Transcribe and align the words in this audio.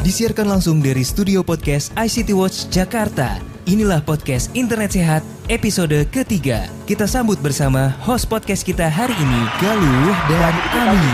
Disiarkan 0.00 0.48
langsung 0.48 0.80
dari 0.80 1.04
studio 1.04 1.44
podcast 1.44 1.92
ICT 1.92 2.32
Watch 2.32 2.72
Jakarta. 2.72 3.36
Inilah 3.68 4.00
podcast 4.00 4.48
Internet 4.56 4.96
Sehat 4.96 5.20
episode 5.52 6.08
ketiga. 6.08 6.72
Kita 6.88 7.04
sambut 7.04 7.36
bersama 7.44 7.92
host 8.00 8.24
podcast 8.24 8.64
kita 8.64 8.88
hari 8.88 9.12
ini, 9.12 9.40
Galuh 9.60 10.16
dan 10.32 10.56
Ami. 10.72 11.04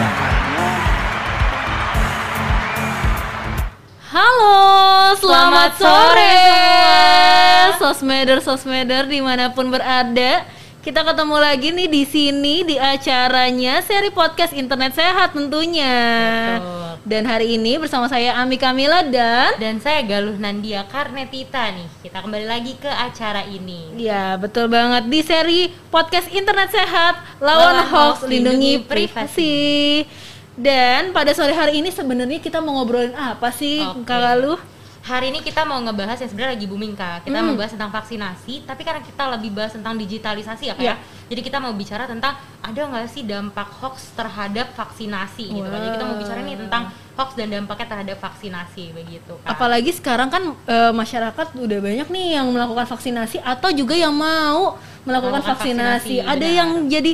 Halo, 4.07 4.54
selamat, 5.18 5.71
sore, 5.82 6.39
sosmeder 7.82 8.39
sosmeder 8.39 9.11
di 9.11 9.18
mana 9.18 9.50
pun 9.50 9.66
berada. 9.66 10.46
Kita 10.87 11.03
ketemu 11.03 11.43
lagi 11.43 11.75
nih 11.75 11.91
di 11.91 12.07
sini 12.07 12.62
di 12.62 12.79
acaranya 12.79 13.82
seri 13.82 14.07
podcast 14.14 14.55
internet 14.55 14.95
sehat 14.95 15.34
tentunya. 15.34 15.98
Betul. 16.62 17.02
Dan 17.02 17.27
hari 17.27 17.59
ini 17.59 17.74
bersama 17.74 18.06
saya 18.06 18.38
Ami 18.38 18.55
Kamila 18.55 19.02
dan 19.02 19.59
Dan 19.59 19.83
saya 19.83 20.07
Galuh 20.07 20.38
Nandia 20.38 20.87
Karnetita 20.87 21.74
nih. 21.74 21.91
Kita 22.07 22.23
kembali 22.23 22.46
lagi 22.46 22.79
ke 22.79 22.87
acara 22.87 23.43
ini. 23.51 23.98
Ya 23.98 24.38
betul 24.38 24.70
banget 24.70 25.10
di 25.10 25.27
seri 25.27 25.74
podcast 25.91 26.30
internet 26.30 26.70
sehat 26.70 27.18
lawan, 27.43 27.82
Lawan 27.82 27.91
hoax 27.91 28.23
lindungi 28.30 28.79
lindungi 28.79 28.87
privasi. 28.87 29.59
Dan 30.55 31.10
pada 31.10 31.34
sore 31.34 31.51
hari 31.51 31.82
ini 31.82 31.91
sebenarnya 31.91 32.38
kita 32.38 32.62
mau 32.62 32.79
ngobrolin 32.79 33.10
apa 33.18 33.51
sih 33.51 33.82
Oke. 33.82 34.07
Kak 34.07 34.18
Galuh? 34.23 34.76
Hari 35.06 35.30
ini 35.30 35.38
kita 35.38 35.62
mau 35.62 35.78
ngebahas 35.78 36.19
yang 36.19 36.27
sebenarnya 36.27 36.52
lagi 36.52 36.66
booming 36.66 36.92
kak. 36.92 37.23
Kita 37.23 37.38
Hmm. 37.38 37.46
mau 37.46 37.55
bahas 37.55 37.70
tentang 37.70 37.95
vaksinasi, 37.95 38.66
tapi 38.66 38.83
karena 38.83 38.98
kita 38.98 39.23
lebih 39.30 39.55
bahas 39.55 39.70
tentang 39.70 39.95
digitalisasi 39.95 40.66
ya 40.66 40.74
kak. 40.74 40.82
Iya. 40.82 40.95
ya. 40.98 41.29
Jadi 41.29 41.41
kita 41.42 41.62
mau 41.62 41.70
bicara 41.70 42.05
tentang 42.05 42.34
ada 42.60 42.80
nggak 42.82 43.06
sih 43.06 43.23
dampak 43.23 43.70
hoax 43.79 44.10
terhadap 44.12 44.74
vaksinasi 44.74 45.46
gitu 45.48 45.62
kan. 45.65 45.79
Jadi 45.79 45.91
kita 45.95 46.05
mau 46.05 46.16
bicara 46.16 46.41
nih 46.42 46.59
tentang 46.59 46.82
hoax 47.15 47.30
dan 47.32 47.46
dampaknya 47.48 47.87
terhadap 47.88 48.16
vaksinasi 48.19 48.84
begitu 48.92 49.32
kak. 49.37 49.48
Apalagi 49.48 49.90
sekarang 49.90 50.27
kan 50.27 50.43
e, 50.60 50.77
masyarakat 50.90 51.46
udah 51.54 51.79
banyak 51.80 52.09
nih 52.09 52.27
yang 52.34 52.51
melakukan 52.51 52.87
vaksinasi 52.88 53.38
atau 53.40 53.71
juga 53.71 53.95
yang 53.95 54.10
mau 54.10 54.74
melakukan 55.02 55.38
Melakukan 55.38 55.54
vaksinasi. 55.54 56.18
vaksinasi, 56.18 56.27
Ada 56.27 56.34
benar. 56.43 56.59
yang 56.59 56.71
jadi 56.88 57.12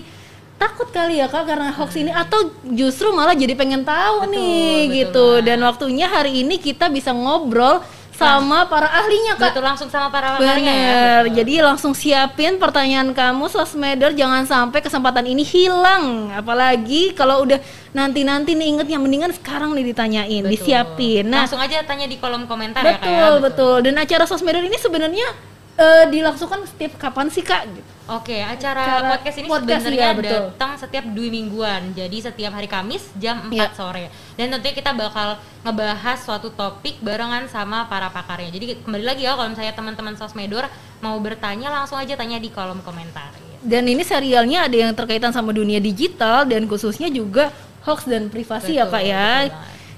takut 0.63 0.89
kali 0.89 1.19
ya 1.19 1.27
kak 1.27 1.43
karena 1.43 1.75
hoax 1.75 1.99
ini 1.99 2.15
atau 2.15 2.39
justru 2.71 3.11
malah 3.11 3.35
jadi 3.35 3.59
pengen 3.59 3.83
tahu 3.83 4.31
Betul, 4.31 4.33
nih 4.39 4.79
betul 4.79 4.95
gitu. 4.95 5.27
banget. 5.35 5.47
Dan 5.51 5.59
waktunya 5.67 6.07
hari 6.07 6.33
ini 6.47 6.55
kita 6.57 6.87
bisa 6.87 7.11
ngobrol 7.11 7.83
sama 8.13 8.71
para 8.71 8.87
ahlinya 8.87 9.35
kak. 9.35 9.51
Betul 9.51 9.65
langsung 9.67 9.89
sama 9.91 10.07
para 10.07 10.39
ahlinya 10.39 10.71
ya. 10.71 10.95
Betul. 11.27 11.43
jadi 11.43 11.55
langsung 11.67 11.91
siapin 11.91 12.55
pertanyaan 12.55 13.11
kamu 13.11 13.51
sosmeder 13.51 14.15
jangan 14.15 14.47
sampai 14.47 14.79
kesempatan 14.79 15.27
ini 15.27 15.43
hilang 15.43 16.31
Apalagi 16.31 17.19
kalau 17.19 17.43
udah 17.43 17.59
nanti-nanti 17.91 18.55
nih 18.55 18.79
ingetnya 18.79 19.03
mendingan 19.03 19.35
sekarang 19.35 19.75
nih 19.75 19.91
ditanyain, 19.91 20.43
Betul. 20.47 20.55
disiapin 20.55 21.25
Nah 21.27 21.51
langsung 21.51 21.59
aja 21.59 21.83
tanya 21.83 22.07
di 22.07 22.15
kolom 22.23 22.47
komentar 22.47 22.87
ya 22.87 22.95
kak. 22.95 23.03
betul, 23.03 23.11
ya. 23.11 23.43
betul, 23.43 23.77
Dan 23.83 23.95
acara 23.99 24.25
sosmeder 24.25 24.63
ini 24.63 24.79
sebenarnya 24.79 25.27
eh, 25.75 26.05
dilangsungkan 26.07 26.63
setiap 26.69 27.03
kapan 27.03 27.27
sih 27.27 27.43
kak? 27.43 27.67
Gitu. 27.67 27.91
Oke, 28.13 28.37
acara, 28.39 28.83
Acara 28.83 29.09
podcast 29.11 29.37
ini 29.37 29.49
podcast, 29.49 29.83
sebenarnya 29.83 30.05
iya, 30.05 30.11
betul. 30.13 30.41
datang 30.53 30.73
setiap 30.77 31.05
dua 31.09 31.29
mingguan. 31.29 31.83
Jadi 31.93 32.17
setiap 32.21 32.53
hari 32.53 32.69
Kamis 32.69 33.09
jam 33.17 33.41
4 33.45 33.49
Iya. 33.49 33.67
sore. 33.73 34.05
Dan 34.35 34.53
tentunya 34.53 34.75
kita 34.75 34.93
bakal 34.93 35.29
ngebahas 35.63 36.19
suatu 36.21 36.53
topik 36.53 37.01
barengan 37.01 37.49
sama 37.49 37.89
para 37.89 38.09
pakarnya. 38.09 38.53
Jadi 38.53 38.85
kembali 38.85 39.05
lagi 39.07 39.25
ya 39.25 39.33
kalau 39.33 39.49
misalnya 39.49 39.73
teman-teman 39.73 40.13
sosmedor 40.13 40.69
mau 41.01 41.17
bertanya 41.17 41.73
langsung 41.73 41.97
aja 41.97 42.13
tanya 42.13 42.37
di 42.37 42.49
kolom 42.49 42.81
komentar. 42.81 43.33
gitu. 43.33 43.65
Dan 43.65 43.87
ini 43.87 44.03
serialnya 44.03 44.67
ada 44.67 44.77
yang 44.77 44.93
terkaitan 44.93 45.31
sama 45.31 45.51
dunia 45.51 45.79
digital 45.79 46.45
dan 46.45 46.67
khususnya 46.67 47.09
juga 47.09 47.49
hoax 47.83 48.05
dan 48.05 48.29
privasi 48.29 48.77
ya 48.77 48.85
Betul, 48.85 48.93
kak 48.93 49.03
ya. 49.03 49.17
betul 49.17 49.49
banget. 49.49 49.53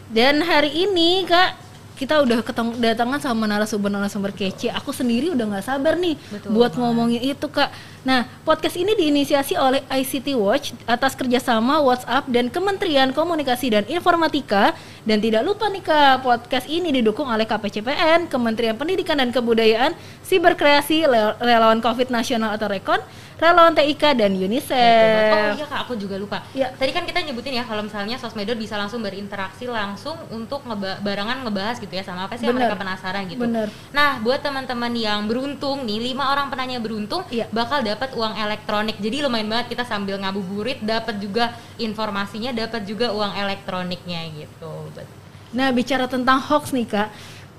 Dan 0.06 0.34
hari 0.40 0.70
ini 0.70 1.24
kak 1.24 1.63
kita 1.94 2.18
udah 2.20 2.42
ketemu 2.42 2.74
datangan 2.74 3.22
sama 3.22 3.46
narasumber-narasumber 3.46 4.34
kece. 4.34 4.66
Aku 4.74 4.90
sendiri 4.90 5.30
udah 5.30 5.46
nggak 5.46 5.62
sabar 5.64 5.94
nih 5.94 6.18
Betul 6.28 6.50
buat 6.50 6.74
banget. 6.74 6.80
ngomongin 6.82 7.22
itu 7.22 7.46
kak. 7.46 7.70
Nah 8.02 8.26
podcast 8.42 8.74
ini 8.74 8.92
diinisiasi 8.92 9.54
oleh 9.54 9.80
ICT 9.86 10.34
Watch 10.34 10.74
atas 10.84 11.14
kerjasama 11.14 11.78
WhatsApp 11.80 12.26
dan 12.28 12.50
Kementerian 12.50 13.14
Komunikasi 13.14 13.70
dan 13.70 13.84
Informatika. 13.86 14.74
Dan 15.04 15.20
tidak 15.20 15.44
lupa 15.44 15.70
nih 15.70 15.84
kak 15.84 16.20
podcast 16.20 16.66
ini 16.66 16.90
didukung 16.90 17.30
oleh 17.30 17.44
KPCPN, 17.44 18.26
Kementerian 18.26 18.74
Pendidikan 18.74 19.20
dan 19.20 19.30
Kebudayaan, 19.30 19.94
Siberkreasi, 20.24 21.06
Rel- 21.06 21.36
Relawan 21.38 21.78
COVID 21.78 22.10
Nasional 22.10 22.56
atau 22.56 22.66
Rekon, 22.66 22.98
Relawan 23.34 23.74
TIK 23.74 24.14
dan 24.14 24.30
Oh 24.30 24.46
UNICEF. 24.46 25.58
iya 25.58 25.66
kak, 25.66 25.80
aku 25.84 25.98
juga 25.98 26.14
lupa. 26.14 26.38
Iya. 26.54 26.70
Tadi 26.70 26.94
kan 26.94 27.02
kita 27.02 27.18
nyebutin 27.18 27.58
ya 27.58 27.66
kalau 27.66 27.82
misalnya 27.82 28.14
sosmedor 28.14 28.54
bisa 28.54 28.78
langsung 28.78 29.02
berinteraksi 29.02 29.66
langsung 29.66 30.14
untuk 30.30 30.62
ngeba 30.62 31.02
barengan 31.02 31.42
ngebahas 31.42 31.82
gitu 31.82 31.90
ya 31.90 32.06
sama 32.06 32.30
apa 32.30 32.38
sih 32.38 32.46
yang 32.46 32.54
Bener. 32.54 32.70
mereka 32.70 32.78
penasaran 32.78 33.26
gitu. 33.26 33.42
Bener. 33.42 33.66
Nah, 33.90 34.22
buat 34.22 34.38
teman-teman 34.38 34.94
yang 34.94 35.26
beruntung 35.26 35.82
nih, 35.82 36.14
lima 36.14 36.30
orang 36.30 36.46
penanya 36.46 36.78
beruntung 36.78 37.26
Iya. 37.26 37.50
bakal 37.50 37.82
dapat 37.82 38.14
uang 38.14 38.38
elektronik. 38.38 39.02
Jadi 39.02 39.26
lumayan 39.26 39.50
banget 39.50 39.74
kita 39.74 39.82
sambil 39.82 40.14
ngabuburit 40.22 40.78
dapat 40.78 41.18
juga 41.18 41.58
informasinya, 41.76 42.54
dapat 42.54 42.86
juga 42.86 43.10
uang 43.10 43.34
elektroniknya 43.34 44.30
gitu. 44.30 44.70
Nah, 45.54 45.74
bicara 45.74 46.06
tentang 46.06 46.38
hoax 46.38 46.70
nih, 46.70 46.86
Kak. 46.86 47.08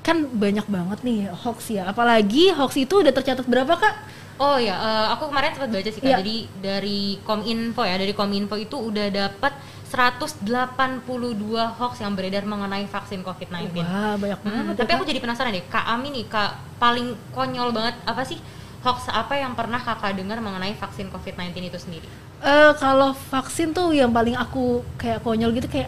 Kan 0.03 0.27
banyak 0.31 0.67
banget 0.71 0.99
nih 1.03 1.27
hoax 1.31 1.67
ya. 1.67 1.83
Apalagi 1.87 2.55
hoax 2.55 2.79
itu 2.79 3.03
udah 3.03 3.11
tercatat 3.11 3.43
berapa, 3.43 3.75
Kak? 3.75 3.95
Oh 4.35 4.57
ya, 4.57 4.75
eh, 4.75 5.07
aku 5.11 5.31
kemarin 5.31 5.51
sempat 5.51 5.71
baca 5.71 5.87
sih 5.87 5.97
kak. 5.97 6.07
Iya. 6.07 6.17
Jadi 6.19 6.37
dari 6.59 6.99
Kominfo 7.21 7.81
ya, 7.81 7.95
dari 7.95 8.11
Kominfo 8.11 8.55
itu 8.55 8.75
udah 8.75 9.07
dapat 9.07 9.55
182 9.87 10.99
hoax 11.71 12.03
yang 12.03 12.13
beredar 12.13 12.43
mengenai 12.43 12.83
vaksin 12.85 13.23
COVID-19. 13.23 13.79
Wah, 13.79 14.15
banyak 14.15 14.39
Hmm, 14.41 14.51
banget. 14.67 14.75
tapi 14.75 14.91
ya, 14.91 14.95
aku 14.97 15.05
jadi 15.05 15.19
penasaran 15.19 15.51
deh, 15.51 15.63
Kak 15.65 15.85
Ami 15.87 16.11
nih, 16.11 16.25
Kak 16.27 16.51
paling 16.75 17.15
konyol 17.31 17.71
banget 17.71 17.95
apa 18.03 18.21
sih 18.21 18.35
hoax 18.83 19.07
apa 19.07 19.33
yang 19.33 19.55
pernah 19.55 19.79
Kakak 19.79 20.13
dengar 20.13 20.37
mengenai 20.37 20.75
vaksin 20.75 21.07
COVID-19 21.07 21.55
itu 21.63 21.79
sendiri? 21.79 22.07
Eh, 22.37 22.71
kalau 22.75 23.15
vaksin 23.15 23.71
tuh 23.71 23.95
yang 23.95 24.11
paling 24.11 24.35
aku 24.35 24.83
kayak 24.95 25.23
konyol 25.23 25.55
gitu 25.55 25.65
kayak 25.65 25.87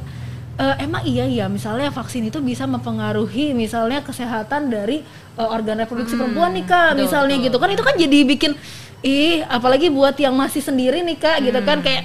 eh, 0.57 0.75
emang 0.81 1.03
iya 1.03 1.25
ya 1.25 1.45
misalnya 1.47 1.89
vaksin 1.89 2.25
itu 2.25 2.41
bisa 2.41 2.65
mempengaruhi 2.65 3.53
misalnya 3.53 4.01
kesehatan 4.01 4.67
dari 4.67 5.01
eh, 5.37 5.47
organ 5.47 5.77
reproduksi 5.77 6.13
Hmm, 6.13 6.21
perempuan 6.25 6.51
nih 6.53 6.65
kak 6.65 6.89
betul, 6.93 7.01
misalnya 7.05 7.35
betul. 7.35 7.45
gitu 7.49 7.57
kan 7.57 7.69
itu 7.71 7.83
kan 7.83 7.95
jadi 7.95 8.19
bikin 8.25 8.51
ih 8.99 9.45
apalagi 9.45 9.87
buat 9.87 10.17
yang 10.17 10.33
masih 10.33 10.59
sendiri 10.59 11.05
nih 11.05 11.17
kak 11.17 11.37
gitu 11.41 11.59
kan 11.61 11.79
kayak 11.79 12.03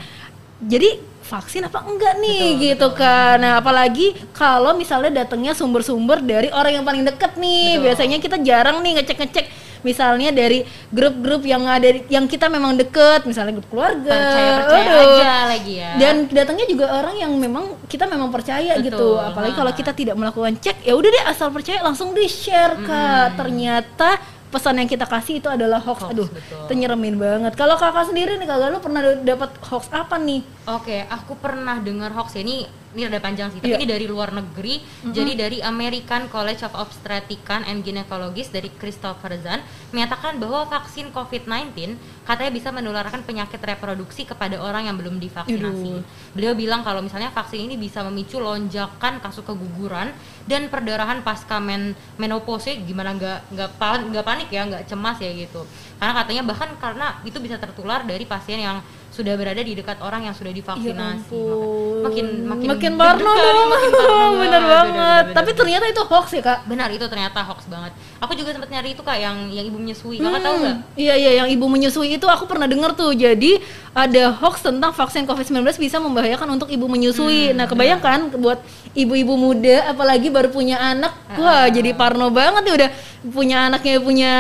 jadi 0.60 1.00
vaksin 1.22 1.64
apa 1.64 1.80
enggak 1.82 2.20
nih 2.20 2.28
Hmm. 2.36 2.52
Betul, 2.52 2.62
gitu 2.68 2.86
betul. 2.92 3.00
kan 3.00 3.34
nah 3.40 3.52
apalagi 3.56 4.06
kalau 4.36 4.76
misalnya 4.76 5.24
datangnya 5.24 5.56
sumber-sumber 5.56 6.20
dari 6.20 6.52
orang 6.52 6.72
yang 6.76 6.84
paling 6.84 7.02
deket 7.02 7.32
nih 7.36 7.80
Betul. 7.80 7.84
biasanya 7.88 8.16
kita 8.20 8.36
jarang 8.44 8.84
nih 8.84 9.00
ngecek-ngecek 9.00 9.46
misalnya 9.82 10.30
dari 10.34 10.66
grup-grup 10.90 11.42
yang 11.46 11.66
ada 11.66 11.86
yang 12.08 12.26
kita 12.26 12.46
memang 12.50 12.74
deket 12.78 13.26
misalnya 13.26 13.58
grup 13.58 13.68
keluarga 13.70 14.10
Percaya-percaya 14.10 14.86
Aduh. 14.86 15.02
aja 15.02 15.32
lagi 15.50 15.74
ya. 15.78 15.90
dan 15.98 16.14
datangnya 16.30 16.66
juga 16.66 16.86
orang 16.90 17.14
yang 17.18 17.32
memang 17.36 17.76
kita 17.86 18.06
memang 18.06 18.30
percaya 18.30 18.78
Betul, 18.78 18.86
gitu 18.88 19.08
apalagi 19.18 19.54
kalau 19.54 19.72
kita 19.74 19.92
tidak 19.94 20.16
melakukan 20.16 20.54
cek 20.58 20.86
ya 20.86 20.94
udah 20.96 21.10
deh 21.10 21.24
asal 21.28 21.50
percaya 21.50 21.82
langsung 21.84 22.14
di 22.16 22.24
share 22.26 22.78
kak 22.82 23.36
ternyata 23.36 24.18
pesan 24.52 24.76
yang 24.76 24.88
kita 24.88 25.08
kasih 25.08 25.40
itu 25.40 25.48
adalah 25.48 25.80
hoax, 25.80 26.04
Hoax, 26.04 26.12
aduh 26.12 26.28
betul. 26.28 26.60
itu 26.68 26.72
nyeremin 26.84 27.16
banget 27.16 27.52
kalau 27.56 27.80
kakak 27.80 28.12
sendiri 28.12 28.36
nih 28.36 28.44
kakak 28.44 28.68
lu 28.68 28.78
pernah 28.84 29.00
dapat 29.24 29.50
hoax 29.64 29.88
apa 29.88 30.20
nih 30.20 30.44
Oke, 30.62 31.02
aku 31.10 31.34
pernah 31.42 31.82
dengar 31.82 32.14
hoax 32.14 32.38
ya. 32.38 32.46
Ini 32.46 32.56
ini 32.92 33.08
rada 33.08 33.24
panjang 33.24 33.48
sih, 33.48 33.56
tapi 33.56 33.72
Iya. 33.72 33.80
ini 33.80 33.88
dari 33.88 34.04
luar 34.04 34.36
negeri. 34.36 34.84
Jadi 35.16 35.32
dari 35.32 35.58
American 35.64 36.28
College 36.28 36.60
of 36.60 36.76
Obstetrician 36.76 37.64
and 37.64 37.80
Gynecologist 37.80 38.52
dari 38.52 38.68
Christopher 38.68 39.32
Zahn 39.40 39.64
menyatakan 39.96 40.36
bahwa 40.36 40.68
vaksin 40.68 41.08
COVID-19 41.08 41.96
katanya 42.28 42.52
bisa 42.52 42.68
menularkan 42.68 43.24
penyakit 43.24 43.58
reproduksi 43.58 44.28
kepada 44.28 44.60
orang 44.60 44.92
yang 44.92 45.00
belum 45.00 45.16
divaksinasi. 45.16 45.92
Aduh. 45.98 46.36
Beliau 46.36 46.52
bilang 46.52 46.84
kalau 46.84 47.00
misalnya 47.00 47.32
vaksin 47.32 47.64
ini 47.64 47.80
bisa 47.80 48.04
memicu 48.04 48.36
lonjakan 48.36 49.24
kasus 49.24 49.40
keguguran 49.40 50.12
dan 50.44 50.68
perdarahan 50.68 51.24
pasca 51.24 51.64
men 51.64 51.96
menopause 52.20 52.76
gimana 52.84 53.16
nggak 53.16 53.56
nggak 53.56 53.70
pan- 53.80 54.04
nggak 54.04 54.26
panik 54.26 54.48
ya 54.52 54.68
nggak 54.68 54.84
cemas 54.84 55.16
ya 55.16 55.32
gitu 55.32 55.64
karena 55.96 56.12
katanya 56.12 56.42
bahkan 56.44 56.70
karena 56.76 57.18
itu 57.24 57.38
bisa 57.40 57.56
tertular 57.56 58.04
dari 58.04 58.26
pasien 58.28 58.60
yang 58.60 58.84
sudah 59.12 59.36
berada 59.36 59.60
di 59.60 59.76
dekat 59.76 60.00
orang 60.00 60.24
yang 60.24 60.34
sudah 60.34 60.51
divaksinasi. 60.52 61.32
Ya 61.34 61.56
makin 62.02 62.26
makin 62.44 62.66
makin 62.68 62.92
parno 62.94 63.30
dong 63.30 63.68
makin 63.68 63.90
parno 63.90 64.26
bener 64.42 64.60
banget, 64.60 64.62
banget. 64.62 64.88
bener-bener. 64.92 65.34
tapi 65.34 65.50
ternyata 65.52 65.84
itu 65.86 66.02
hoax 66.02 66.26
ya 66.32 66.42
kak? 66.42 66.58
Benar 66.66 66.88
itu 66.90 67.06
ternyata 67.06 67.38
hoax 67.42 67.60
banget. 67.66 67.92
Aku 68.18 68.32
juga 68.32 68.50
sempat 68.50 68.68
nyari 68.68 68.92
itu 68.92 69.02
kak 69.02 69.16
yang 69.16 69.36
yang 69.48 69.64
ibu 69.64 69.78
menyusui. 69.78 70.18
Kakak 70.18 70.40
tahu 70.40 70.54
Hmm, 70.54 70.62
nggak? 70.62 70.76
Iya 70.94 71.14
iya 71.16 71.30
yang 71.42 71.48
ibu 71.48 71.66
menyusui 71.66 72.08
itu 72.12 72.26
aku 72.26 72.44
pernah 72.44 72.66
dengar 72.66 72.92
tuh. 72.92 73.10
Jadi 73.12 73.58
ada 73.92 74.32
hoax 74.34 74.62
tentang 74.62 74.90
vaksin 74.90 75.24
COVID-19 75.24 75.62
bisa 75.76 75.96
membahayakan 75.96 76.48
untuk 76.50 76.68
ibu 76.68 76.86
menyusui. 76.86 77.50
Hmm, 77.50 77.56
nah, 77.56 77.66
kebayangkan 77.66 78.34
buat 78.36 78.58
ibu-ibu 78.92 79.34
muda 79.34 79.88
apalagi 79.88 80.28
baru 80.28 80.48
punya 80.48 80.76
anak, 80.76 81.12
wah 81.34 81.64
Ah. 81.64 81.66
jadi 81.66 81.92
parno 81.92 82.28
banget 82.28 82.60
nih 82.62 82.74
udah 82.76 82.90
punya 83.30 83.58
anaknya 83.66 83.96
punya 83.98 84.32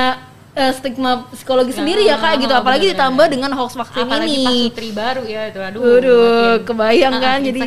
eh, 0.52 0.72
stigma 0.72 1.24
psikologi 1.32 1.72
sendiri 1.72 2.04
ya 2.04 2.16
kak 2.16 2.38
gitu 2.38 2.52
oh, 2.52 2.60
apalagi 2.60 2.92
bener-bener. 2.92 3.00
ditambah 3.00 3.26
dengan 3.28 3.50
hoax 3.52 3.72
vaksin 3.72 4.04
apalagi 4.04 4.36
ini 4.36 4.56
putri 4.68 4.90
baru 4.92 5.22
ya 5.24 5.42
itu 5.48 5.58
aduh 5.58 5.80
makin- 5.80 6.64
kebayang 6.68 7.14
Ah, 7.14 7.20
kan 7.20 7.38
ah, 7.40 7.44
jadi 7.44 7.60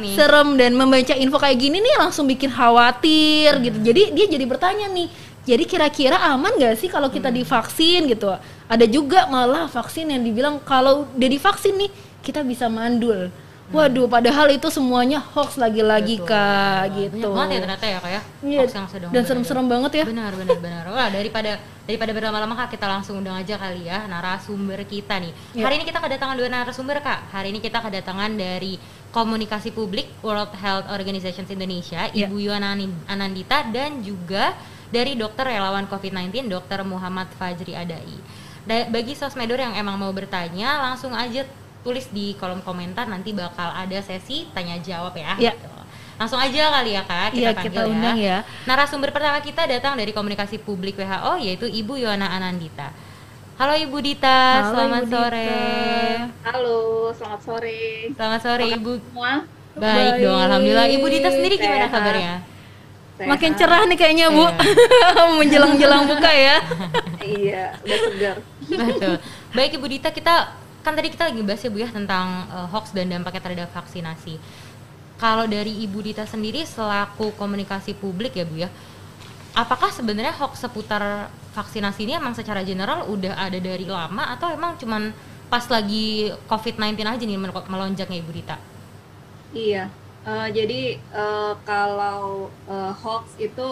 nih 0.00 0.14
serem 0.14 0.48
dan 0.56 0.72
membaca 0.72 1.14
info 1.14 1.36
kayak 1.36 1.58
gini 1.58 1.78
nih 1.78 1.94
langsung 1.98 2.24
bikin 2.24 2.48
khawatir 2.48 3.50
gitu. 3.60 3.76
Hmm. 3.76 3.84
Jadi 3.84 4.02
dia 4.12 4.26
jadi 4.28 4.44
bertanya 4.44 4.86
nih, 4.88 5.08
jadi 5.42 5.64
kira-kira 5.64 6.16
aman 6.24 6.56
gak 6.56 6.78
sih 6.78 6.88
kalau 6.88 7.08
Hmm. 7.08 7.16
kita 7.16 7.28
divaksin 7.28 8.08
gitu? 8.08 8.32
Ada 8.64 8.86
juga 8.86 9.26
malah 9.26 9.68
vaksin 9.68 10.08
yang 10.08 10.22
dibilang 10.22 10.56
kalau 10.58 11.04
udah 11.12 11.28
divaksin 11.28 11.76
nih 11.76 11.90
kita 12.20 12.40
bisa 12.40 12.66
mandul. 12.66 13.28
Waduh, 13.72 14.04
padahal 14.06 14.52
itu 14.52 14.68
semuanya 14.68 15.18
hoax 15.18 15.56
lagi-lagi. 15.56 16.16
Betul. 16.16 16.28
kak 16.28 16.80
Banyak 16.86 16.98
gitu. 17.08 17.28
banget 17.30 17.48
ya 17.48 17.60
ternyata 17.60 17.86
ya 17.86 17.98
kayak 17.98 18.22
Iya, 18.42 18.58
hoax 18.60 18.70
yang 18.72 18.86
sedang 18.86 19.10
dan 19.10 19.22
serem-serem 19.24 19.66
banget 19.66 19.92
ya. 19.94 20.04
benar 20.04 20.32
benar 20.32 20.58
benar 20.60 20.84
wah 20.88 21.08
daripada 21.08 21.56
daripada 21.82 22.10
berlama-lama 22.10 22.54
kak 22.54 22.68
kita 22.70 22.86
langsung 22.86 23.18
undang 23.18 23.34
aja 23.34 23.56
kali 23.56 23.84
ya 23.84 24.06
narasumber 24.06 24.84
kita 24.84 25.18
nih 25.18 25.32
Iya. 25.52 25.64
hari 25.64 25.74
ini 25.76 25.84
kita 25.84 25.98
kedatangan 25.98 26.36
dua 26.36 26.48
narasumber 26.48 27.00
kak 27.00 27.32
hari 27.32 27.50
ini 27.50 27.58
kita 27.58 27.80
kedatangan 27.80 28.30
dari 28.32 28.76
komunikasi 29.08 29.70
publik 29.70 30.06
World 30.20 30.52
Health 30.54 30.86
Organization 30.88 31.42
Indonesia 31.44 32.06
Iya. 32.08 32.28
Ibu 32.28 32.36
Anin- 32.50 33.02
Anandita 33.04 33.66
dan 33.66 33.98
juga 33.98 34.54
dari 34.88 35.16
dokter 35.16 35.48
relawan 35.48 35.84
COVID-19 35.86 36.46
Dr. 36.46 36.84
Muhammad 36.84 37.32
Fajri 37.32 37.72
Adai 37.72 38.12
Da- 38.62 38.86
bagi 38.86 39.12
sosmedor 39.12 39.58
yang 39.58 39.74
emang 39.74 39.96
mau 39.96 40.12
bertanya 40.12 40.78
langsung 40.84 41.10
aja 41.10 41.42
tulis 41.82 42.06
di 42.08 42.34
kolom 42.34 42.60
komentar 42.60 43.04
nanti 43.04 43.30
bakal 43.30 43.68
ada 43.68 43.98
sesi 44.00 44.46
tanya 44.50 44.78
jawab 44.78 45.12
ya 45.12 45.34
Iya. 45.36 45.52
gitu. 45.52 45.68
langsung 46.12 46.38
aja 46.38 46.70
kali 46.72 46.90
ya 46.92 47.02
kak 47.02 47.28
kita 47.30 47.40
Iya, 47.40 47.50
panggil 47.50 47.66
kita 47.68 47.80
undang 47.84 48.16
ya. 48.16 48.38
Narasumber 48.62 49.10
pertama 49.10 49.38
kita 49.38 49.66
datang 49.66 49.94
dari 49.94 50.10
komunikasi 50.10 50.56
publik 50.56 50.94
WHO 50.94 51.32
yaitu 51.40 51.66
Ibu 51.66 51.98
Yohana 51.98 52.30
Anandita. 52.30 52.94
Halo 53.52 53.74
Ibu 53.74 53.98
Dita, 53.98 54.30
Halo, 54.30 54.70
selamat 54.70 55.02
Ibu 55.02 55.10
sore. 55.10 55.42
Dita. 55.42 55.66
Halo, 56.44 56.78
selamat 57.12 57.40
sore. 57.42 57.78
Selamat 58.12 58.40
sore 58.40 58.64
Ibu. 58.70 58.92
Semua 59.02 59.32
Baik, 59.72 59.82
Baik. 60.12 60.22
dong, 60.22 60.38
alhamdulillah. 60.38 60.88
Ibu 60.90 61.06
Dita 61.08 61.28
sendiri 61.28 61.54
gimana 61.56 61.78
Sehat. 61.80 61.92
kabarnya? 61.92 62.34
sehat. 63.12 63.28
Makin 63.28 63.50
cerah 63.54 63.82
nih 63.84 63.96
kayaknya 63.96 64.26
Bu. 64.30 64.44
Menjelang-jelang 65.38 66.02
buka 66.06 66.30
ya. 66.30 66.56
Iya, 67.18 67.64
udah 67.78 67.98
segar. 68.04 68.36
Betul. 68.62 69.14
Baik 69.50 69.70
Ibu 69.74 69.86
Dita, 69.88 70.08
kita 70.08 70.34
kan 70.82 70.92
tadi 70.98 71.08
kita 71.14 71.30
lagi 71.30 71.40
bahas 71.46 71.62
ya 71.62 71.70
Bu 71.70 71.78
ya 71.78 71.90
tentang 71.90 72.26
eh, 72.50 72.66
hoax 72.72 72.90
dan 72.92 73.06
dampaknya 73.08 73.42
terhadap 73.42 73.70
vaksinasi. 73.72 74.34
Kalau 75.16 75.46
dari 75.46 75.70
Ibu 75.86 76.02
Dita 76.02 76.26
sendiri 76.26 76.66
selaku 76.66 77.30
komunikasi 77.38 77.94
publik 77.94 78.34
ya 78.34 78.44
Bu 78.44 78.56
ya, 78.58 78.68
apakah 79.54 79.90
sebenarnya 79.94 80.34
hoax 80.34 80.64
seputar 80.64 81.30
vaksinasi 81.54 82.00
ini 82.08 82.12
emang 82.16 82.34
secara 82.34 82.64
general 82.64 83.06
udah 83.06 83.36
ada 83.36 83.58
dari 83.60 83.84
lama 83.86 84.32
atau 84.34 84.48
emang 84.50 84.74
cuman 84.80 85.12
pas 85.46 85.62
lagi 85.68 86.32
COVID-19 86.48 86.96
aja 87.04 87.24
nih 87.28 87.38
melo- 87.38 87.68
melonjaknya 87.68 88.18
Ibu 88.18 88.32
Dita? 88.32 88.56
Iya. 89.52 89.84
eh, 90.22 90.48
jadi 90.54 90.80
eh, 90.96 91.52
kalau 91.66 92.22
eh, 92.66 92.92
hoax 92.94 93.24
itu 93.38 93.66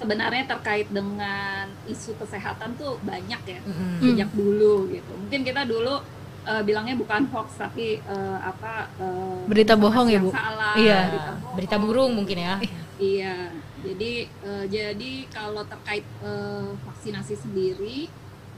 sebenarnya 0.00 0.44
terkait 0.50 0.88
dengan 0.90 1.66
isu 1.86 2.18
kesehatan 2.18 2.74
tuh 2.74 2.98
banyak 3.02 3.38
ya 3.46 3.60
sejak 4.00 4.30
dulu 4.34 4.90
gitu. 4.90 5.12
Mungkin 5.14 5.40
kita 5.46 5.62
dulu 5.66 5.94
eh, 6.42 6.62
bilangnya 6.62 6.94
bukan 6.94 7.26
hoax 7.28 7.56
tapi 7.56 7.98
eh, 7.98 8.38
apa 8.38 8.88
eh, 8.96 9.38
Berita 9.46 9.74
bohong 9.74 10.08
ya, 10.08 10.18
Bu? 10.18 10.30
Salah, 10.30 10.74
Iya. 10.74 10.98
berita 11.08 11.32
bohong. 11.34 11.54
Berita 11.56 11.76
burung 11.76 12.12
mungkin 12.14 12.38
ya. 12.38 12.54
Iya, 12.96 13.50
jadi 13.82 14.12
eh, 14.28 14.64
jadi 14.68 15.12
kalau 15.28 15.62
terkait 15.64 16.06
eh, 16.22 16.68
vaksinasi 16.82 17.34
sendiri 17.34 18.06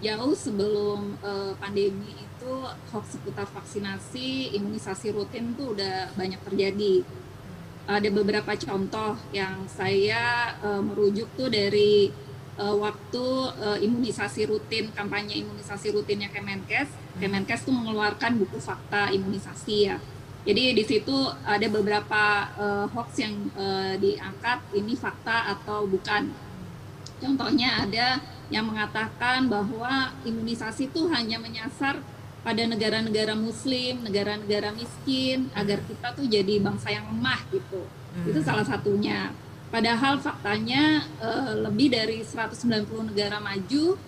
jauh 0.00 0.34
sebelum 0.34 1.16
eh, 1.18 1.52
pandemi 1.56 2.12
itu 2.12 2.52
hoax 2.90 3.16
seputar 3.16 3.48
vaksinasi, 3.48 4.52
imunisasi 4.52 5.12
rutin 5.12 5.56
tuh 5.56 5.72
udah 5.72 6.12
banyak 6.12 6.40
terjadi. 6.44 7.00
Ada 7.84 8.08
beberapa 8.08 8.52
contoh 8.54 9.12
yang 9.30 9.64
saya 9.64 10.52
eh, 10.58 10.80
merujuk 10.80 11.28
tuh 11.36 11.48
dari 11.48 12.12
eh, 12.58 12.76
waktu 12.76 13.26
eh, 13.62 13.78
imunisasi 13.86 14.50
rutin 14.50 14.90
kampanye 14.94 15.42
imunisasi 15.42 15.94
rutinnya 15.94 16.30
Kemenkes. 16.30 16.90
Kemenkes 17.18 17.62
tuh 17.66 17.74
mengeluarkan 17.74 18.38
buku 18.38 18.58
fakta 18.58 19.10
imunisasi 19.14 19.76
ya. 19.90 19.96
Jadi 20.44 20.76
di 20.76 20.84
situ 20.84 21.16
ada 21.46 21.66
beberapa 21.72 22.22
eh, 22.60 22.86
hoax 22.92 23.08
yang 23.16 23.34
eh, 23.56 23.94
diangkat 23.96 24.58
ini 24.76 24.92
fakta 24.92 25.56
atau 25.56 25.88
bukan. 25.88 26.28
Contohnya 27.22 27.88
ada 27.88 28.20
yang 28.52 28.68
mengatakan 28.68 29.48
bahwa 29.48 30.12
imunisasi 30.28 30.92
itu 30.92 31.08
hanya 31.08 31.40
menyasar 31.40 31.96
pada 32.44 32.60
negara-negara 32.68 33.32
muslim, 33.32 34.04
negara-negara 34.04 34.68
miskin 34.76 35.48
agar 35.56 35.80
kita 35.88 36.12
tuh 36.12 36.28
jadi 36.28 36.60
bangsa 36.60 36.92
yang 36.92 37.08
lemah 37.08 37.40
gitu. 37.48 37.88
Itu 38.28 38.44
salah 38.44 38.68
satunya. 38.68 39.32
Padahal 39.74 40.22
faktanya 40.22 41.02
eh, 41.18 41.52
lebih 41.66 41.90
dari 41.90 42.22
190 42.22 43.10
negara 43.10 43.42
maju 43.42 43.98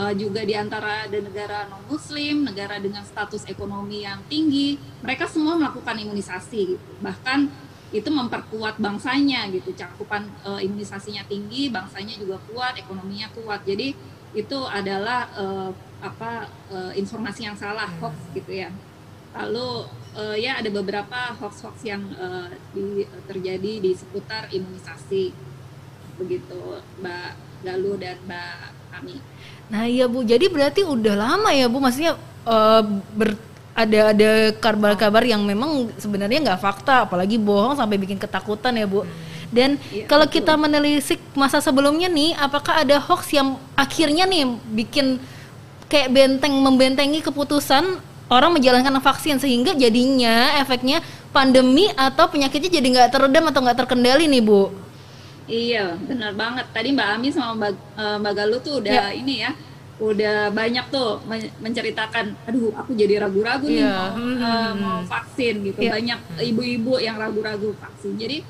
eh, 0.00 0.14
juga 0.16 0.40
di 0.48 0.56
antara 0.56 1.04
ada 1.04 1.18
negara 1.20 1.68
non 1.68 1.84
muslim, 1.92 2.48
negara 2.48 2.80
dengan 2.80 3.04
status 3.04 3.44
ekonomi 3.44 4.00
yang 4.08 4.24
tinggi, 4.32 4.80
mereka 5.04 5.28
semua 5.28 5.60
melakukan 5.60 5.92
imunisasi 6.00 6.60
gitu. 6.72 6.88
Bahkan 7.04 7.52
itu 7.92 8.08
memperkuat 8.08 8.80
bangsanya 8.80 9.44
gitu. 9.52 9.76
Cakupan 9.76 10.24
eh, 10.24 10.64
imunisasinya 10.64 11.28
tinggi, 11.28 11.68
bangsanya 11.68 12.16
juga 12.16 12.40
kuat, 12.48 12.80
ekonominya 12.80 13.28
kuat. 13.36 13.60
Jadi 13.68 13.92
itu 14.32 14.58
adalah 14.72 15.28
eh, 15.36 15.70
apa 16.00 16.48
eh, 16.72 16.92
informasi 16.96 17.44
yang 17.44 17.60
salah 17.60 17.92
hoax 18.00 18.16
gitu 18.32 18.56
ya. 18.56 18.72
Lalu 19.36 19.84
eh, 20.12 20.36
ya 20.40 20.58
ada 20.58 20.68
beberapa 20.68 21.36
hoax-hoax 21.38 21.76
yang 21.82 22.02
eh, 22.10 22.48
di- 22.72 23.06
terjadi 23.26 23.72
di 23.78 23.90
seputar 23.92 24.50
imunisasi 24.50 25.30
begitu 26.16 26.60
Mbak 27.00 27.30
Galuh 27.60 27.96
dan 27.96 28.16
Mbak 28.24 28.56
Ami. 28.90 29.16
Nah 29.70 29.86
iya 29.86 30.10
Bu, 30.10 30.20
jadi 30.22 30.50
berarti 30.50 30.82
udah 30.82 31.14
lama 31.14 31.50
ya 31.52 31.70
Bu, 31.70 31.78
maksudnya 31.78 32.18
eh, 32.44 32.82
ber- 33.14 33.48
ada 33.70 34.12
ada 34.12 34.30
kabar-kabar 34.58 35.22
yang 35.24 35.40
memang 35.46 35.88
sebenarnya 35.96 36.42
nggak 36.42 36.60
fakta, 36.60 37.06
apalagi 37.06 37.38
bohong 37.38 37.78
sampai 37.78 37.96
bikin 37.96 38.18
ketakutan 38.18 38.74
ya 38.76 38.84
Bu. 38.84 39.06
Dan 39.50 39.78
Iya, 39.90 40.06
kalau 40.06 40.26
betul. 40.30 40.42
kita 40.42 40.52
menelisik 40.54 41.18
masa 41.34 41.58
sebelumnya 41.58 42.06
nih, 42.06 42.38
apakah 42.38 42.82
ada 42.82 43.02
hoax 43.02 43.34
yang 43.34 43.58
akhirnya 43.74 44.22
nih 44.22 44.46
bikin 44.74 45.18
kayak 45.90 46.06
benteng 46.12 46.54
membentengi 46.54 47.18
keputusan 47.18 47.98
orang 48.30 48.54
menjalankan 48.54 48.94
vaksin 49.02 49.42
sehingga 49.42 49.74
jadinya 49.74 50.56
efeknya 50.62 51.02
pandemi 51.34 51.90
atau 51.98 52.30
penyakitnya 52.30 52.70
jadi 52.78 52.86
nggak 52.86 53.10
teredam 53.10 53.44
atau 53.50 53.60
nggak 53.62 53.78
terkendali 53.84 54.30
nih 54.30 54.42
Bu? 54.42 54.70
Iya, 55.50 55.98
benar 55.98 56.32
banget. 56.38 56.70
Tadi 56.70 56.94
Mbak 56.94 57.08
Ami 57.10 57.28
sama 57.34 57.58
Mbak, 57.58 57.72
eh, 57.74 58.16
Mbak 58.22 58.32
Galuh 58.38 58.60
tuh 58.62 58.74
udah 58.78 59.10
ini 59.10 59.42
ya, 59.42 59.50
udah 59.98 60.54
banyak 60.54 60.86
tuh 60.94 61.18
men- 61.26 61.50
menceritakan, 61.58 62.38
aduh 62.46 62.70
aku 62.78 62.94
jadi 62.94 63.18
ragu-ragu 63.26 63.66
nih 63.66 63.82
Iya, 63.82 64.14
mau, 64.14 64.14
hmm, 64.14 64.36
hmm, 64.38 64.70
mau 64.78 64.98
hmm. 65.02 65.10
vaksin 65.10 65.54
gitu. 65.66 65.78
Iya. 65.82 65.90
Banyak 65.98 66.20
ibu-ibu 66.54 66.92
yang 67.02 67.18
ragu-ragu 67.18 67.74
vaksin. 67.82 68.14
Jadi 68.14 68.46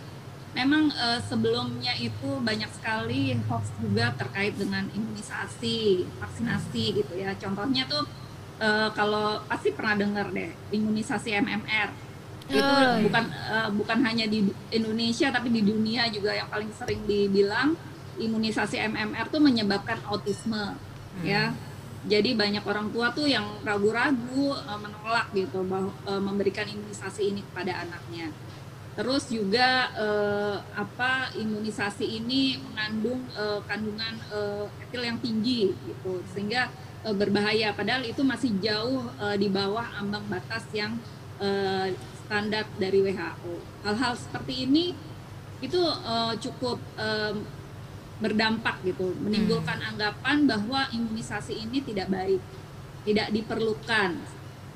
memang 0.52 0.92
eh, 0.92 1.20
sebelumnya 1.24 1.96
itu 1.96 2.28
banyak 2.44 2.68
sekali 2.68 3.32
hoax 3.48 3.72
juga 3.80 4.12
terkait 4.20 4.52
dengan 4.60 4.84
imunisasi, 4.92 6.04
vaksinasi 6.20 6.84
gitu 7.00 7.12
ya. 7.16 7.32
Contohnya 7.40 7.88
tuh 7.88 8.04
eh, 8.60 8.88
kalau 8.92 9.40
pasti 9.48 9.72
pernah 9.72 9.96
dengar 9.96 10.28
deh 10.30 10.52
imunisasi 10.70 11.32
MMR 11.40 11.90
itu 12.50 12.58
Oh, 12.58 12.82
iya. 12.82 12.98
bukan 12.98 13.24
eh, 13.30 13.68
bukan 13.78 13.98
hanya 14.02 14.26
di 14.26 14.42
Indonesia 14.74 15.30
tapi 15.30 15.48
di 15.50 15.62
dunia 15.62 16.10
juga 16.10 16.34
yang 16.34 16.50
paling 16.50 16.70
sering 16.74 17.02
dibilang 17.06 17.78
imunisasi 18.18 18.76
MMR 18.90 19.30
tuh 19.30 19.40
menyebabkan 19.40 19.98
autisme 20.06 20.76
ya. 21.24 21.54
Jadi 22.00 22.32
banyak 22.32 22.64
orang 22.64 22.88
tua 22.96 23.12
tuh 23.12 23.28
yang 23.28 23.60
ragu-ragu 23.62 24.56
eh, 24.56 24.78
menolak 24.80 25.30
gitu 25.32 25.62
bahwa 25.64 25.92
eh, 26.08 26.22
memberikan 26.22 26.66
imunisasi 26.66 27.22
ini 27.30 27.40
kepada 27.46 27.86
anaknya. 27.86 28.32
Terus 28.98 29.30
juga 29.30 29.68
eh, 29.94 30.56
apa 30.74 31.30
imunisasi 31.38 32.02
ini 32.18 32.58
mengandung 32.58 33.22
eh, 33.36 33.60
kandungan 33.64 34.14
eh, 34.32 34.66
etil 34.82 35.02
yang 35.06 35.18
tinggi 35.22 35.70
gitu. 35.76 36.18
Sehingga 36.34 36.66
eh, 37.02 37.14
berbahaya 37.14 37.72
padahal 37.72 38.02
itu 38.02 38.22
masih 38.22 38.50
jauh 38.58 39.04
eh, 39.18 39.36
di 39.36 39.48
bawah 39.48 39.86
ambang 39.96 40.24
batas 40.26 40.64
yang 40.72 40.96
eh, 41.38 41.94
standar 42.22 42.64
dari 42.76 43.02
WHO. 43.02 43.54
Hal-hal 43.82 44.14
seperti 44.14 44.64
ini 44.64 44.92
itu 45.60 45.80
eh, 45.80 46.34
cukup 46.38 46.78
eh, 46.96 47.34
berdampak 48.20 48.84
gitu, 48.84 49.16
menimbulkan 49.16 49.80
anggapan 49.80 50.44
bahwa 50.44 50.84
imunisasi 50.92 51.56
ini 51.56 51.80
tidak 51.80 52.12
baik, 52.12 52.36
tidak 53.08 53.32
diperlukan, 53.32 54.12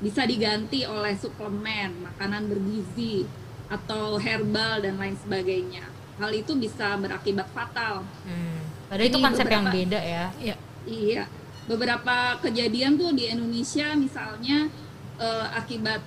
bisa 0.01 0.25
diganti 0.25 0.81
oleh 0.81 1.13
suplemen, 1.13 2.09
makanan 2.09 2.49
bergizi 2.49 3.29
atau 3.69 4.17
herbal 4.17 4.81
dan 4.81 4.97
lain 4.97 5.13
sebagainya. 5.21 5.85
Hal 6.17 6.33
itu 6.33 6.57
bisa 6.57 6.97
berakibat 6.97 7.45
fatal. 7.53 8.01
Hmm. 8.25 8.65
Padahal 8.89 9.09
itu 9.13 9.19
Ini 9.21 9.25
konsep 9.29 9.45
yang 9.45 9.65
beberapa- 9.65 9.77
beda 9.77 9.99
ya. 10.01 10.25
Ya. 10.41 10.55
Iya, 10.85 11.23
beberapa 11.65 12.37
kejadian 12.45 12.97
tuh 12.97 13.11
di 13.13 13.29
Indonesia 13.29 13.97
misalnya 13.97 14.69
uh, 15.17 15.49
akibat 15.57 16.01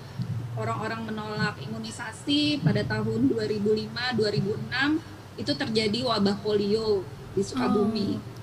orang-orang 0.55 1.07
menolak 1.11 1.55
imunisasi 1.63 2.63
pada 2.63 2.83
tahun 2.83 3.31
2005 3.31 4.19
2006 4.19 5.39
itu 5.39 5.51
terjadi 5.55 5.99
wabah 6.03 6.35
polio 6.43 7.07
di 7.31 7.41
Sukabumi. 7.43 8.19
Oh. 8.19 8.37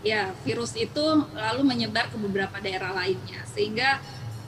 Ya, 0.00 0.32
virus 0.42 0.74
itu 0.74 1.04
lalu 1.36 1.62
menyebar 1.62 2.08
ke 2.08 2.16
beberapa 2.16 2.56
daerah 2.58 2.90
lainnya 2.96 3.44
sehingga 3.46 4.00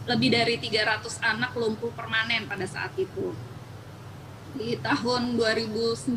lebih 0.09 0.35
dari 0.35 0.59
300 0.59 1.23
anak 1.23 1.55
lumpuh 1.55 1.93
permanen 1.95 2.49
pada 2.51 2.67
saat 2.67 2.91
itu. 2.99 3.37
Di 4.59 4.81
tahun 4.83 5.39
2009 5.39 6.11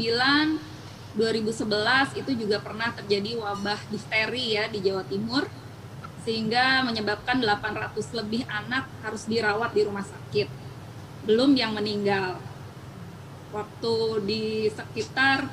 2011 1.15 2.19
itu 2.19 2.31
juga 2.35 2.59
pernah 2.59 2.91
terjadi 2.91 3.39
wabah 3.39 3.79
difteri 3.87 4.59
ya 4.59 4.67
di 4.67 4.83
Jawa 4.83 5.03
Timur 5.07 5.47
sehingga 6.25 6.81
menyebabkan 6.81 7.37
800 7.37 8.17
lebih 8.17 8.41
anak 8.49 8.89
harus 9.05 9.29
dirawat 9.29 9.71
di 9.77 9.85
rumah 9.85 10.01
sakit. 10.01 10.49
Belum 11.29 11.53
yang 11.53 11.77
meninggal. 11.77 12.41
Waktu 13.53 13.95
di 14.25 14.43
sekitar 14.73 15.45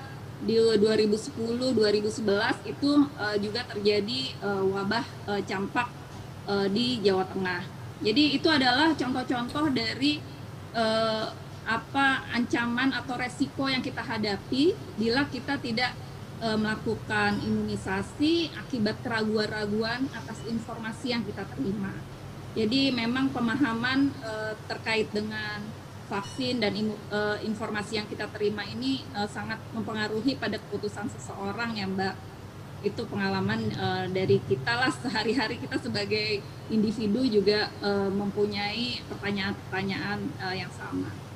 di 0.43 0.59
2010 0.59 1.39
2011 1.77 2.19
itu 2.67 2.91
uh, 3.15 3.37
juga 3.39 3.63
terjadi 3.63 4.35
uh, 4.43 4.65
wabah 4.75 5.07
uh, 5.31 5.43
campak 5.47 5.87
di 6.75 6.99
Jawa 6.99 7.23
Tengah. 7.31 7.63
Jadi 8.03 8.35
itu 8.35 8.51
adalah 8.51 8.99
contoh-contoh 8.99 9.71
dari 9.71 10.19
apa 11.63 12.27
ancaman 12.35 12.91
atau 12.91 13.15
resiko 13.15 13.71
yang 13.71 13.79
kita 13.79 14.03
hadapi 14.03 14.75
bila 14.99 15.23
kita 15.31 15.55
tidak 15.63 15.95
e, 16.43 16.49
melakukan 16.59 17.39
imunisasi 17.39 18.51
akibat 18.59 18.99
keraguan-raguan 19.07 20.11
atas 20.11 20.43
informasi 20.51 21.15
yang 21.15 21.23
kita 21.23 21.47
terima. 21.55 21.95
Jadi 22.53 22.91
memang 22.93 23.31
pemahaman 23.31 24.11
e, 24.11 24.33
terkait 24.67 25.09
dengan 25.15 25.63
vaksin 26.11 26.61
dan 26.61 26.75
imu, 26.75 26.93
e, 27.09 27.47
informasi 27.49 28.03
yang 28.03 28.07
kita 28.11 28.29
terima 28.35 28.67
ini 28.67 29.07
e, 29.15 29.21
sangat 29.31 29.63
mempengaruhi 29.73 30.37
pada 30.37 30.59
keputusan 30.59 31.09
seseorang 31.09 31.79
ya 31.79 31.87
Mbak. 31.89 32.15
Itu 32.83 33.07
pengalaman 33.07 33.71
e, 33.73 33.87
dari 34.11 34.43
kita 34.43 34.75
lah 34.77 34.93
sehari-hari 34.93 35.63
kita 35.63 35.79
sebagai 35.79 36.43
individu 36.69 37.25
juga 37.25 37.71
e, 37.81 37.91
mempunyai 38.13 39.01
pertanyaan-pertanyaan 39.09 40.19
e, 40.21 40.47
yang 40.59 40.73
sama. 40.75 41.32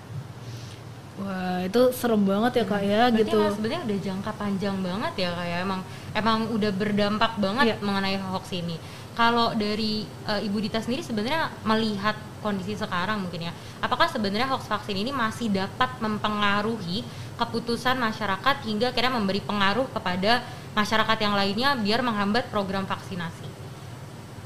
Wah 1.16 1.64
itu 1.64 1.80
serem 1.96 2.28
banget 2.28 2.60
ya 2.60 2.64
kak 2.68 2.82
ya 2.84 3.08
Berarti 3.08 3.20
gitu. 3.24 3.38
Sebenarnya 3.56 3.82
udah 3.88 3.98
jangka 4.04 4.30
panjang 4.36 4.76
banget 4.84 5.12
ya 5.16 5.28
kak 5.32 5.46
ya. 5.48 5.56
Emang 5.64 5.80
emang 6.12 6.38
udah 6.52 6.70
berdampak 6.76 7.32
banget 7.40 7.64
yeah. 7.72 7.78
mengenai 7.80 8.20
hoax 8.20 8.52
ini. 8.52 8.76
Kalau 9.16 9.56
dari 9.56 10.04
uh, 10.28 10.44
Ibu 10.44 10.60
Dita 10.60 10.76
sendiri 10.84 11.00
sebenarnya 11.00 11.48
melihat 11.64 12.20
kondisi 12.44 12.76
sekarang 12.76 13.24
mungkin 13.24 13.48
ya, 13.48 13.52
apakah 13.80 14.12
sebenarnya 14.12 14.44
hoax 14.44 14.68
vaksin 14.68 14.92
ini 14.92 15.08
masih 15.08 15.48
dapat 15.48 15.88
mempengaruhi 16.04 17.00
keputusan 17.40 17.96
masyarakat 17.96 18.56
hingga 18.68 18.92
kira 18.92 19.08
memberi 19.08 19.40
pengaruh 19.40 19.88
kepada 19.88 20.44
masyarakat 20.76 21.16
yang 21.16 21.32
lainnya 21.32 21.72
biar 21.80 22.04
menghambat 22.04 22.52
program 22.52 22.84
vaksinasi? 22.84 23.48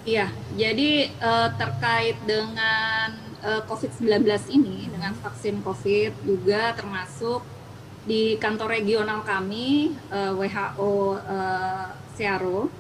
Iya, 0.07 0.31
jadi 0.55 1.13
uh, 1.19 1.51
terkait 1.59 2.17
dengan 2.25 3.30
uh, 3.45 3.63
COVID-19 3.67 4.25
ini 4.53 4.89
dengan 4.89 5.13
vaksin 5.17 5.61
COVID 5.65 6.25
juga 6.25 6.77
termasuk 6.77 7.43
di 8.05 8.41
kantor 8.41 8.81
regional 8.81 9.21
kami 9.21 9.93
uh, 10.09 10.33
eh, 10.33 10.33
WHO 10.33 11.21
uh, 11.21 11.87
Searo 12.17 12.73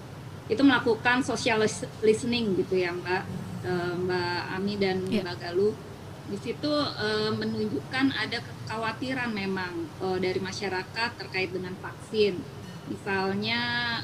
itu 0.49 0.63
melakukan 0.65 1.23
social 1.23 1.63
listening 2.03 2.57
gitu 2.59 2.81
ya 2.81 2.91
Mbak 2.91 3.23
uh, 3.69 3.95
Mbak 4.01 4.41
Ami 4.57 4.75
dan 4.81 5.05
yeah. 5.07 5.23
Mbak 5.23 5.37
Galuh. 5.39 5.77
Di 6.31 6.39
situ 6.39 6.71
uh, 6.71 7.31
menunjukkan 7.35 8.07
ada 8.15 8.39
kekhawatiran 8.39 9.31
memang 9.35 9.87
uh, 9.99 10.19
dari 10.19 10.39
masyarakat 10.39 11.11
terkait 11.19 11.51
dengan 11.51 11.75
vaksin. 11.79 12.39
Misalnya 12.87 13.61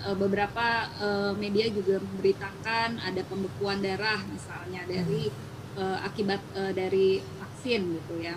uh, 0.07 0.15
beberapa 0.15 0.91
uh, 1.03 1.33
media 1.35 1.71
juga 1.71 1.99
memberitakan 2.03 3.03
ada 3.03 3.23
pembekuan 3.27 3.83
darah 3.83 4.21
misalnya 4.31 4.85
dari 4.87 5.33
hmm 5.33 5.56
uh, 5.77 5.99
akibat 6.03 6.41
uh, 6.57 6.73
dari 6.73 7.21
vaksin 7.21 8.01
gitu 8.01 8.15
ya. 8.21 8.37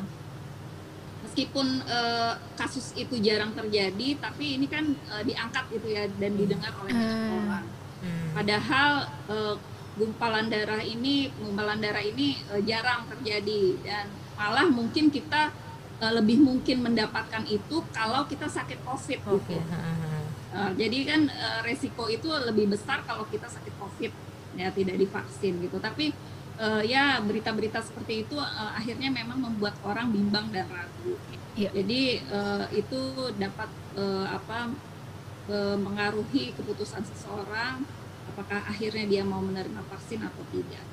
Meskipun 1.25 1.83
uh, 1.87 2.33
kasus 2.55 2.95
itu 2.95 3.19
jarang 3.19 3.51
terjadi, 3.51 4.17
tapi 4.19 4.55
ini 4.59 4.67
kan 4.67 4.95
uh, 5.11 5.23
diangkat 5.23 5.67
gitu 5.75 5.87
ya 5.91 6.07
dan 6.19 6.31
didengar 6.35 6.71
oleh 6.79 6.91
banyak 6.95 7.19
hmm. 7.19 7.39
orang. 7.47 7.65
Hmm. 7.99 8.29
Padahal 8.35 8.91
uh, 9.27 9.55
gumpalan 9.99 10.47
darah 10.47 10.79
ini, 10.79 11.27
gumpalan 11.35 11.79
darah 11.83 12.03
ini 12.03 12.39
uh, 12.49 12.61
jarang 12.63 13.03
terjadi 13.11 13.75
dan 13.83 14.05
malah 14.39 14.67
mungkin 14.71 15.11
kita 15.11 15.51
uh, 15.99 16.13
lebih 16.15 16.39
mungkin 16.39 16.79
mendapatkan 16.79 17.43
itu 17.51 17.83
kalau 17.91 18.23
kita 18.23 18.47
sakit 18.47 18.79
COVID 18.87 19.19
okay. 19.27 19.59
gitu. 19.59 19.59
Uh, 20.49 20.71
jadi 20.73 20.99
kan 21.05 21.21
uh, 21.29 21.59
resiko 21.61 22.09
itu 22.09 22.25
lebih 22.25 22.73
besar 22.73 23.05
kalau 23.05 23.21
kita 23.29 23.45
sakit 23.45 23.75
COVID 23.77 24.11
ya 24.57 24.73
tidak 24.73 24.97
divaksin 24.97 25.61
gitu. 25.61 25.77
Tapi 25.77 26.09
uh, 26.59 26.83
ya 26.83 27.17
berita-berita 27.23 27.79
seperti 27.81 28.27
itu 28.27 28.35
uh, 28.35 28.71
akhirnya 28.75 29.09
memang 29.09 29.39
membuat 29.39 29.73
orang 29.81 30.11
bimbang 30.11 30.51
dan 30.51 30.67
ragu. 30.67 31.15
Ya. 31.55 31.71
Jadi 31.73 32.23
uh, 32.29 32.67
itu 32.75 32.99
dapat 33.39 33.69
uh, 33.97 34.27
apa 34.31 34.71
uh, 35.49 35.77
mengaruhi 35.79 36.53
keputusan 36.53 37.03
seseorang 37.03 37.83
apakah 38.29 38.61
akhirnya 38.69 39.05
dia 39.09 39.23
mau 39.25 39.41
menerima 39.41 39.81
vaksin 39.89 40.21
atau 40.21 40.43
tidak. 40.53 40.85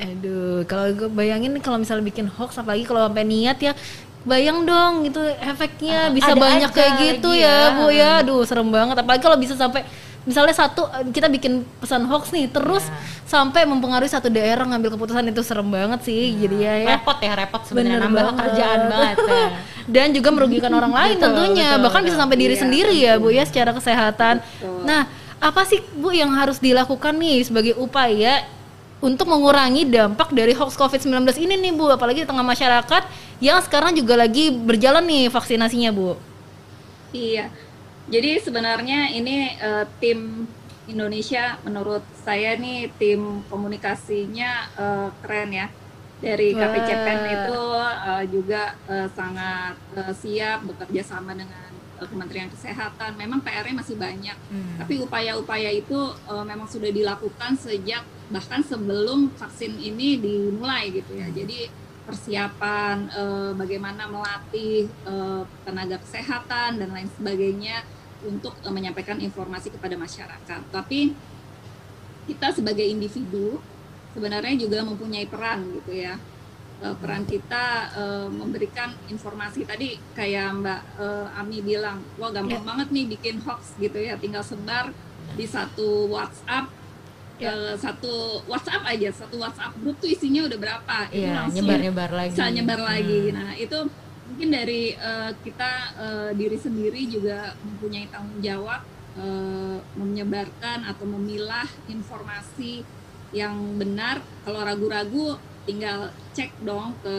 Aduh, 0.00 0.64
kalau 0.64 0.88
gue 0.96 1.08
bayangin 1.12 1.52
kalau 1.60 1.76
misalnya 1.76 2.08
bikin 2.08 2.24
hoax 2.24 2.56
apalagi 2.56 2.88
kalau 2.88 3.04
sampai 3.04 3.28
niat 3.28 3.60
ya 3.60 3.76
bayang 4.22 4.64
dong 4.64 5.04
itu 5.04 5.18
efeknya 5.42 6.08
uh, 6.08 6.14
bisa 6.14 6.32
banyak 6.32 6.70
kayak 6.70 6.92
gitu 7.02 7.36
ya, 7.36 7.74
ya 7.74 7.76
Bu 7.76 7.86
ya. 7.92 8.10
Aduh, 8.24 8.40
serem 8.48 8.72
banget 8.72 8.96
apalagi 8.96 9.20
kalau 9.20 9.36
bisa 9.36 9.52
sampai 9.52 9.84
misalnya 10.22 10.54
satu 10.54 10.86
kita 11.10 11.26
bikin 11.26 11.66
pesan 11.82 12.06
hoax 12.06 12.30
nih 12.30 12.46
terus 12.46 12.86
yeah. 12.86 13.26
sampai 13.26 13.66
mempengaruhi 13.66 14.06
satu 14.06 14.30
daerah 14.30 14.62
ngambil 14.62 14.94
keputusan 14.94 15.26
itu 15.26 15.42
serem 15.42 15.66
banget 15.66 16.06
sih 16.06 16.30
yeah. 16.30 16.40
jadi 16.46 16.56
ya, 16.56 16.74
ya 16.78 16.88
repot 16.94 17.18
ya 17.18 17.32
repot 17.34 17.62
sebenarnya 17.66 17.98
nambah 18.06 18.22
banget. 18.22 18.38
kerjaan 18.46 18.80
banget 18.86 19.16
ya. 19.18 19.46
dan 19.94 20.06
juga 20.14 20.28
merugikan 20.30 20.72
orang 20.78 20.94
lain 20.94 21.16
betul, 21.18 21.26
tentunya 21.26 21.68
betul, 21.74 21.82
bahkan 21.82 22.00
betul. 22.00 22.08
bisa 22.10 22.16
sampai 22.22 22.36
diri 22.38 22.54
iya, 22.54 22.62
sendiri 22.62 22.94
betul. 22.94 23.06
ya 23.10 23.12
bu 23.18 23.28
ya 23.34 23.44
secara 23.44 23.70
kesehatan 23.74 24.34
betul. 24.38 24.80
nah 24.86 25.02
apa 25.42 25.62
sih 25.66 25.82
bu 25.98 26.14
yang 26.14 26.30
harus 26.38 26.62
dilakukan 26.62 27.18
nih 27.18 27.42
sebagai 27.42 27.74
upaya 27.74 28.46
untuk 29.02 29.26
mengurangi 29.26 29.82
dampak 29.90 30.30
dari 30.30 30.54
hoax 30.54 30.78
COVID-19 30.78 31.26
ini 31.42 31.58
nih 31.58 31.72
Bu, 31.74 31.90
apalagi 31.90 32.22
di 32.22 32.28
tengah 32.30 32.46
masyarakat 32.46 33.02
yang 33.42 33.58
sekarang 33.58 33.98
juga 33.98 34.14
lagi 34.14 34.54
berjalan 34.54 35.02
nih 35.02 35.26
vaksinasinya 35.26 35.90
Bu. 35.90 36.14
Iya, 37.10 37.50
jadi 38.10 38.42
sebenarnya 38.42 39.14
ini 39.14 39.54
uh, 39.62 39.86
tim 40.02 40.50
Indonesia 40.90 41.62
menurut 41.62 42.02
saya 42.26 42.58
nih 42.58 42.90
tim 42.98 43.46
komunikasinya 43.46 44.50
uh, 44.74 45.08
keren 45.22 45.50
ya. 45.54 45.68
Dari 46.22 46.54
KPCPEN 46.54 47.20
itu 47.34 47.60
uh, 47.74 48.22
juga 48.30 48.78
uh, 48.86 49.10
sangat 49.10 49.74
uh, 49.98 50.14
siap 50.14 50.62
bekerja 50.62 51.02
sama 51.02 51.34
dengan 51.34 51.70
uh, 51.98 52.06
Kementerian 52.06 52.46
Kesehatan. 52.46 53.18
Memang 53.18 53.42
PR-nya 53.42 53.82
masih 53.82 53.98
banyak, 53.98 54.38
hmm. 54.38 54.78
tapi 54.78 55.02
upaya-upaya 55.02 55.74
itu 55.74 55.98
uh, 56.30 56.46
memang 56.46 56.70
sudah 56.70 56.94
dilakukan 56.94 57.58
sejak 57.58 58.06
bahkan 58.30 58.62
sebelum 58.62 59.34
vaksin 59.34 59.74
ini 59.82 60.22
dimulai 60.22 60.94
gitu 60.94 61.10
ya. 61.10 61.26
Jadi 61.26 61.81
persiapan 62.02 62.96
uh, 63.14 63.50
bagaimana 63.54 64.10
melatih 64.10 64.90
uh, 65.06 65.46
tenaga 65.62 66.02
kesehatan 66.02 66.82
dan 66.82 66.88
lain 66.90 67.06
sebagainya 67.14 67.86
untuk 68.26 68.54
uh, 68.66 68.72
menyampaikan 68.74 69.22
informasi 69.22 69.70
kepada 69.70 69.94
masyarakat. 69.94 70.60
Tapi 70.74 71.14
kita 72.26 72.54
sebagai 72.54 72.86
individu 72.86 73.58
sebenarnya 74.14 74.54
juga 74.58 74.82
mempunyai 74.82 75.26
peran 75.26 75.62
gitu 75.82 75.94
ya. 75.94 76.18
Uh, 76.82 76.98
peran 76.98 77.22
kita 77.22 77.94
uh, 77.94 78.26
memberikan 78.26 78.90
informasi 79.06 79.62
tadi 79.62 80.02
kayak 80.18 80.58
Mbak 80.58 80.80
uh, 80.98 81.38
Ami 81.38 81.62
bilang, 81.62 82.02
wah 82.18 82.34
gampang 82.34 82.58
yeah. 82.58 82.66
banget 82.66 82.88
nih 82.90 83.06
bikin 83.14 83.38
hoax 83.46 83.78
gitu 83.78 84.02
ya, 84.02 84.18
tinggal 84.18 84.42
sebar 84.42 84.90
di 85.38 85.46
satu 85.46 86.10
WhatsApp 86.10 86.81
yeah. 87.38 87.54
Ya. 87.54 87.74
satu 87.78 88.42
WhatsApp 88.48 88.82
aja 88.84 89.08
satu 89.12 89.36
WhatsApp 89.40 89.72
grup 89.80 89.96
tuh 90.00 90.10
isinya 90.10 90.44
udah 90.48 90.58
berapa 90.58 90.96
yeah, 91.12 91.44
langsung 91.44 91.64
nyebar 91.64 91.78
nyebar 91.80 92.10
lagi 92.10 92.32
bisa 92.34 92.46
nyebar 92.50 92.80
lagi 92.80 93.20
hmm. 93.28 93.34
nah 93.34 93.50
itu 93.56 93.78
mungkin 94.32 94.48
dari 94.48 94.82
uh, 94.96 95.30
kita 95.44 95.72
uh, 96.00 96.30
diri 96.32 96.56
sendiri 96.56 97.04
juga 97.04 97.52
mempunyai 97.60 98.08
tanggung 98.08 98.40
jawab 98.40 98.80
uh, 99.20 99.78
menyebarkan 99.98 100.88
atau 100.88 101.04
memilah 101.04 101.68
informasi 101.90 102.80
yang 103.32 103.76
benar 103.76 104.20
kalau 104.44 104.60
ragu-ragu 104.64 105.36
tinggal 105.64 106.12
cek 106.32 106.52
dong 106.64 106.96
ke 107.04 107.16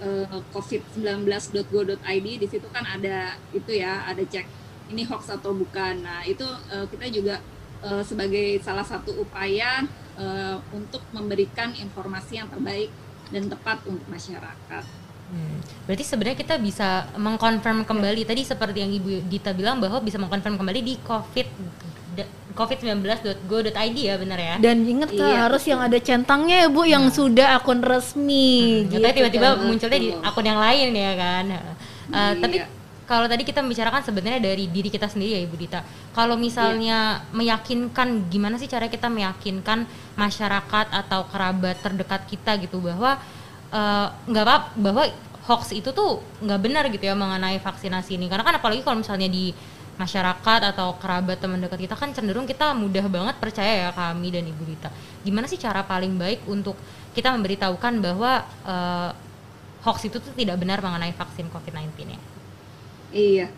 uh, 0.00 0.38
covid19.go.id 0.52 2.26
di 2.40 2.46
situ 2.48 2.66
kan 2.72 2.84
ada 2.88 3.36
itu 3.52 3.72
ya 3.76 4.04
ada 4.08 4.24
cek 4.24 4.46
ini 4.90 5.06
hoax 5.06 5.30
atau 5.30 5.54
bukan 5.54 6.02
nah 6.02 6.24
itu 6.26 6.44
uh, 6.44 6.84
kita 6.90 7.06
juga 7.08 7.38
uh, 7.84 8.02
sebagai 8.04 8.60
salah 8.60 8.84
satu 8.84 9.14
upaya 9.20 9.84
uh, 10.16 10.56
untuk 10.72 11.02
memberikan 11.12 11.72
informasi 11.76 12.40
yang 12.40 12.48
terbaik 12.48 12.90
dan 13.30 13.46
tepat 13.46 13.80
untuk 13.86 14.06
masyarakat. 14.10 14.84
Hmm. 15.30 15.62
Berarti 15.86 16.02
sebenarnya 16.02 16.38
kita 16.42 16.58
bisa 16.58 17.06
mengkonfirm 17.14 17.86
kembali 17.86 18.26
tadi 18.26 18.42
seperti 18.42 18.82
yang 18.82 18.90
Ibu 18.90 19.30
Dita 19.30 19.54
bilang 19.54 19.78
bahwa 19.78 20.02
bisa 20.02 20.18
mengkonfirm 20.18 20.58
kembali 20.58 20.80
di 20.82 20.94
COVID 20.98 21.48
covid19.go.id 22.50 23.96
ya 23.96 24.14
benar 24.18 24.38
ya 24.38 24.54
dan 24.58 24.82
ingat 24.82 25.14
iya, 25.14 25.46
harus 25.46 25.62
betul. 25.62 25.70
yang 25.72 25.80
ada 25.86 25.98
centangnya 26.02 26.56
ya 26.66 26.68
bu 26.68 26.82
yang 26.82 27.04
nah. 27.08 27.14
sudah 27.14 27.48
akun 27.56 27.80
resmi 27.80 28.84
hmm, 28.84 28.90
gitu 28.90 29.06
tiba-tiba 29.06 29.48
kan. 29.56 29.64
munculnya 29.64 30.00
di 30.02 30.10
akun 30.12 30.46
yang 30.46 30.60
lain 30.60 30.88
ya 30.92 31.12
kan 31.14 31.44
uh, 31.46 31.56
iya. 32.10 32.40
tapi 32.42 32.56
kalau 33.10 33.26
tadi 33.26 33.42
kita 33.42 33.58
membicarakan 33.58 34.06
sebenarnya 34.06 34.38
dari 34.38 34.70
diri 34.70 34.86
kita 34.86 35.10
sendiri 35.10 35.34
ya 35.34 35.40
Ibu 35.42 35.58
Dita. 35.58 35.82
Kalau 36.14 36.38
misalnya 36.38 37.18
iya. 37.18 37.34
meyakinkan 37.34 38.30
gimana 38.30 38.54
sih 38.54 38.70
cara 38.70 38.86
kita 38.86 39.10
meyakinkan 39.10 39.82
masyarakat 40.14 40.94
atau 40.94 41.26
kerabat 41.26 41.82
terdekat 41.82 42.22
kita 42.30 42.54
gitu 42.62 42.78
bahwa 42.78 43.18
eh, 43.74 44.06
nggak 44.30 44.44
uh, 44.46 44.46
apa 44.46 44.56
bahwa 44.78 45.02
hoax 45.42 45.74
itu 45.74 45.90
tuh 45.90 46.22
nggak 46.38 46.60
benar 46.62 46.86
gitu 46.86 47.02
ya 47.02 47.18
mengenai 47.18 47.58
vaksinasi 47.58 48.14
ini. 48.14 48.30
Karena 48.30 48.46
kan 48.46 48.62
apalagi 48.62 48.86
kalau 48.86 49.02
misalnya 49.02 49.26
di 49.26 49.50
masyarakat 49.98 50.70
atau 50.70 50.94
kerabat 51.02 51.42
teman 51.42 51.58
dekat 51.58 51.90
kita 51.90 51.98
kan 51.98 52.14
cenderung 52.14 52.46
kita 52.46 52.78
mudah 52.78 53.10
banget 53.10 53.34
percaya 53.42 53.84
ya 53.84 53.90
kami 53.90 54.30
dan 54.30 54.46
Ibu 54.46 54.62
Dita. 54.62 54.86
Gimana 55.26 55.50
sih 55.50 55.58
cara 55.58 55.82
paling 55.82 56.14
baik 56.14 56.46
untuk 56.46 56.78
kita 57.10 57.34
memberitahukan 57.34 57.98
bahwa 57.98 58.46
uh, 58.62 59.10
hoax 59.82 60.06
itu 60.06 60.22
tuh 60.22 60.30
tidak 60.38 60.62
benar 60.62 60.78
mengenai 60.78 61.10
vaksin 61.10 61.50
COVID-19 61.50 62.06
ya? 62.06 62.39
Iya. 63.10 63.48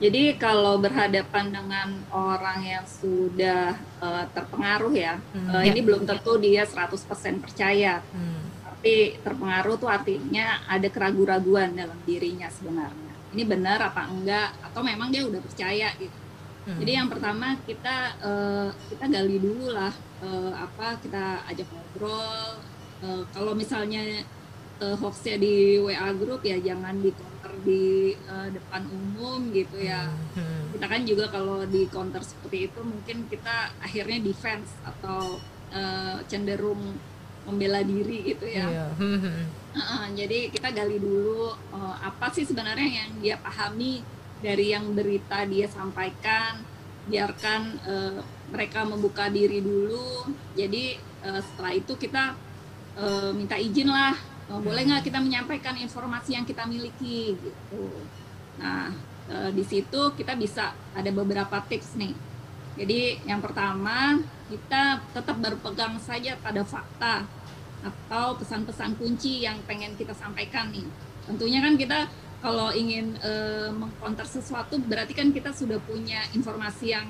Jadi 0.00 0.40
kalau 0.40 0.80
berhadapan 0.80 1.52
dengan 1.52 1.88
orang 2.08 2.64
yang 2.64 2.84
sudah 2.88 3.76
uh, 4.00 4.24
terpengaruh 4.32 4.96
ya, 4.96 5.20
hmm, 5.20 5.48
uh, 5.52 5.60
ya, 5.60 5.76
ini 5.76 5.84
belum 5.84 6.08
tentu 6.08 6.40
dia 6.40 6.64
100% 6.64 6.96
percaya. 7.44 8.00
Hmm. 8.08 8.48
Tapi 8.64 9.20
terpengaruh 9.20 9.76
tuh 9.76 9.92
artinya 9.92 10.64
ada 10.64 10.88
keraguan-raguan 10.88 11.76
dalam 11.76 12.00
dirinya 12.08 12.48
sebenarnya 12.48 13.10
ini 13.30 13.42
benar 13.46 13.78
apa 13.78 14.10
enggak 14.10 14.50
atau 14.70 14.80
memang 14.82 15.08
dia 15.14 15.22
udah 15.22 15.40
percaya 15.42 15.94
gitu 15.96 16.18
hmm. 16.66 16.78
jadi 16.82 16.92
yang 17.02 17.08
pertama 17.08 17.54
kita 17.62 17.96
uh, 18.22 18.68
kita 18.90 19.04
gali 19.06 19.38
dulu 19.38 19.70
lah 19.70 19.94
uh, 20.22 20.52
apa 20.58 20.98
kita 21.02 21.46
ajak 21.46 21.66
ngobrol 21.70 22.58
uh, 23.06 23.22
kalau 23.30 23.52
misalnya 23.54 24.26
uh, 24.80 24.96
hoaxnya 24.98 25.36
di 25.38 25.78
WA 25.78 26.10
grup 26.16 26.42
ya 26.42 26.56
jangan 26.58 26.98
di 26.98 27.12
counter 27.12 27.52
di 27.62 28.16
uh, 28.26 28.48
depan 28.50 28.82
umum 28.88 29.52
gitu 29.52 29.78
ya 29.80 30.08
hmm. 30.08 30.74
kita 30.76 30.86
kan 30.88 31.00
juga 31.04 31.24
kalau 31.28 31.62
di 31.68 31.86
counter 31.86 32.24
seperti 32.24 32.72
itu 32.72 32.80
mungkin 32.82 33.28
kita 33.28 33.70
akhirnya 33.80 34.18
defense 34.24 34.72
atau 34.82 35.38
uh, 35.70 36.18
cenderung 36.26 36.80
membela 37.48 37.80
diri 37.80 38.34
gitu 38.34 38.46
ya. 38.46 38.66
Iya. 38.68 38.86
Uh, 39.70 40.06
jadi 40.18 40.50
kita 40.50 40.74
gali 40.74 40.98
dulu 40.98 41.54
uh, 41.72 41.96
apa 42.02 42.28
sih 42.34 42.44
sebenarnya 42.44 43.06
yang 43.06 43.10
dia 43.22 43.36
pahami 43.38 44.02
dari 44.42 44.74
yang 44.74 44.92
berita 44.92 45.46
dia 45.48 45.70
sampaikan. 45.70 46.62
Biarkan 47.10 47.60
uh, 47.86 48.20
mereka 48.52 48.84
membuka 48.84 49.26
diri 49.32 49.64
dulu. 49.64 50.30
Jadi 50.54 51.00
uh, 51.24 51.40
setelah 51.40 51.72
itu 51.74 51.92
kita 51.96 52.36
uh, 52.98 53.30
minta 53.32 53.56
izin 53.56 53.88
lah. 53.88 54.14
Uh, 54.50 54.58
boleh 54.58 54.82
nggak 54.82 55.06
kita 55.06 55.22
menyampaikan 55.22 55.78
informasi 55.78 56.34
yang 56.34 56.42
kita 56.42 56.66
miliki 56.66 57.38
gitu. 57.38 57.86
Nah 58.58 58.90
uh, 59.30 59.50
di 59.54 59.62
situ 59.62 60.10
kita 60.18 60.34
bisa 60.34 60.74
ada 60.90 61.10
beberapa 61.14 61.62
tips 61.70 61.94
nih. 61.94 62.10
Jadi 62.74 63.22
yang 63.30 63.38
pertama 63.38 64.18
kita 64.50 65.06
tetap 65.14 65.38
berpegang 65.38 66.02
saja 66.02 66.34
pada 66.42 66.66
fakta 66.66 67.22
atau 67.80 68.34
pesan-pesan 68.42 68.98
kunci 68.98 69.46
yang 69.46 69.62
pengen 69.70 69.94
kita 69.94 70.18
sampaikan 70.18 70.74
nih. 70.74 70.86
Tentunya 71.30 71.62
kan 71.62 71.78
kita 71.78 72.10
kalau 72.42 72.74
ingin 72.74 73.14
uh, 73.22 73.70
mengkonter 73.70 74.26
sesuatu 74.26 74.82
berarti 74.82 75.14
kan 75.14 75.30
kita 75.30 75.54
sudah 75.54 75.78
punya 75.86 76.26
informasi 76.34 76.90
yang 76.90 77.06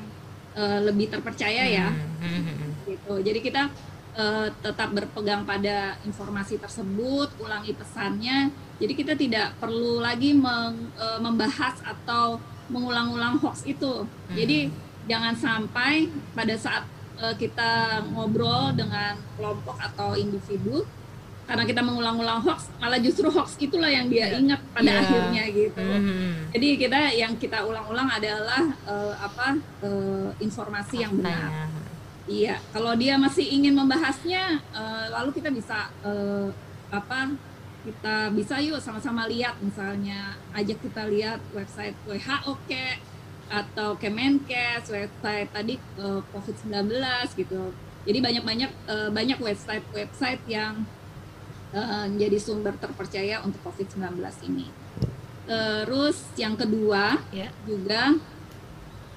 uh, 0.61 0.85
lebih 0.85 1.09
terpercaya 1.09 1.65
ya. 1.65 1.89
Hmm, 1.89 2.21
hmm, 2.21 2.43
hmm, 2.45 2.71
gitu. 2.85 3.15
Jadi 3.25 3.41
kita 3.41 3.73
uh, 4.17 4.49
tetap 4.63 4.91
berpegang 4.95 5.43
pada 5.47 5.99
informasi 6.07 6.59
tersebut, 6.59 7.31
ulangi 7.43 7.75
pesannya. 7.75 8.51
Jadi 8.81 8.93
kita 8.97 9.13
tidak 9.15 9.59
perlu 9.61 10.01
lagi 10.01 10.33
meng, 10.33 10.91
uh, 10.97 11.21
membahas 11.21 11.79
atau 11.85 12.41
mengulang-ulang 12.71 13.43
hoax 13.43 13.67
itu. 13.67 14.07
Jadi 14.31 14.71
jangan 15.11 15.35
sampai 15.35 16.07
pada 16.33 16.55
saat 16.55 16.87
uh, 17.19 17.35
kita 17.35 18.03
ngobrol 18.15 18.73
dengan 18.73 19.19
kelompok 19.35 19.77
atau 19.77 20.15
individu 20.15 20.87
karena 21.51 21.67
kita 21.67 21.83
mengulang-ulang 21.83 22.47
hoax 22.47 22.71
malah 22.79 23.03
justru 23.03 23.27
hoax 23.27 23.59
itulah 23.59 23.91
yang 23.91 24.07
dia 24.07 24.31
yeah. 24.31 24.39
ingat 24.39 24.61
pada 24.71 24.87
yeah. 24.87 25.03
akhirnya 25.03 25.45
gitu 25.51 25.83
mm-hmm. 25.83 26.31
jadi 26.55 26.69
kita 26.79 27.01
yang 27.19 27.33
kita 27.43 27.59
ulang-ulang 27.67 28.07
adalah 28.07 28.63
uh, 28.87 29.15
apa 29.19 29.59
uh, 29.83 30.31
informasi 30.39 31.03
yang 31.03 31.19
benar 31.19 31.67
iya 32.31 32.63
kalau 32.71 32.95
dia 32.95 33.19
masih 33.19 33.43
ingin 33.43 33.75
membahasnya 33.75 34.63
uh, 34.71 35.11
lalu 35.19 35.35
kita 35.43 35.51
bisa 35.51 35.91
uh, 36.07 36.47
apa 36.95 37.35
kita 37.83 38.31
bisa 38.37 38.61
yuk 38.63 38.79
sama-sama 38.79 39.27
lihat 39.27 39.59
misalnya 39.59 40.39
ajak 40.55 40.79
kita 40.79 41.11
lihat 41.11 41.43
website 41.51 41.97
WHO 42.07 42.55
kayak 42.71 43.01
atau 43.51 43.99
Kemenkes, 43.99 44.87
website 44.87 45.51
tadi 45.51 45.75
uh, 45.99 46.23
COVID-19 46.31 47.03
gitu. 47.35 47.75
Jadi 48.07 48.19
banyak-banyak 48.23 48.71
uh, 48.87 49.11
banyak 49.11 49.43
website-website 49.43 50.41
yang 50.47 50.87
uh, 51.75 52.07
menjadi 52.07 52.39
sumber 52.39 52.79
terpercaya 52.79 53.43
untuk 53.43 53.59
COVID-19 53.67 54.23
ini. 54.47 54.71
Terus 55.51 56.31
yang 56.39 56.55
kedua 56.55 57.19
yeah. 57.35 57.51
juga 57.67 58.15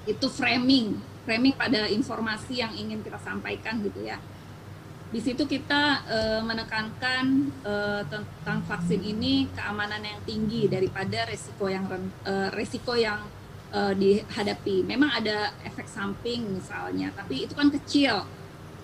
itu 0.02 0.26
framing, 0.26 0.98
framing 1.24 1.56
pada 1.56 1.88
informasi 1.88 2.60
yang 2.60 2.72
ingin 2.76 3.00
kita 3.00 3.18
sampaikan 3.20 3.80
gitu 3.80 4.04
ya. 4.04 4.20
Di 5.14 5.22
situ 5.22 5.46
kita 5.46 6.02
uh, 6.10 6.42
menekankan 6.42 7.24
uh, 7.62 8.02
tentang 8.10 8.58
vaksin 8.66 8.98
ini 8.98 9.46
keamanan 9.54 10.02
yang 10.02 10.20
tinggi 10.26 10.66
daripada 10.66 11.22
resiko 11.28 11.70
yang 11.70 11.86
uh, 12.26 12.50
resiko 12.50 12.98
yang 12.98 13.22
uh, 13.70 13.94
dihadapi. 13.94 14.82
Memang 14.82 15.14
ada 15.14 15.54
efek 15.62 15.86
samping 15.86 16.58
misalnya, 16.58 17.14
tapi 17.14 17.46
itu 17.46 17.54
kan 17.54 17.70
kecil. 17.70 18.26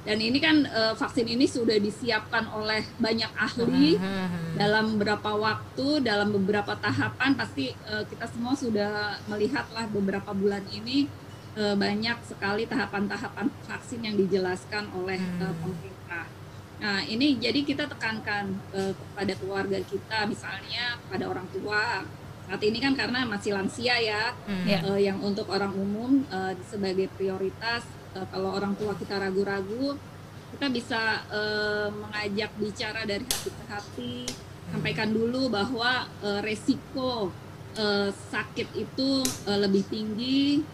Dan 0.00 0.16
ini 0.16 0.40
kan 0.40 0.64
uh, 0.64 0.94
vaksin 0.96 1.28
ini 1.28 1.44
sudah 1.44 1.76
disiapkan 1.76 2.48
oleh 2.56 2.80
banyak 2.96 3.28
ahli 3.36 4.00
hmm. 4.00 4.56
dalam 4.56 4.96
beberapa 4.96 5.36
waktu, 5.36 6.00
dalam 6.00 6.32
beberapa 6.32 6.72
tahapan. 6.78 7.36
Pasti 7.36 7.74
uh, 7.90 8.06
kita 8.08 8.24
semua 8.30 8.56
sudah 8.56 9.18
melihatlah 9.28 9.90
beberapa 9.92 10.32
bulan 10.32 10.64
ini 10.72 11.04
uh, 11.56 11.74
banyak 11.74 12.18
sekali 12.26 12.66
tahapan-tahapan 12.68 13.46
vaksin 13.66 14.00
yang 14.04 14.14
dijelaskan 14.18 14.90
oleh 14.94 15.18
uh, 15.42 15.54
pemerintah. 15.58 16.26
Nah, 16.80 17.04
ini 17.04 17.36
jadi 17.36 17.60
kita 17.60 17.84
tekankan 17.90 18.56
uh, 18.72 18.92
kepada 18.96 19.32
keluarga 19.36 19.78
kita, 19.84 20.24
misalnya 20.24 20.96
pada 21.12 21.28
orang 21.28 21.44
tua, 21.52 22.04
saat 22.48 22.62
ini 22.64 22.78
kan 22.80 22.96
karena 22.96 23.28
masih 23.28 23.54
lansia 23.54 23.94
ya, 24.00 24.32
hmm. 24.48 24.66
uh, 24.88 25.00
yang 25.00 25.18
untuk 25.20 25.46
orang 25.52 25.72
umum 25.76 26.24
uh, 26.32 26.56
sebagai 26.66 27.06
prioritas. 27.14 27.84
Uh, 28.16 28.26
kalau 28.32 28.56
orang 28.56 28.74
tua 28.74 28.96
kita 28.96 29.20
ragu-ragu, 29.20 29.94
kita 30.56 30.66
bisa 30.72 31.22
uh, 31.30 31.88
mengajak 31.94 32.50
bicara 32.58 33.06
dari 33.06 33.22
hati 33.22 33.50
ke 33.54 33.64
hati, 33.70 34.16
sampaikan 34.72 35.10
dulu 35.14 35.46
bahwa 35.52 36.08
uh, 36.24 36.40
resiko 36.42 37.30
uh, 37.78 38.08
sakit 38.08 38.68
itu 38.74 39.22
uh, 39.46 39.58
lebih 39.60 39.86
tinggi 39.86 40.64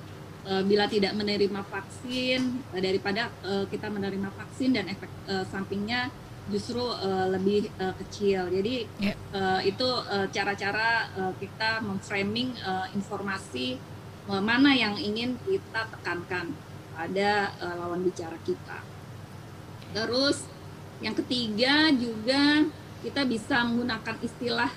uh, 0.46 0.62
bila 0.62 0.87
tidak 0.87 1.12
menerima 1.18 1.61
vaksin 1.66 2.62
uh, 2.72 2.80
daripada 2.80 3.28
uh, 3.42 3.66
kita 3.68 3.90
menerima 3.90 4.30
vaksin 4.32 4.72
dan 4.72 4.87
efek 4.88 5.11
uh, 5.26 5.44
sampingnya 5.50 6.09
justru 6.46 6.78
uh, 6.78 7.26
lebih 7.35 7.66
uh, 7.82 7.94
kecil. 8.06 8.46
Jadi 8.48 8.87
yeah. 9.02 9.12
Ya. 9.12 9.14
uh, 9.35 9.61
itu 9.61 9.88
cara-cara 10.30 11.11
uh, 11.18 11.35
kita 11.42 11.82
memframing 11.82 12.54
uh, 12.62 12.87
informasi 12.94 13.82
uh, 14.30 14.42
mana 14.42 14.70
yang 14.74 14.94
ingin 14.94 15.35
kita 15.42 15.90
tekankan 15.90 16.54
pada 16.94 17.52
uh, 17.61 17.74
lawan 17.76 18.06
bicara 18.06 18.38
kita. 18.46 18.78
Terus 19.92 20.46
yang 21.04 21.12
ketiga 21.12 21.92
juga 21.92 22.64
kita 23.04 23.22
bisa 23.28 23.61
menggunakan 23.68 24.16
istilah 24.24 24.72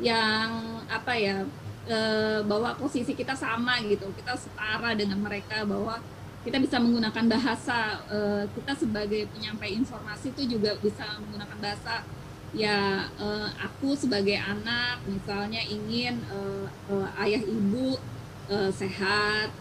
yang 0.00 0.80
apa 0.88 1.12
ya 1.18 1.44
uh, 1.90 2.40
bahwa 2.46 2.70
posisi 2.78 3.12
kita 3.18 3.34
sama 3.34 3.82
gitu, 3.82 4.06
kita 4.14 4.38
setara 4.38 4.94
dengan 4.94 5.18
mereka 5.18 5.66
bahwa 5.66 5.98
kita 6.40 6.56
bisa 6.56 6.80
menggunakan 6.80 7.26
bahasa 7.28 8.00
uh, 8.08 8.46
kita 8.56 8.72
sebagai 8.72 9.28
penyampai 9.34 9.76
informasi 9.76 10.32
itu 10.32 10.56
juga 10.56 10.72
bisa 10.80 11.04
menggunakan 11.20 11.58
bahasa 11.60 12.06
ya 12.56 13.06
uh, 13.20 13.46
aku 13.60 13.94
sebagai 13.94 14.34
anak 14.40 15.04
misalnya 15.06 15.60
ingin 15.62 16.18
uh, 16.32 16.66
uh, 16.90 17.06
ayah 17.22 17.44
ibu 17.44 18.00
uh, 18.48 18.72
sehat 18.72 19.52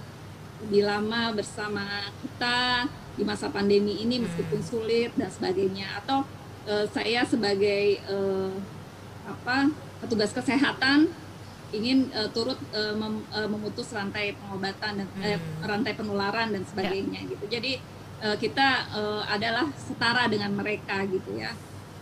lebih 0.66 0.84
lama 0.88 1.32
bersama 1.36 1.84
kita 2.20 2.88
di 3.16 3.24
masa 3.24 3.48
pandemi 3.52 4.00
ini 4.00 4.24
meskipun 4.24 4.60
sulit 4.64 5.12
dan 5.16 5.32
sebagainya. 5.32 5.88
Atau 6.04 6.24
uh, 6.68 6.86
saya 6.92 7.24
sebagai 7.24 8.00
uh, 8.08 8.52
apa 9.28 9.72
petugas 10.04 10.32
kesehatan 10.32 11.12
ingin 11.70 12.10
uh, 12.14 12.30
turut 12.34 12.58
uh, 12.74 12.94
mem, 12.98 13.22
uh, 13.30 13.48
memutus 13.50 13.94
rantai 13.94 14.34
pengobatan 14.38 15.06
dan 15.06 15.08
uh, 15.22 15.40
rantai 15.66 15.94
penularan 15.94 16.50
dan 16.54 16.64
sebagainya 16.66 17.26
ya. 17.26 17.30
gitu. 17.30 17.46
Jadi 17.46 17.74
uh, 18.26 18.38
kita 18.38 18.68
uh, 18.94 19.24
adalah 19.30 19.70
setara 19.78 20.26
dengan 20.26 20.54
mereka 20.54 21.06
gitu 21.06 21.38
ya. 21.38 21.54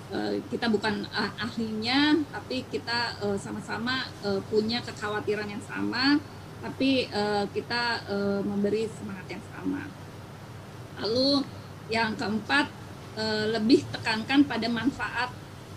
Uh, 0.08 0.40
kita 0.48 0.72
bukan 0.72 1.04
uh, 1.12 1.32
ahlinya, 1.36 2.16
tapi 2.32 2.64
kita 2.72 3.20
sama-sama 3.36 4.08
uh, 4.24 4.40
uh, 4.40 4.42
punya 4.48 4.80
kekhawatiran 4.80 5.52
yang 5.52 5.64
sama, 5.68 6.16
tapi 6.64 7.12
uh, 7.12 7.44
kita 7.52 8.08
uh, 8.08 8.40
memberi 8.40 8.88
semangat 8.88 9.28
yang 9.28 9.44
sama. 9.52 9.84
Lalu 11.04 11.44
yang 11.92 12.16
keempat 12.16 12.72
uh, 13.20 13.46
lebih 13.52 13.84
tekankan 13.92 14.48
pada 14.48 14.68
manfaat 14.72 15.30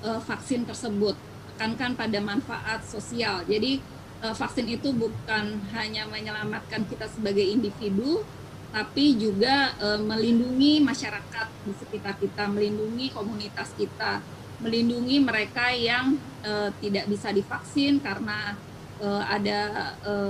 uh, 0.07 0.23
vaksin 0.23 0.63
tersebut 0.63 1.19
menekankan 1.61 1.93
pada 1.93 2.19
manfaat 2.25 2.81
sosial. 2.89 3.45
Jadi 3.45 3.85
uh, 4.25 4.33
vaksin 4.33 4.65
itu 4.65 4.97
bukan 4.97 5.61
hanya 5.77 6.09
menyelamatkan 6.09 6.89
kita 6.89 7.05
sebagai 7.13 7.45
individu, 7.45 8.25
tapi 8.73 9.21
juga 9.21 9.77
uh, 9.77 10.01
melindungi 10.01 10.81
masyarakat 10.81 11.47
di 11.69 11.73
sekitar 11.77 12.17
kita, 12.17 12.49
melindungi 12.49 13.13
komunitas 13.13 13.77
kita, 13.77 14.25
melindungi 14.65 15.21
mereka 15.21 15.69
yang 15.77 16.17
uh, 16.49 16.73
tidak 16.81 17.05
bisa 17.13 17.29
divaksin 17.29 18.01
karena 18.01 18.57
uh, 19.01 19.25
ada 19.27 19.59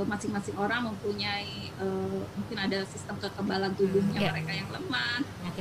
masing-masing 0.06 0.56
uh, 0.56 0.64
orang 0.64 0.90
mempunyai 0.90 1.70
uh, 1.78 2.22
mungkin 2.38 2.58
ada 2.58 2.86
sistem 2.86 3.18
kekebalan 3.18 3.74
tubuhnya 3.74 4.16
hmm, 4.16 4.24
yeah. 4.24 4.32
mereka 4.34 4.52
yang 4.54 4.70
lemah 4.70 5.18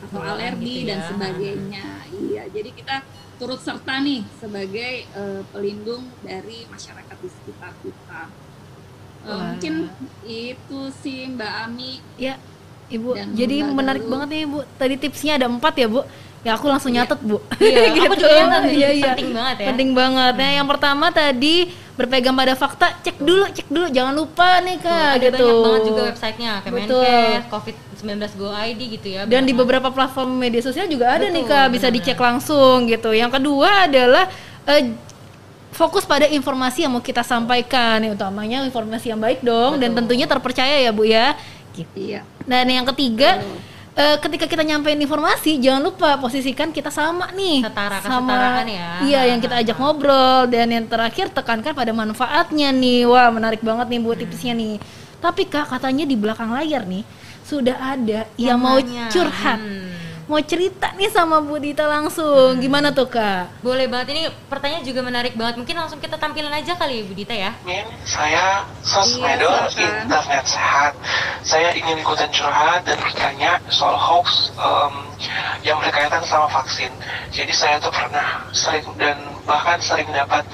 atau 0.10 0.22
alergi 0.22 0.76
gitu 0.86 0.90
dan 0.90 1.00
ya. 1.00 1.08
sebagainya. 1.12 1.86
Iya, 2.14 2.44
jadi 2.54 2.70
kita 2.74 2.96
turut 3.40 3.60
serta 3.62 4.04
nih 4.04 4.22
sebagai 4.38 4.94
uh, 5.16 5.42
pelindung 5.54 6.04
dari 6.22 6.68
masyarakat 6.68 7.18
di 7.20 7.30
sekitar 7.30 7.72
kita. 7.82 8.22
Uh, 9.20 9.54
mungkin 9.54 9.92
itu 10.24 10.80
sih 11.04 11.28
Mbak 11.28 11.54
Ami. 11.68 12.00
Ya, 12.16 12.40
Ibu. 12.90 13.16
Jadi 13.36 13.56
Mbak 13.64 13.76
menarik 13.76 14.06
banget 14.08 14.28
nih 14.32 14.42
Ibu. 14.48 14.60
Tadi 14.76 14.96
tipsnya 14.98 15.34
ada 15.38 15.48
empat 15.48 15.74
ya 15.78 15.88
Bu. 15.88 16.02
Ya 16.40 16.56
aku 16.56 16.72
langsung 16.72 16.96
iya. 16.96 17.04
nyatet 17.04 17.20
Bu. 17.20 17.38
Iya, 17.60 17.84
gitu. 17.96 18.08
aku 18.08 18.16
juga 18.16 18.34
nyatet. 18.48 18.72
Iya, 18.72 18.90
iya. 18.96 19.12
Penting 19.12 19.32
banget 19.36 19.56
ya. 19.60 19.68
Penting 19.72 19.90
banget. 19.92 20.34
Nah, 20.40 20.52
yang 20.56 20.68
pertama 20.68 21.06
tadi 21.12 21.56
berpegang 22.00 22.32
pada 22.32 22.56
fakta, 22.56 22.96
cek 23.04 23.20
dulu, 23.20 23.44
cek 23.52 23.68
dulu, 23.68 23.88
jangan 23.92 24.16
lupa 24.16 24.64
nih 24.64 24.80
kak. 24.80 25.20
Ada 25.20 25.28
gitu. 25.36 25.36
banyak 25.36 25.60
banget 25.60 25.82
juga 25.84 26.02
websitenya, 26.08 26.52
Kemenkes, 26.64 27.44
COVID-19 27.52 28.40
Go 28.40 28.48
ID 28.56 28.82
gitu 28.96 29.08
ya. 29.12 29.22
Dan 29.28 29.44
di 29.44 29.52
beberapa 29.52 29.92
platform 29.92 30.40
media 30.40 30.64
sosial 30.64 30.88
juga 30.88 31.20
ada 31.20 31.28
Betul, 31.28 31.36
nih 31.36 31.44
kak, 31.44 31.68
bisa 31.76 31.88
dicek 31.92 32.16
langsung 32.16 32.88
gitu. 32.88 33.12
Yang 33.12 33.36
kedua 33.36 33.92
adalah 33.92 34.32
uh, 34.64 34.84
fokus 35.76 36.08
pada 36.08 36.24
informasi 36.24 36.88
yang 36.88 36.96
mau 36.96 37.04
kita 37.04 37.20
sampaikan, 37.20 38.00
ya, 38.00 38.16
utamanya 38.16 38.64
informasi 38.64 39.12
yang 39.12 39.20
baik 39.20 39.44
dong, 39.44 39.76
Betul. 39.76 39.84
dan 39.84 39.92
tentunya 40.00 40.24
terpercaya 40.24 40.80
ya 40.80 40.96
bu 40.96 41.04
ya. 41.04 41.36
Gitu. 41.76 42.16
Iya. 42.16 42.24
Dan 42.48 42.64
yang 42.72 42.88
ketiga. 42.88 43.44
Betul 43.44 43.68
uh, 44.00 44.18
ketika 44.24 44.48
kita 44.48 44.64
nyampein 44.64 44.98
informasi 45.04 45.60
jangan 45.60 45.92
lupa 45.92 46.16
posisikan 46.16 46.72
kita 46.72 46.88
sama 46.88 47.28
nih. 47.36 47.68
Setara 47.68 48.00
sama 48.00 48.64
ya. 48.64 49.04
Iya 49.04 49.22
yang 49.36 49.40
kita 49.44 49.60
ajak 49.60 49.76
ngobrol. 49.76 50.48
Dan 50.48 50.72
yang 50.72 50.86
terakhir 50.88 51.28
tekankan 51.36 51.76
pada 51.76 51.92
manfaatnya 51.92 52.72
nih. 52.72 53.04
Wah 53.06 53.28
menarik 53.30 53.60
banget 53.60 53.92
nih 53.92 54.00
buat 54.00 54.16
hmm. 54.16 54.24
tipsnya 54.32 54.54
nih. 54.56 54.76
Tapi 55.20 55.44
kak 55.52 55.68
katanya 55.76 56.08
di 56.08 56.16
belakang 56.16 56.56
layar 56.56 56.88
nih 56.88 57.04
sudah 57.44 57.76
ada 57.76 58.30
yang, 58.40 58.56
yang 58.56 58.60
mau 58.62 58.80
curhat. 59.12 59.60
Hmm 59.60 60.09
mau 60.30 60.38
cerita 60.46 60.94
nih 60.94 61.10
sama 61.10 61.42
Bu 61.42 61.58
Dita 61.58 61.90
langsung. 61.90 62.56
Hmm. 62.56 62.62
Gimana 62.62 62.94
tuh 62.94 63.10
Kak? 63.10 63.66
Boleh 63.66 63.90
banget. 63.90 64.14
Ini 64.14 64.24
pertanyaan 64.46 64.86
juga 64.86 65.02
menarik 65.02 65.34
banget. 65.34 65.58
Mungkin 65.58 65.74
langsung 65.74 65.98
kita 65.98 66.22
tampilin 66.22 66.54
aja 66.54 66.78
kali 66.78 67.02
ya 67.02 67.04
Bu 67.10 67.14
Dita 67.18 67.34
ya. 67.34 67.52
Saya 68.06 68.64
sosmedor 68.86 69.74
iya, 69.74 70.06
internet 70.06 70.46
sehat. 70.46 70.94
Saya 71.42 71.74
ingin 71.74 71.98
ikutan 71.98 72.30
curhat 72.30 72.86
dan 72.86 73.02
bertanya 73.02 73.58
soal 73.74 73.98
hoax 73.98 74.54
um, 74.62 75.10
yang 75.66 75.82
berkaitan 75.82 76.22
sama 76.30 76.46
vaksin. 76.54 76.94
Jadi 77.34 77.52
saya 77.52 77.82
tuh 77.82 77.90
pernah 77.90 78.46
sering 78.54 78.86
dan 79.02 79.18
bahkan 79.50 79.82
sering 79.82 80.08
dapat 80.14 80.46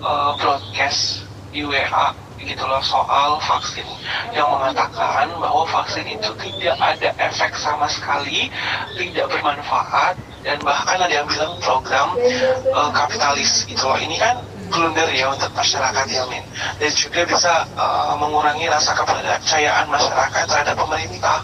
uh, 0.00 0.32
broadcast 0.40 1.28
di 1.52 1.68
WA 1.68 2.16
gitu 2.48 2.64
loh 2.64 2.80
soal 2.80 3.36
vaksin 3.44 3.84
yang 4.32 4.48
mengatakan 4.48 5.28
bahwa 5.36 5.68
vaksin 5.68 6.08
itu 6.08 6.32
tidak 6.40 6.76
ada 6.80 7.12
efek 7.20 7.52
sama 7.60 7.84
sekali, 7.92 8.48
tidak 8.96 9.28
bermanfaat 9.28 10.16
dan 10.40 10.56
bahkan 10.64 10.96
ada 10.96 11.12
yang 11.12 11.28
bilang 11.28 11.60
program 11.60 12.16
uh, 12.72 12.90
kapitalis 12.96 13.68
gitu 13.68 13.84
loh. 13.84 14.00
Ini 14.00 14.16
kan 14.16 14.40
blunder 14.68 15.08
ya 15.12 15.32
untuk 15.32 15.48
masyarakat 15.56 16.06
Yamin 16.08 16.44
dan 16.76 16.90
juga 16.92 17.24
bisa 17.24 17.64
uh, 17.76 18.12
mengurangi 18.20 18.68
rasa 18.68 18.92
kepercayaan 18.96 19.88
masyarakat 19.88 20.44
terhadap 20.44 20.76
pemerintah. 20.76 21.40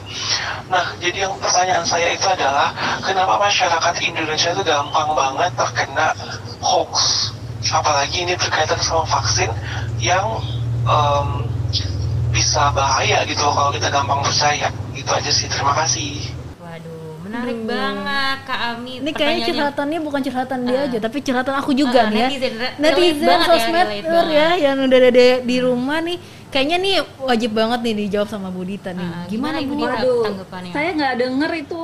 Nah, 0.68 0.96
jadi 1.00 1.28
yang 1.28 1.34
pertanyaan 1.40 1.84
saya 1.84 2.12
itu 2.12 2.24
adalah 2.28 2.72
kenapa 3.04 3.36
masyarakat 3.40 3.94
Indonesia 4.00 4.52
itu 4.52 4.62
gampang 4.64 5.12
banget 5.12 5.52
terkena 5.56 6.16
hoax 6.64 7.28
apalagi 7.72 8.28
ini 8.28 8.36
berkaitan 8.36 8.76
sama 8.84 9.08
vaksin 9.08 9.48
yang 9.96 10.42
um, 10.84 11.44
bisa 12.30 12.70
bahaya 12.72 13.24
gitu 13.28 13.42
kalau 13.42 13.70
kita 13.74 13.88
gampang 13.90 14.20
percaya. 14.22 14.68
Itu 14.94 15.10
aja 15.10 15.30
sih 15.30 15.50
terima 15.50 15.74
kasih. 15.76 16.30
Waduh 16.62 17.04
menarik 17.34 17.58
hmm. 17.58 17.68
banget 17.68 18.38
kak 18.46 18.60
Ami 18.62 18.92
ini 19.02 19.10
kayaknya 19.10 19.44
curhatannya 19.50 19.98
bukan 20.04 20.20
curhatan 20.22 20.58
uh, 20.62 20.66
dia 20.70 20.78
ah. 20.78 20.86
aja 20.86 20.98
tapi 21.02 21.18
curhatan 21.24 21.54
aku 21.58 21.70
juga 21.74 22.00
uh, 22.06 22.12
nih 22.12 22.20
ya. 22.20 22.28
netizen, 22.28 22.54
netizen 22.78 23.38
sosmed 23.42 23.86
ya, 24.04 24.22
ya 24.28 24.48
yang 24.70 24.76
udah 24.84 24.98
ada 25.00 25.26
di 25.42 25.56
rumah 25.58 25.98
nih. 26.04 26.18
Kayaknya 26.54 26.78
nih 26.78 26.94
wajib 27.18 27.50
banget 27.50 27.80
nih 27.82 27.94
dijawab 28.06 28.28
sama 28.30 28.46
Budita 28.54 28.94
nih. 28.94 29.02
Uh, 29.02 29.26
gimana, 29.26 29.58
gimana 29.58 29.98
Budita 29.98 30.26
tanggapannya? 30.30 30.70
saya 30.70 30.88
nggak 30.94 31.14
denger 31.18 31.50
itu 31.66 31.82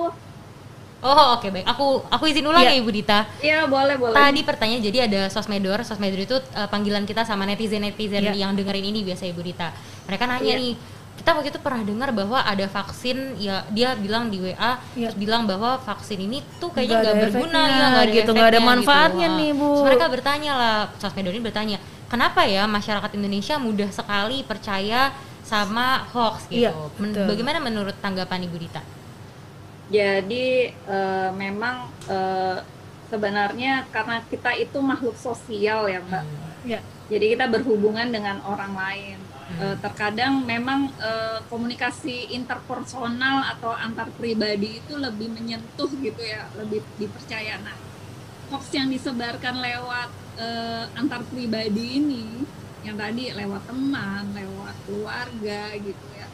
Oh 1.00 1.36
oke 1.36 1.48
okay, 1.48 1.50
baik. 1.50 1.66
Aku 1.66 2.04
aku 2.12 2.24
izin 2.28 2.44
ulang 2.44 2.60
ya, 2.60 2.76
ya 2.76 2.80
Ibu 2.84 2.90
Dita. 2.92 3.24
Iya 3.40 3.64
boleh 3.64 3.96
boleh. 3.96 4.12
Tadi 4.12 4.40
pertanyaan 4.44 4.84
jadi 4.84 4.98
ada 5.08 5.20
sosmedor. 5.32 5.80
Sosmedor 5.80 6.20
itu 6.20 6.36
uh, 6.36 6.68
panggilan 6.68 7.08
kita 7.08 7.24
sama 7.24 7.48
netizen 7.48 7.80
netizen 7.80 8.20
ya. 8.20 8.36
yang 8.36 8.52
dengerin 8.52 8.84
ini 8.84 9.00
biasa 9.00 9.24
Ibu 9.32 9.40
Dita. 9.40 9.72
Mereka 10.04 10.28
nanya 10.28 10.44
ya. 10.44 10.60
nih, 10.60 10.72
kita 11.16 11.36
waktu 11.36 11.48
itu 11.52 11.60
pernah 11.60 11.82
dengar 11.84 12.12
bahwa 12.12 12.44
ada 12.44 12.66
vaksin 12.68 13.40
ya 13.40 13.64
dia 13.72 13.96
bilang 13.96 14.28
di 14.28 14.44
WA 14.44 14.52
ya. 14.96 15.08
terus 15.08 15.16
bilang 15.16 15.48
bahwa 15.48 15.80
vaksin 15.80 16.20
ini 16.20 16.44
tuh 16.60 16.68
kayaknya 16.68 16.96
nggak 17.00 17.16
berguna 17.28 17.60
ya 17.64 17.86
nggak 17.92 18.04
ada 18.04 18.16
gitu 18.16 18.30
nggak 18.36 18.50
ada 18.52 18.60
manfaatnya 18.60 19.28
gitu. 19.32 19.38
nih 19.40 19.50
bu. 19.56 19.68
Terus 19.68 19.86
mereka 19.88 20.06
bertanya 20.12 20.52
lah 20.52 20.76
sosmedor 21.00 21.32
ini 21.32 21.44
bertanya 21.44 21.76
kenapa 22.12 22.44
ya 22.44 22.68
masyarakat 22.68 23.10
Indonesia 23.16 23.56
mudah 23.56 23.88
sekali 23.88 24.44
percaya 24.44 25.16
sama 25.48 26.04
hoax 26.12 26.46
gitu. 26.52 26.68
Ya, 26.68 27.26
Bagaimana 27.26 27.58
menurut 27.58 27.96
tanggapan 27.98 28.44
Ibu 28.44 28.56
Dita? 28.60 28.99
Jadi 29.90 30.70
uh, 30.86 31.34
memang 31.34 31.90
uh, 32.06 32.62
sebenarnya 33.10 33.90
karena 33.90 34.22
kita 34.30 34.54
itu 34.54 34.78
makhluk 34.78 35.18
sosial 35.18 35.90
ya 35.90 35.98
Mbak. 35.98 36.24
Hmm. 36.24 36.38
Ya. 36.62 36.80
Jadi 37.10 37.34
kita 37.34 37.50
berhubungan 37.50 38.06
dengan 38.14 38.38
orang 38.46 38.70
lain. 38.78 39.18
Hmm. 39.50 39.58
Uh, 39.58 39.76
terkadang 39.82 40.46
memang 40.46 40.94
uh, 41.02 41.42
komunikasi 41.50 42.30
interpersonal 42.30 43.50
atau 43.50 43.74
antar 43.74 44.06
pribadi 44.14 44.78
itu 44.78 44.94
lebih 44.94 45.34
menyentuh 45.34 45.90
gitu 45.90 46.22
ya, 46.22 46.46
lebih 46.54 46.86
dipercaya. 46.94 47.58
Nah, 47.58 47.74
hoax 48.54 48.70
yang 48.70 48.86
disebarkan 48.94 49.58
lewat 49.58 50.10
uh, 50.38 50.86
antar 50.94 51.26
pribadi 51.26 51.98
ini, 51.98 52.46
yang 52.86 52.94
tadi 52.94 53.34
lewat 53.34 53.66
teman, 53.66 54.30
lewat 54.38 54.74
keluarga 54.86 55.74
gitu 55.82 56.06
ya, 56.14 56.30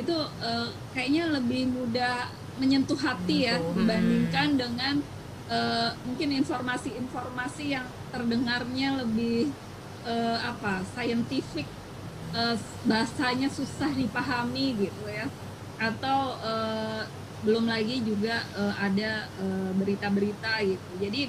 itu 0.00 0.16
uh, 0.40 0.72
kayaknya 0.96 1.36
lebih 1.36 1.68
mudah 1.68 2.32
menyentuh 2.60 2.98
hati 2.98 3.50
ya 3.50 3.58
dibandingkan 3.58 4.54
dengan 4.54 4.94
uh, 5.50 5.90
mungkin 6.06 6.38
informasi-informasi 6.38 7.64
yang 7.74 7.86
terdengarnya 8.14 9.02
lebih 9.02 9.50
uh, 10.06 10.38
apa 10.38 10.86
scientific 10.94 11.66
uh, 12.30 12.54
bahasanya 12.86 13.50
susah 13.50 13.90
dipahami 13.90 14.86
gitu 14.88 15.04
ya. 15.10 15.26
Atau 15.78 16.38
uh, 16.38 17.02
belum 17.42 17.68
lagi 17.68 18.00
juga 18.00 18.40
uh, 18.56 18.72
ada 18.78 19.28
berita-berita 19.76 20.62
uh, 20.62 20.64
gitu. 20.64 20.90
Jadi 21.02 21.22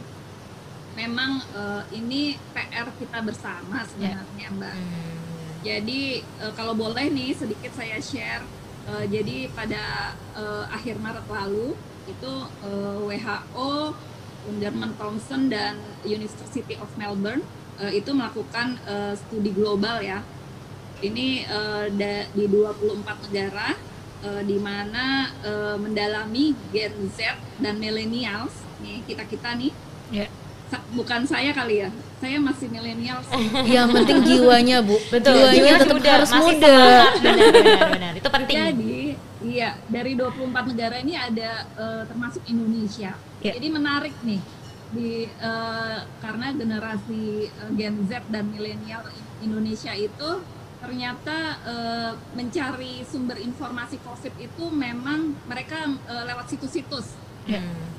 memang 0.95 1.43
uh, 1.53 1.83
ini 1.91 2.39
PR 2.55 2.87
kita 2.95 3.19
bersama 3.21 3.83
sebenarnya 3.83 4.47
yeah. 4.47 4.55
mbak. 4.55 4.73
Hmm. 4.73 5.15
jadi 5.61 6.01
uh, 6.41 6.53
kalau 6.55 6.73
boleh 6.73 7.11
nih 7.11 7.35
sedikit 7.35 7.75
saya 7.75 7.99
share 7.99 8.43
Uh, 8.85 9.05
jadi 9.09 9.49
pada 9.49 10.13
uh, 10.37 10.69
akhir 10.69 11.01
Maret 11.01 11.25
lalu 11.25 11.73
itu 12.05 12.33
uh, 12.61 13.09
eh, 13.09 13.17
WHO, 13.17 13.97
Wunderman 14.45 14.93
Thompson 14.93 15.49
dan 15.49 15.81
University 16.05 16.77
of 16.77 16.89
Melbourne 16.93 17.41
uh, 17.81 17.89
itu 17.89 18.13
melakukan 18.13 18.77
uh, 18.85 19.17
studi 19.17 19.49
global 19.49 20.05
ya. 20.05 20.21
Ini 21.01 21.49
uh, 21.49 21.85
di 22.37 22.45
24 22.45 23.25
negara 23.25 23.73
uh, 24.21 24.41
di 24.45 24.57
mana 24.61 25.33
uh, 25.41 25.75
mendalami 25.81 26.53
Gen 26.69 27.09
Z 27.09 27.41
dan 27.57 27.81
millennials 27.81 28.53
nih 28.85 29.01
kita 29.09 29.25
kita 29.25 29.57
nih 29.57 29.73
Ya. 30.13 30.29
Bukan 30.95 31.21
saya 31.27 31.53
kali 31.53 31.85
ya 31.85 31.89
saya 32.25 32.37
masih 32.41 32.67
millennials 32.71 33.27
Yang 33.75 33.87
penting 34.01 34.19
jiwanya, 34.25 34.77
Bu. 34.81 34.97
Betul. 35.11 35.35
Jiwanya 35.35 35.53
jiwa 35.53 35.77
tetap 35.77 35.97
muda, 35.99 36.09
harus 36.09 36.29
masih 36.31 36.55
muda. 36.57 36.65
semangat. 36.65 37.11
Benar, 37.21 37.47
benar, 37.53 37.87
benar. 37.91 38.13
Itu 38.15 38.29
penting. 38.31 38.57
Jadi, 38.57 38.97
iya, 39.45 39.69
dari 39.91 40.11
24 40.17 40.71
negara 40.73 40.95
ini 41.03 41.13
ada 41.13 41.51
eh, 41.75 42.03
termasuk 42.07 42.41
Indonesia. 42.49 43.11
Ya. 43.43 43.51
Jadi 43.53 43.67
menarik 43.69 44.15
nih 44.25 44.41
di 44.95 45.27
eh, 45.27 45.97
karena 46.23 46.47
generasi 46.55 47.51
eh, 47.51 47.69
Gen 47.75 47.95
Z 48.07 48.25
dan 48.31 48.49
milenial 48.49 49.03
Indonesia 49.43 49.91
itu 49.93 50.29
ternyata 50.79 51.37
eh, 51.67 52.11
mencari 52.33 53.03
sumber 53.05 53.37
informasi 53.37 53.99
COVID 54.01 54.33
itu 54.39 54.65
memang 54.71 55.35
mereka 55.45 55.93
eh, 56.09 56.23
lewat 56.25 56.49
situs-situs 56.49 57.21
Ya. 57.45 57.61
Hmm. 57.61 57.93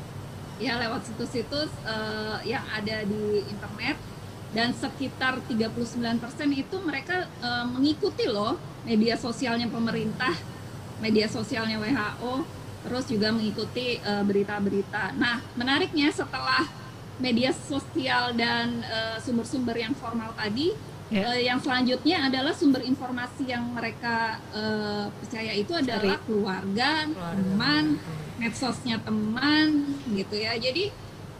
Ya 0.56 0.76
lewat 0.76 1.04
situs-situs 1.04 1.68
eh, 1.84 2.36
yang 2.48 2.64
ada 2.68 3.04
di 3.04 3.44
internet 3.44 3.96
dan 4.50 4.72
sekitar 4.72 5.42
39% 5.44 6.16
itu 6.52 6.76
mereka 6.80 7.16
eh, 7.40 7.64
mengikuti 7.66 8.24
loh 8.26 8.56
media 8.82 9.18
sosialnya 9.18 9.66
pemerintah, 9.66 10.32
media 10.98 11.26
sosialnya 11.26 11.76
WHO, 11.76 12.46
terus 12.86 13.04
juga 13.04 13.28
mengikuti 13.30 13.98
eh, 13.98 14.22
berita-berita. 14.22 15.12
Nah, 15.14 15.42
menariknya 15.54 16.08
setelah 16.10 16.64
media 17.16 17.48
sosial 17.50 18.36
dan 18.36 18.84
sumber-sumber 19.24 19.72
yang 19.72 19.96
formal 19.96 20.36
tadi, 20.36 20.76
Ya. 21.06 21.38
eh, 21.38 21.46
yang 21.46 21.62
selanjutnya 21.62 22.26
adalah 22.26 22.50
sumber 22.50 22.82
informasi 22.82 23.46
yang 23.46 23.62
mereka 23.70 24.42
eh, 24.50 25.06
percaya 25.14 25.54
itu 25.54 25.70
adalah 25.70 26.18
keluarga, 26.26 27.06
Keluarga. 27.06 27.46
teman, 27.46 27.84
medsosnya 28.36 29.00
teman 29.00 29.96
gitu 30.12 30.36
ya. 30.36 30.56
Jadi 30.56 30.92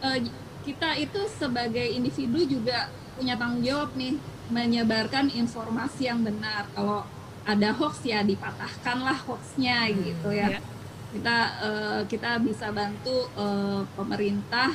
eh, 0.03 0.19
kita 0.67 0.99
itu 0.99 1.21
sebagai 1.31 1.87
individu 1.87 2.43
juga 2.59 2.91
punya 3.17 3.39
tanggung 3.39 3.65
jawab 3.65 3.95
nih 3.95 4.19
menyebarkan 4.51 5.31
informasi 5.33 6.11
yang 6.11 6.23
benar. 6.23 6.67
Kalau 6.75 7.07
ada 7.47 7.71
hoax 7.71 8.03
ya 8.03 8.27
dipatahkanlah 8.27 9.23
hoaxnya 9.31 9.87
gitu 9.95 10.35
ya. 10.35 10.59
Ya. 10.59 10.61
kita 11.07 11.39
eh, 11.63 12.03
kita 12.11 12.43
bisa 12.43 12.75
bantu 12.75 13.31
eh, 13.39 13.81
pemerintah 13.95 14.75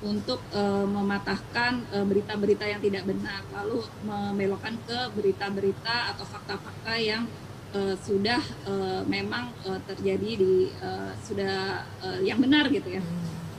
untuk 0.00 0.40
eh, 0.50 0.86
mematahkan 0.88 2.04
berita-berita 2.08 2.64
yang 2.64 2.80
tidak 2.80 3.04
benar 3.04 3.44
lalu 3.52 3.84
membelokkan 4.02 4.74
ke 4.88 4.98
berita-berita 5.12 6.16
atau 6.16 6.24
fakta-fakta 6.24 6.96
yang 6.96 7.28
eh, 7.76 7.94
sudah 8.00 8.40
eh, 8.64 9.00
memang 9.06 9.44
eh, 9.62 9.80
terjadi 9.84 10.30
di 10.34 10.54
eh, 10.72 11.12
sudah 11.20 11.56
eh, 12.00 12.18
yang 12.24 12.40
benar 12.40 12.66
gitu 12.68 12.88
ya. 12.88 13.02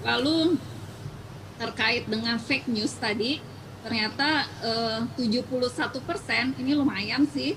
Lalu 0.02 0.58
terkait 1.58 2.06
dengan 2.06 2.38
fake 2.38 2.66
news 2.68 2.94
tadi 2.96 3.42
ternyata 3.82 4.46
eh, 4.62 5.00
71% 5.16 6.58
ini 6.58 6.72
lumayan 6.74 7.24
sih 7.26 7.54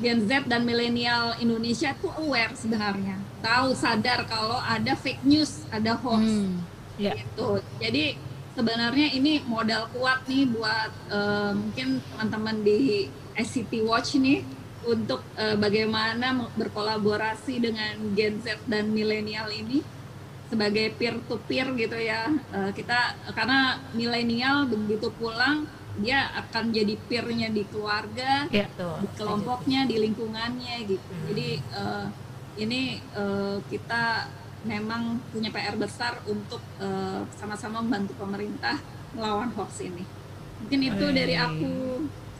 Gen 0.00 0.24
Z 0.24 0.48
dan 0.48 0.64
milenial 0.64 1.36
Indonesia 1.36 1.92
tuh 1.94 2.08
aware 2.16 2.56
sebenarnya 2.56 3.20
tahu 3.40 3.76
sadar 3.76 4.24
kalau 4.24 4.56
ada 4.56 4.94
fake 4.94 5.20
news 5.22 5.64
ada 5.68 5.96
hoax 5.96 6.22
Hmm. 6.22 6.60
Ya. 7.00 7.16
gitu. 7.16 7.56
Jadi 7.80 8.20
sebenarnya 8.52 9.08
ini 9.12 9.40
modal 9.44 9.88
kuat 9.90 10.24
nih 10.24 10.44
buat 10.46 10.92
eh, 11.08 11.52
mungkin 11.52 11.88
teman-teman 12.04 12.56
di 12.60 13.08
ICT 13.32 13.72
Watch 13.84 14.16
nih 14.16 14.44
untuk 14.86 15.22
eh, 15.38 15.54
bagaimana 15.54 16.50
berkolaborasi 16.58 17.62
dengan 17.62 17.94
Gen 18.18 18.42
Z 18.42 18.62
dan 18.66 18.90
milenial 18.90 19.50
ini 19.50 19.82
sebagai 20.52 20.92
peer 21.00 21.16
to 21.24 21.40
peer 21.48 21.64
gitu 21.72 21.96
ya. 21.96 22.28
Eh, 22.52 22.70
kita 22.76 23.16
karena 23.32 23.80
milenial 23.96 24.68
begitu 24.68 25.08
pulang 25.16 25.64
dia 25.96 26.28
akan 26.36 26.72
jadi 26.72 26.96
peernya 27.08 27.48
di 27.52 27.64
keluarga, 27.68 28.48
Ya. 28.52 28.68
Di 28.68 29.08
kelompoknya, 29.16 29.88
di 29.88 29.96
lingkungannya 29.96 30.84
gitu. 30.84 31.08
Hmm. 31.08 31.24
Jadi 31.32 31.48
eh, 31.56 32.06
ini 32.60 33.00
eh, 33.00 33.56
kita 33.72 34.28
memang 34.62 35.18
punya 35.34 35.50
PR 35.50 35.74
besar 35.74 36.22
untuk 36.30 36.62
sama-sama 37.34 37.82
membantu 37.82 38.14
pemerintah 38.14 38.78
melawan 39.10 39.50
hoax 39.58 39.82
ini. 39.82 40.06
Mungkin 40.62 40.80
itu 40.86 41.06
dari 41.10 41.34
aku. 41.34 41.74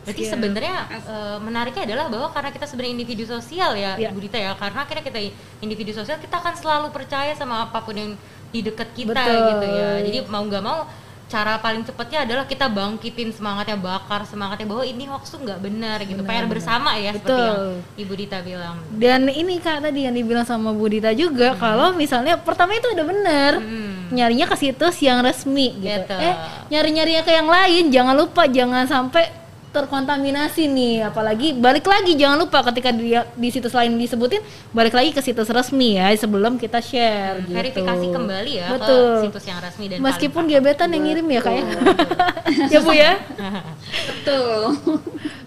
Berarti 0.02 0.22
Iya. 0.22 0.30
sebenarnya 0.30 0.76
eh, 0.90 1.38
menariknya 1.38 1.82
adalah 1.86 2.06
bahwa 2.06 2.28
karena 2.28 2.50
kita 2.50 2.66
sebenarnya 2.66 2.92
individu 2.92 3.24
sosial 3.24 3.70
ya, 3.74 3.94
Iya. 3.94 4.10
Ibu 4.10 4.18
Dita 4.20 4.34
ya, 4.36 4.52
karena 4.52 4.82
akhirnya 4.82 5.04
kita 5.04 5.18
individu 5.58 5.90
sosial 5.92 6.18
kita 6.18 6.36
akan 6.36 6.54
selalu 6.54 6.90
percaya 6.90 7.32
sama 7.32 7.62
apa 7.62 7.78
pun 7.78 7.94
yang 7.94 8.12
di 8.48 8.60
dekat 8.60 8.90
kita 8.92 9.14
Betul. 9.14 9.46
gitu 9.48 9.66
ya. 9.68 9.90
Jadi 10.02 10.18
mau 10.26 10.42
nggak 10.42 10.60
mau 10.60 10.84
cara 11.24 11.56
paling 11.56 11.80
cepatnya 11.80 12.28
adalah 12.28 12.44
kita 12.44 12.68
bangkitin 12.68 13.32
semangatnya, 13.32 13.72
bakar 13.74 14.20
semangatnya 14.22 14.68
bahwa 14.68 14.84
ini 14.84 15.06
hoax 15.06 15.32
tuh 15.32 15.40
nggak 15.40 15.60
benar 15.60 15.96
gitu. 16.02 16.20
Benar, 16.20 16.28
PR 16.28 16.44
benar. 16.44 16.50
bersama 16.50 16.90
ya 16.94 17.10
seperti 17.14 17.32
Betul. 17.32 17.46
yang 17.48 17.62
Ibu 17.96 18.12
Dita 18.14 18.38
bilang. 18.42 18.76
Dan 18.92 19.20
ini 19.30 19.54
Kak 19.56 19.80
tadi 19.80 20.00
yang 20.02 20.12
dibilang 20.12 20.44
sama 20.44 20.70
Bu 20.70 20.84
Dita 20.86 21.08
juga 21.12 21.56
kalau 21.56 21.94
misalnya 21.94 22.36
pertama 22.36 22.74
itu 22.74 22.84
udah 22.86 23.06
bener 23.06 23.52
Hmm. 23.56 24.12
nyarinya 24.12 24.44
ke 24.44 24.56
situs 24.58 25.00
yang 25.00 25.22
resmi 25.22 25.72
gitu. 25.78 25.88
Gitu. 26.04 26.16
Eh, 26.20 26.36
nyari-nyarinya 26.68 27.22
ke 27.22 27.32
yang 27.32 27.48
lain 27.48 27.88
jangan 27.88 28.12
lupa 28.12 28.44
jangan 28.44 28.84
sampai 28.84 29.24
terkontaminasi 29.72 30.68
nih 30.68 31.08
apalagi 31.08 31.56
balik 31.56 31.84
lagi 31.84 32.12
jangan 32.12 32.36
lupa 32.38 32.60
ketika 32.68 32.92
dia 32.92 33.24
di 33.32 33.48
situs 33.48 33.72
lain 33.72 33.96
disebutin 33.96 34.44
balik 34.70 34.92
lagi 34.92 35.10
ke 35.10 35.18
situs 35.18 35.48
resmi 35.48 35.96
ya 35.96 36.12
sebelum 36.12 36.60
kita 36.60 36.78
share 36.78 37.40
gitu. 37.42 37.56
Verifikasi 37.56 38.06
kembali 38.06 38.52
ya 38.52 38.68
Betul. 38.76 39.08
ke 39.08 39.22
situs 39.26 39.44
yang 39.48 39.58
resmi 39.58 39.84
dan 39.88 39.96
Meskipun 39.98 40.42
gebetan 40.44 40.92
yang 40.92 41.02
ngirim 41.02 41.26
ya 41.26 41.40
kak 41.40 41.54
ya. 41.56 41.64
ya 42.72 42.78
Bu 42.78 42.92
ya. 42.92 43.12
Betul. 43.92 44.76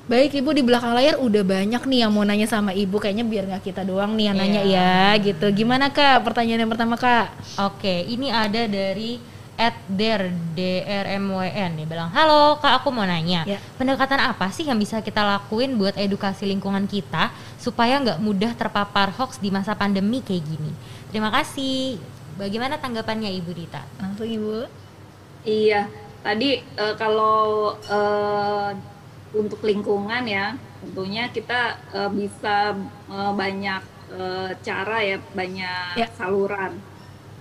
Baik 0.06 0.38
Ibu 0.38 0.54
di 0.54 0.62
belakang 0.62 0.94
layar 0.94 1.18
udah 1.18 1.42
banyak 1.42 1.82
nih 1.82 2.00
yang 2.06 2.12
mau 2.14 2.22
nanya 2.22 2.46
sama 2.46 2.70
Ibu 2.70 2.98
kayaknya 2.98 3.26
biar 3.26 3.50
nggak 3.50 3.64
kita 3.64 3.82
doang 3.82 4.14
nih 4.14 4.30
yang 4.30 4.38
nanya 4.38 4.62
Iya. 4.62 4.90
ya 5.16 5.24
gitu. 5.24 5.46
Gimana 5.50 5.90
Kak 5.90 6.22
pertanyaan 6.22 6.62
yang 6.62 6.72
pertama 6.72 6.94
Kak? 6.94 7.34
Oke, 7.58 8.06
ini 8.06 8.30
ada 8.30 8.70
dari 8.70 9.18
at 9.56 9.76
der 9.88 10.28
drmwn 10.52 11.72
nih 11.76 11.88
bilang 11.88 12.12
halo 12.12 12.60
kak 12.60 12.84
aku 12.84 12.92
mau 12.92 13.08
nanya 13.08 13.48
Ya. 13.48 13.60
pendekatan 13.80 14.20
apa 14.20 14.52
sih 14.52 14.68
yang 14.68 14.76
bisa 14.76 15.00
kita 15.00 15.24
lakuin 15.24 15.80
buat 15.80 15.96
edukasi 15.96 16.44
lingkungan 16.46 16.84
kita 16.86 17.32
supaya 17.56 18.00
nggak 18.00 18.20
mudah 18.20 18.52
terpapar 18.54 19.16
hoax 19.16 19.40
di 19.40 19.50
masa 19.50 19.72
pandemi 19.74 20.20
kayak 20.20 20.44
gini 20.44 20.72
terima 21.08 21.32
kasih 21.32 21.96
bagaimana 22.36 22.76
tanggapannya 22.76 23.32
ibu 23.32 23.52
Dita 23.52 23.80
Langsung 23.96 24.28
Ibu. 24.28 24.68
Iya, 25.46 25.88
tadi 26.20 26.58
eh, 26.58 26.94
kalau 26.98 27.72
eh, 27.80 28.70
untuk 29.32 29.62
lingkungan 29.62 30.26
ya, 30.26 30.58
tentunya 30.82 31.30
kita 31.30 31.78
eh, 31.94 32.10
bisa 32.10 32.74
eh, 33.08 33.32
banyak 33.32 33.82
eh, 34.12 34.50
cara 34.60 34.98
ya, 35.00 35.18
banyak 35.32 35.96
Ya. 35.96 36.08
saluran. 36.12 36.76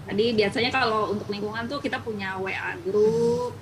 Tadi 0.05 0.25
biasanya 0.33 0.71
kalau 0.71 1.11
untuk 1.11 1.27
lingkungan 1.27 1.65
tuh 1.65 1.79
kita 1.79 1.97
punya 1.99 2.37
WA 2.37 2.77
group 2.81 3.57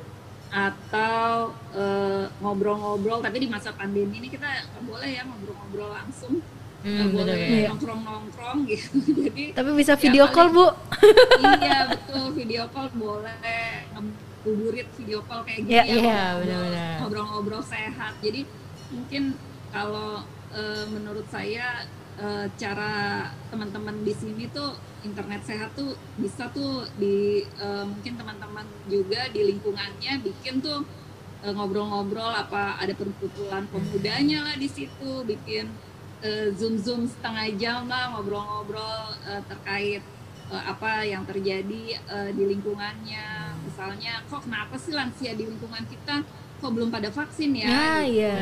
atau 0.48 1.48
eh, 1.72 2.24
ngobrol-ngobrol, 2.38 3.18
tapi 3.18 3.36
di 3.38 3.48
masa 3.48 3.72
pandemi 3.72 4.18
ini 4.18 4.28
kita 4.28 4.44
nggak 4.44 4.84
boleh 4.84 5.08
ya 5.08 5.22
ngobrol-ngobrol 5.22 5.90
langsung, 5.90 6.42
nggak 6.78 6.92
Hmm, 7.00 7.14
boleh 7.14 7.34
ya. 7.38 7.68
nongkrong-nongkrong 7.70 8.58
gitu. 8.70 8.90
Jadi 9.22 9.44
Tapi 9.50 9.70
bisa 9.72 9.94
Ya, 9.94 10.00
video 10.02 10.24
call 10.28 10.48
Bu. 10.50 10.66
iya 11.46 11.78
betul 11.90 12.24
video 12.32 12.64
call 12.68 12.90
boleh 12.92 13.38
ngebuburit 13.94 14.88
video 14.92 15.22
call 15.22 15.40
kayak 15.42 15.62
gini 15.62 15.72
Iya, 15.72 15.82
ya, 15.82 15.94
iya, 15.94 16.02
ngobrol- 16.02 16.40
benar-benar. 16.42 16.94
ngobrol-ngobrol 17.00 17.62
sehat 17.64 18.12
jadi 18.18 18.40
mungkin 18.90 19.22
kalau 19.70 20.20
eh, 20.50 20.84
menurut 20.86 21.24
saya 21.26 21.86
eh, 22.16 22.46
cara 22.56 22.92
teman-teman 23.48 24.02
di 24.02 24.12
sini 24.12 24.48
tuh 24.48 24.72
internet 25.02 25.42
sehat 25.42 25.74
tuh 25.74 25.92
bisa 26.14 26.46
tuh 26.50 26.86
di 26.96 27.42
eh, 27.42 27.84
mungkin 27.84 28.14
teman-teman 28.14 28.66
juga 28.86 29.26
di 29.28 29.40
lingkungannya 29.48 30.20
bikin 30.20 30.60
tuh 30.60 30.84
eh, 31.40 31.50
ngobrol-ngobrol 31.50 32.32
apa 32.32 32.76
ada 32.76 32.92
perkumpulan 32.92 33.66
pemudanya 33.66 34.44
lah 34.44 34.56
di 34.56 34.68
situ 34.68 35.24
bikin 35.24 35.66
eh, 36.20 36.52
zoom 36.54 36.76
zoom 36.76 37.02
setengah 37.04 37.48
jam 37.56 37.86
lah 37.86 38.12
ngobrol-ngobrol 38.12 39.16
terkait 39.46 40.02
apa 40.52 41.00
yang 41.00 41.24
terjadi 41.24 41.96
di 42.36 42.44
lingkungannya 42.44 43.56
misalnya 43.64 44.20
kok 44.28 44.44
kenapa 44.44 44.76
sih 44.76 44.92
lansia 44.92 45.32
di 45.32 45.48
lingkungan 45.48 45.80
kita 45.88 46.20
kok 46.60 46.68
belum 46.68 46.92
pada 46.92 47.08
vaksin 47.08 47.56
ya 47.56 47.64
Ya, 47.64 47.88
Gitu. 48.04 48.20
iya. 48.20 48.36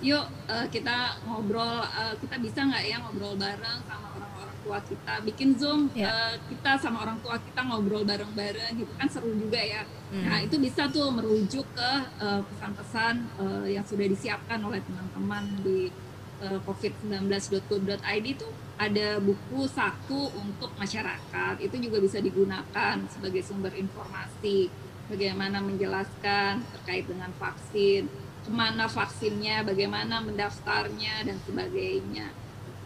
Yuk 0.00 0.24
eh, 0.46 0.66
kita 0.70 1.18
ngobrol 1.26 1.82
eh, 1.82 2.14
kita 2.22 2.36
bisa 2.38 2.60
nggak 2.64 2.84
ya 2.86 2.96
ngobrol 3.02 3.34
bareng 3.34 3.80
sama 3.86 4.06
orang-orang 4.14 4.56
tua 4.62 4.78
kita? 4.86 5.14
Bikin 5.26 5.48
zoom 5.58 5.90
Ya. 5.94 6.08
eh, 6.08 6.34
kita 6.50 6.78
sama 6.78 7.02
orang 7.02 7.18
tua 7.18 7.36
kita 7.38 7.60
ngobrol 7.66 8.06
bareng-bareng 8.06 8.72
gitu. 8.78 8.92
Kan 8.94 9.08
seru 9.10 9.34
juga 9.34 9.58
ya. 9.58 9.82
Hmm. 10.08 10.24
nah 10.24 10.40
itu 10.40 10.56
bisa 10.56 10.88
tuh 10.88 11.12
merujuk 11.12 11.66
ke 11.76 11.90
eh, 12.22 12.40
pesan-pesan 12.46 13.14
eh, 13.42 13.66
yang 13.76 13.84
sudah 13.84 14.06
disiapkan 14.08 14.56
oleh 14.64 14.80
teman-teman 14.80 15.44
di 15.60 15.90
uh, 16.38 16.58
covid19.go.id 16.62 18.26
itu 18.26 18.46
ada 18.78 19.18
buku 19.18 19.66
saku 19.66 20.30
untuk 20.38 20.70
masyarakat. 20.78 21.58
Itu 21.58 21.76
juga 21.82 21.98
bisa 21.98 22.22
digunakan 22.22 22.94
sebagai 23.10 23.42
sumber 23.42 23.74
informasi. 23.74 24.70
Bagaimana 25.08 25.58
menjelaskan 25.58 26.62
terkait 26.78 27.08
dengan 27.08 27.32
vaksin 27.40 28.06
ke 28.48 28.52
mana 28.56 28.88
vaksinnya 28.88 29.60
bagaimana 29.68 30.24
mendaftarnya 30.24 31.28
dan 31.28 31.36
sebagainya. 31.44 32.32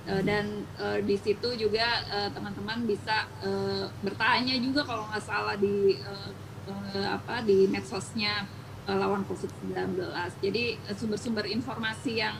Uh, 0.03 0.19
dan 0.27 0.67
uh, 0.83 0.99
di 0.99 1.15
situ 1.15 1.55
juga 1.55 1.87
teman-teman 2.35 2.83
uh, 2.83 2.87
bisa 2.91 3.23
uh, 3.47 3.87
bertanya 4.03 4.59
juga 4.59 4.83
kalau 4.83 5.07
nggak 5.07 5.23
salah 5.23 5.55
di 5.55 5.95
uh, 6.03 6.31
uh, 6.67 7.07
apa 7.15 7.47
di 7.47 7.71
medsosnya 7.71 8.43
uh, 8.91 8.99
lawan 8.99 9.23
COVID-19 9.31 10.03
jadi 10.43 10.75
sumber-sumber 10.99 11.47
informasi 11.47 12.19
yang 12.19 12.35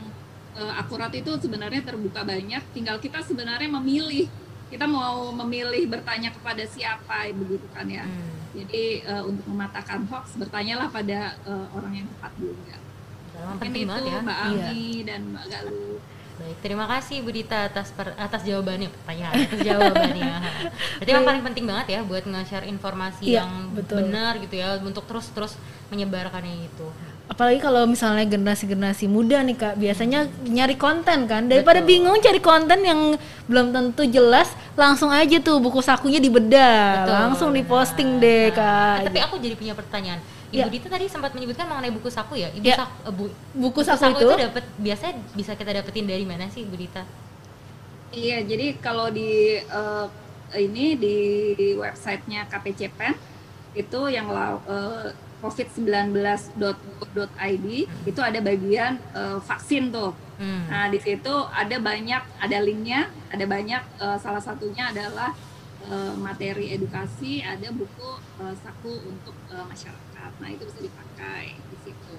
uh, 0.59 0.73
akurat 0.75 1.15
itu 1.15 1.31
sebenarnya 1.39 1.81
terbuka 1.87 2.21
banyak. 2.27 2.61
Tinggal 2.75 2.99
kita 2.99 3.23
sebenarnya 3.23 3.69
memilih. 3.69 4.27
Kita 4.67 4.89
mau 4.89 5.29
memilih 5.31 5.85
bertanya 5.85 6.33
kepada 6.33 6.65
siapa 6.65 7.29
begitu 7.31 7.63
kan 7.71 7.85
ya. 7.85 8.03
Hmm. 8.03 8.33
jadi 8.53 8.85
uh, 9.09 9.23
untuk 9.25 9.49
mematahkan 9.49 10.05
hoax 10.13 10.37
bertanyalah 10.37 10.85
pada 10.93 11.33
uh, 11.49 11.65
orang 11.73 12.05
yang 12.05 12.07
tepat 12.09 12.33
juga 12.37 12.82
mungkin 13.41 13.71
itu 13.73 14.09
ya. 14.09 14.19
Mbak. 14.21 14.37
Ami 14.45 14.57
iya. 14.59 15.03
dan 15.07 15.21
Mbak 15.33 15.45
Galuh 15.49 15.97
Baik, 16.33 16.57
terima 16.65 16.89
kasih 16.89 17.21
Bu 17.21 17.29
Dita 17.29 17.69
atas 17.69 17.93
per, 17.93 18.17
atas 18.17 18.41
jawabannya, 18.41 18.89
pertanyaan 18.89 19.47
atas 19.47 19.59
jawabannya. 19.61 20.33
Berarti 20.97 21.11
yang 21.13 21.25
paling 21.29 21.43
penting 21.45 21.65
banget 21.69 21.87
ya 21.93 21.99
buat 22.01 22.25
nge-share 22.25 22.65
informasi 22.73 23.21
iya, 23.21 23.45
yang 23.45 23.69
betul. 23.69 24.01
benar 24.01 24.41
gitu 24.41 24.57
ya 24.57 24.81
untuk 24.81 25.05
terus-terus 25.05 25.61
menyebarkannya 25.93 26.65
itu 26.65 26.89
apalagi 27.23 27.63
kalau 27.63 27.87
misalnya 27.87 28.27
generasi-generasi 28.27 29.07
muda 29.07 29.39
nih 29.47 29.55
kak 29.55 29.73
biasanya 29.79 30.27
nyari 30.43 30.75
konten 30.75 31.23
kan 31.23 31.47
daripada 31.47 31.79
Betul. 31.79 31.89
bingung 31.89 32.17
cari 32.19 32.41
konten 32.43 32.79
yang 32.83 33.15
belum 33.47 33.71
tentu 33.71 34.03
jelas 34.03 34.51
langsung 34.75 35.07
aja 35.07 35.39
tuh 35.39 35.63
buku 35.63 35.79
sakunya 35.79 36.19
dibedah 36.19 37.07
Betul. 37.07 37.15
langsung 37.15 37.49
diposting 37.55 38.19
deh 38.19 38.51
nah, 38.51 38.99
kak 38.99 39.07
tapi 39.07 39.19
aku 39.23 39.35
jadi 39.39 39.55
punya 39.55 39.73
pertanyaan 39.73 40.19
Ibu 40.53 40.61
ya. 40.61 40.69
Dita 40.69 40.85
tadi 40.85 41.09
sempat 41.09 41.33
menyebutkan 41.33 41.65
mengenai 41.65 41.89
buku 41.89 42.13
saku 42.13 42.37
ya. 42.37 42.53
Ibu 42.53 42.61
ya. 42.61 42.77
Sak, 42.77 43.09
uh, 43.09 43.09
bu, 43.09 43.25
buku, 43.57 43.57
buku 43.57 43.81
saku, 43.81 44.05
saku 44.05 44.21
itu, 44.21 44.29
itu 44.29 44.37
dapat 44.45 44.65
biasanya 44.77 45.13
bisa 45.33 45.57
kita 45.57 45.81
dapetin 45.81 46.05
dari 46.05 46.25
mana 46.29 46.45
sih, 46.53 46.61
Ibu 46.61 46.77
Dita? 46.77 47.01
Iya, 48.13 48.45
jadi 48.45 48.77
kalau 48.77 49.09
di 49.09 49.57
uh, 49.73 50.05
ini 50.53 50.93
di, 50.93 51.17
di 51.57 51.73
websitenya 51.73 52.45
KPCPEN 52.45 53.17
itu 53.73 53.99
yang 54.13 54.29
uh, 54.29 55.09
covid19.go.id 55.41 57.67
hmm. 57.67 58.05
itu 58.05 58.21
ada 58.21 58.39
bagian 58.39 59.01
uh, 59.17 59.41
vaksin 59.41 59.89
tuh. 59.89 60.13
Hmm. 60.37 60.69
Nah, 60.69 60.93
di 60.93 61.01
situ 61.01 61.33
ada 61.49 61.81
banyak 61.81 62.21
ada 62.37 62.57
linknya, 62.61 63.09
ada 63.33 63.49
banyak 63.49 63.81
uh, 63.97 64.21
salah 64.21 64.39
satunya 64.39 64.93
adalah 64.93 65.33
uh, 65.89 66.13
materi 66.19 66.75
edukasi, 66.75 67.43
ada 67.43 67.69
buku 67.71 68.09
uh, 68.39 68.55
saku 68.61 68.93
untuk 69.09 69.35
uh, 69.51 69.65
masyarakat. 69.67 70.31
Nah, 70.39 70.49
itu 70.51 70.63
bisa 70.67 70.79
dipakai 70.83 71.57
di 71.57 71.77
situ. 71.83 72.15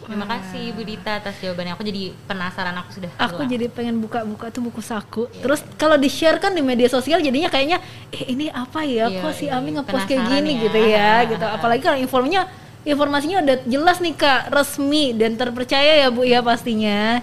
Terima 0.00 0.24
kasih 0.24 0.72
Bu 0.72 0.80
Dita 0.80 1.20
atas 1.20 1.36
jawabannya. 1.44 1.76
Aku 1.76 1.84
jadi 1.84 2.16
penasaran 2.24 2.72
aku 2.72 2.90
sudah. 2.96 3.10
Aku 3.20 3.44
jadi 3.44 3.68
pengen 3.68 4.00
buka-buka 4.00 4.48
tuh 4.48 4.64
buku 4.64 4.80
saku. 4.80 5.28
Yeah. 5.28 5.44
Terus 5.44 5.60
kalau 5.76 6.00
di-share 6.00 6.40
kan 6.40 6.56
di 6.56 6.64
media 6.64 6.88
sosial 6.88 7.20
jadinya 7.20 7.52
kayaknya 7.52 7.84
eh 8.08 8.32
ini 8.32 8.48
apa 8.48 8.80
ya? 8.88 9.12
Yeah, 9.12 9.20
Kok 9.20 9.32
si 9.36 9.46
Ami 9.52 9.70
yeah. 9.70 9.84
ngepost 9.84 10.08
kayak 10.08 10.24
gini 10.24 10.52
ya. 10.56 10.62
gitu 10.64 10.80
ya, 10.80 11.12
gitu. 11.28 11.44
Apalagi 11.44 11.84
kalau 11.84 11.98
informanya 12.00 12.48
informasinya 12.80 13.44
udah 13.44 13.56
jelas 13.68 14.00
nih 14.00 14.14
Kak, 14.16 14.48
resmi 14.48 15.12
dan 15.12 15.36
terpercaya 15.36 15.92
ya 16.00 16.08
Bu 16.08 16.24
ya 16.24 16.40
pastinya. 16.40 17.20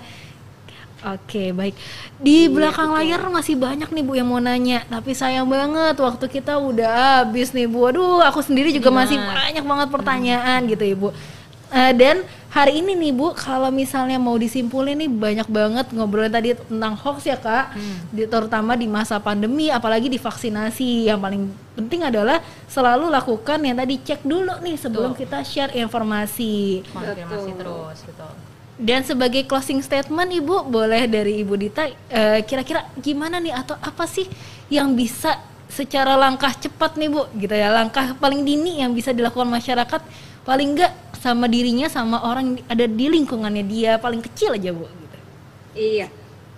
Oke, 1.08 1.56
baik. 1.56 1.76
Di 2.20 2.48
iya, 2.48 2.52
belakang 2.52 2.92
betul. 2.92 3.00
layar 3.00 3.22
masih 3.32 3.56
banyak 3.56 3.90
nih 3.94 4.04
Bu 4.04 4.14
yang 4.20 4.28
mau 4.28 4.42
nanya, 4.44 4.84
tapi 4.92 5.16
sayang 5.16 5.48
banget 5.48 5.96
waktu 5.96 6.26
kita 6.28 6.60
udah 6.60 7.24
habis 7.24 7.56
nih 7.56 7.70
Bu. 7.70 7.88
Aduh, 7.88 8.20
aku 8.20 8.44
sendiri 8.44 8.76
juga 8.76 8.92
Gimana? 8.92 9.08
masih 9.08 9.18
banyak 9.22 9.64
banget 9.64 9.88
pertanyaan 9.88 10.60
hmm. 10.66 10.70
gitu 10.76 10.84
Ibu. 10.84 11.10
Uh, 11.68 11.92
dan 12.00 12.24
hari 12.52 12.80
ini 12.80 12.96
nih 12.96 13.12
Bu, 13.16 13.32
kalau 13.36 13.72
misalnya 13.72 14.16
mau 14.20 14.36
disimpulin 14.36 14.96
nih 15.00 15.12
banyak 15.12 15.48
banget 15.52 15.86
ngobrolin 15.92 16.32
tadi 16.32 16.56
tentang 16.56 16.96
hoax 16.96 17.28
ya 17.28 17.36
Kak, 17.40 17.76
hmm. 17.76 17.96
di, 18.12 18.24
terutama 18.28 18.76
di 18.76 18.88
masa 18.88 19.20
pandemi, 19.20 19.72
apalagi 19.72 20.12
di 20.12 20.20
vaksinasi. 20.20 21.08
Yang 21.08 21.20
paling 21.24 21.44
penting 21.76 22.08
adalah 22.08 22.44
selalu 22.68 23.12
lakukan 23.12 23.60
yang 23.64 23.80
tadi 23.80 23.96
cek 24.00 24.28
dulu 24.28 24.60
nih 24.64 24.76
sebelum 24.76 25.16
betul. 25.16 25.22
kita 25.24 25.40
share 25.44 25.72
informasi. 25.76 26.84
Konfirmasi 26.92 27.52
terus, 27.56 28.00
betul. 28.04 28.47
Dan 28.78 29.02
sebagai 29.02 29.50
closing 29.50 29.82
statement 29.82 30.30
Ibu, 30.30 30.70
boleh 30.70 31.10
dari 31.10 31.42
Ibu 31.42 31.58
Dita, 31.58 31.90
kira 31.90 31.98
eh, 32.14 32.40
kira-kira 32.46 32.82
gimana 33.02 33.42
nih 33.42 33.58
atau 33.58 33.74
apa 33.82 34.06
sih 34.06 34.30
yang 34.70 34.94
bisa 34.94 35.34
secara 35.66 36.14
langkah 36.14 36.54
cepat 36.54 36.96
nih 36.96 37.10
Bu, 37.10 37.26
gitu 37.42 37.58
ya, 37.58 37.74
langkah 37.74 38.14
paling 38.22 38.46
dini 38.46 38.80
yang 38.80 38.94
bisa 38.94 39.12
dilakukan 39.12 39.50
masyarakat 39.50 40.02
paling 40.48 40.80
enggak 40.80 40.96
sama 41.20 41.52
dirinya 41.52 41.92
sama 41.92 42.24
orang 42.24 42.56
ada 42.72 42.88
di 42.88 43.12
lingkungannya 43.12 43.68
dia 43.68 44.00
paling 44.00 44.24
kecil 44.24 44.56
aja 44.56 44.72
bu 44.72 44.88
gitu. 44.88 45.18
iya 45.76 46.08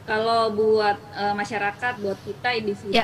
kalau 0.05 0.53
buat 0.53 1.01
uh, 1.17 1.33
masyarakat 1.33 1.97
buat 1.97 2.21
kita 2.21 2.49
individu 2.53 2.93
ya. 2.93 3.03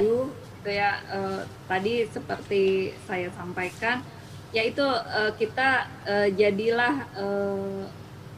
gitu 0.61 0.69
ya 0.69 0.91
uh, 1.09 1.41
tadi 1.65 2.05
seperti 2.05 2.93
saya 3.09 3.33
sampaikan 3.33 4.05
yaitu 4.53 4.85
uh, 4.85 5.33
kita 5.33 5.89
uh, 6.05 6.29
jadilah 6.37 7.09
uh, 7.17 7.89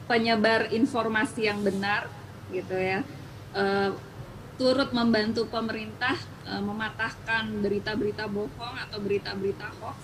penyebar 0.08 0.72
informasi 0.72 1.46
yang 1.46 1.60
benar 1.60 2.08
gitu 2.48 2.74
ya. 2.74 3.04
Uh, 3.52 3.92
turut 4.58 4.90
membantu 4.90 5.46
pemerintah 5.46 6.18
uh, 6.48 6.58
mematahkan 6.58 7.62
berita-berita 7.62 8.26
bohong 8.26 8.74
atau 8.88 8.98
berita-berita 8.98 9.70
hoax. 9.78 10.00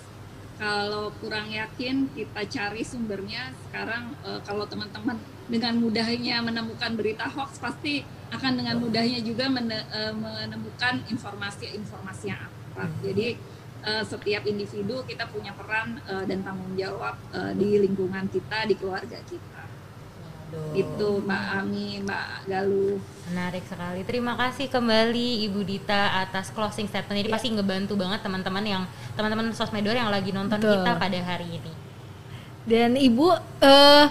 Kalau 0.55 1.11
kurang 1.19 1.51
yakin 1.51 2.07
kita 2.15 2.47
cari 2.47 2.85
sumbernya. 2.85 3.51
Sekarang 3.67 4.15
uh, 4.23 4.39
kalau 4.47 4.63
teman-teman 4.69 5.19
dengan 5.51 5.75
mudahnya 5.81 6.39
menemukan 6.39 6.95
berita 6.95 7.27
hoax 7.27 7.59
pasti 7.59 8.05
akan 8.31 8.57
dengan 8.57 8.81
mudahnya 8.81 9.21
juga 9.21 9.45
mene, 9.45 9.85
menemukan 10.17 11.05
informasi-informasi 11.13 12.25
yang 12.25 12.41
akurat. 12.41 12.89
Hmm. 12.89 12.99
jadi 13.05 13.37
setiap 14.01 14.49
individu 14.49 15.05
kita 15.05 15.29
punya 15.29 15.53
peran 15.53 16.01
dan 16.25 16.41
tanggung 16.41 16.73
jawab 16.73 17.13
di 17.53 17.77
lingkungan 17.77 18.25
kita 18.33 18.65
di 18.65 18.73
keluarga 18.73 19.21
kita 19.29 19.54
Aduh. 20.51 20.77
Itu 20.77 21.09
Mbak 21.25 21.43
Ami, 21.57 21.99
Mbak 22.05 22.27
Galuh. 22.45 22.97
Menarik 23.31 23.63
sekali. 23.65 24.01
Terima 24.05 24.37
kasih 24.37 24.69
kembali 24.69 25.45
Ibu 25.49 25.65
Dita 25.65 26.21
atas 26.21 26.53
closing 26.53 26.85
statement. 26.85 27.25
Ini 27.25 27.29
ya. 27.29 27.33
pasti 27.33 27.47
ngebantu 27.49 27.97
banget 27.97 28.21
teman-teman 28.21 28.63
yang 28.63 28.83
teman-teman 29.17 29.49
sosmedor 29.57 29.97
yang 29.97 30.13
lagi 30.13 30.29
nonton 30.29 30.61
Betul. 30.61 30.85
kita 30.85 30.91
pada 31.01 31.19
hari 31.25 31.47
ini. 31.57 31.71
Dan 32.65 32.97
Ibu 32.97 33.27
uh, 33.61 34.05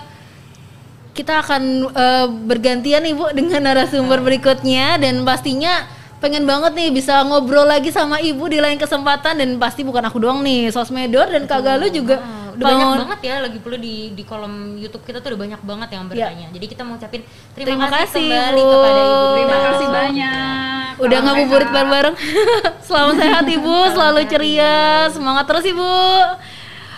kita 1.14 1.46
akan 1.46 1.62
uh, 1.94 2.26
bergantian 2.26 3.06
Ibu 3.06 3.30
dengan 3.38 3.62
narasumber 3.70 4.18
nah. 4.18 4.26
berikutnya 4.26 4.98
dan 4.98 5.22
pastinya 5.22 5.86
pengen 6.18 6.48
banget 6.48 6.72
nih 6.72 6.88
bisa 6.88 7.20
ngobrol 7.28 7.68
lagi 7.68 7.92
sama 7.92 8.16
ibu 8.16 8.48
di 8.48 8.56
lain 8.56 8.80
kesempatan 8.80 9.36
dan 9.36 9.60
pasti 9.60 9.84
bukan 9.84 10.08
aku 10.08 10.24
doang 10.24 10.40
nih 10.40 10.72
sosmedor 10.72 11.28
dan 11.28 11.44
Kak 11.44 11.60
Galuh 11.60 11.92
juga 11.92 12.16
udah 12.54 12.64
banyak 12.64 12.88
banget 13.02 13.20
ya 13.26 13.34
lagi 13.42 13.58
pula 13.58 13.76
di 13.76 14.14
di 14.14 14.22
kolom 14.22 14.78
YouTube 14.78 15.02
kita 15.02 15.18
tuh 15.18 15.34
udah 15.34 15.40
banyak 15.42 15.60
banget 15.66 15.88
yang 15.92 16.04
iya. 16.06 16.10
bertanya. 16.10 16.46
Ya. 16.46 16.54
Jadi 16.54 16.66
kita 16.70 16.82
mau 16.86 16.94
ucapin 16.94 17.22
terima, 17.52 17.66
terima 17.66 17.86
kasih, 17.90 18.04
kasih 18.06 18.24
kembali 18.30 18.62
Bu. 18.62 18.70
kepada 18.70 19.00
Ibu. 19.02 19.26
Terima 19.34 19.58
kasih 19.58 19.86
banyak. 19.90 20.92
Udah 20.94 21.18
ngabuburit 21.26 21.68
bareng-bareng. 21.74 22.16
Selamat 22.86 23.14
sehat 23.18 23.44
Ibu, 23.50 23.76
selalu 23.90 24.20
ceria. 24.30 24.76
Semangat 25.10 25.44
terus 25.50 25.64
Ibu. 25.66 25.94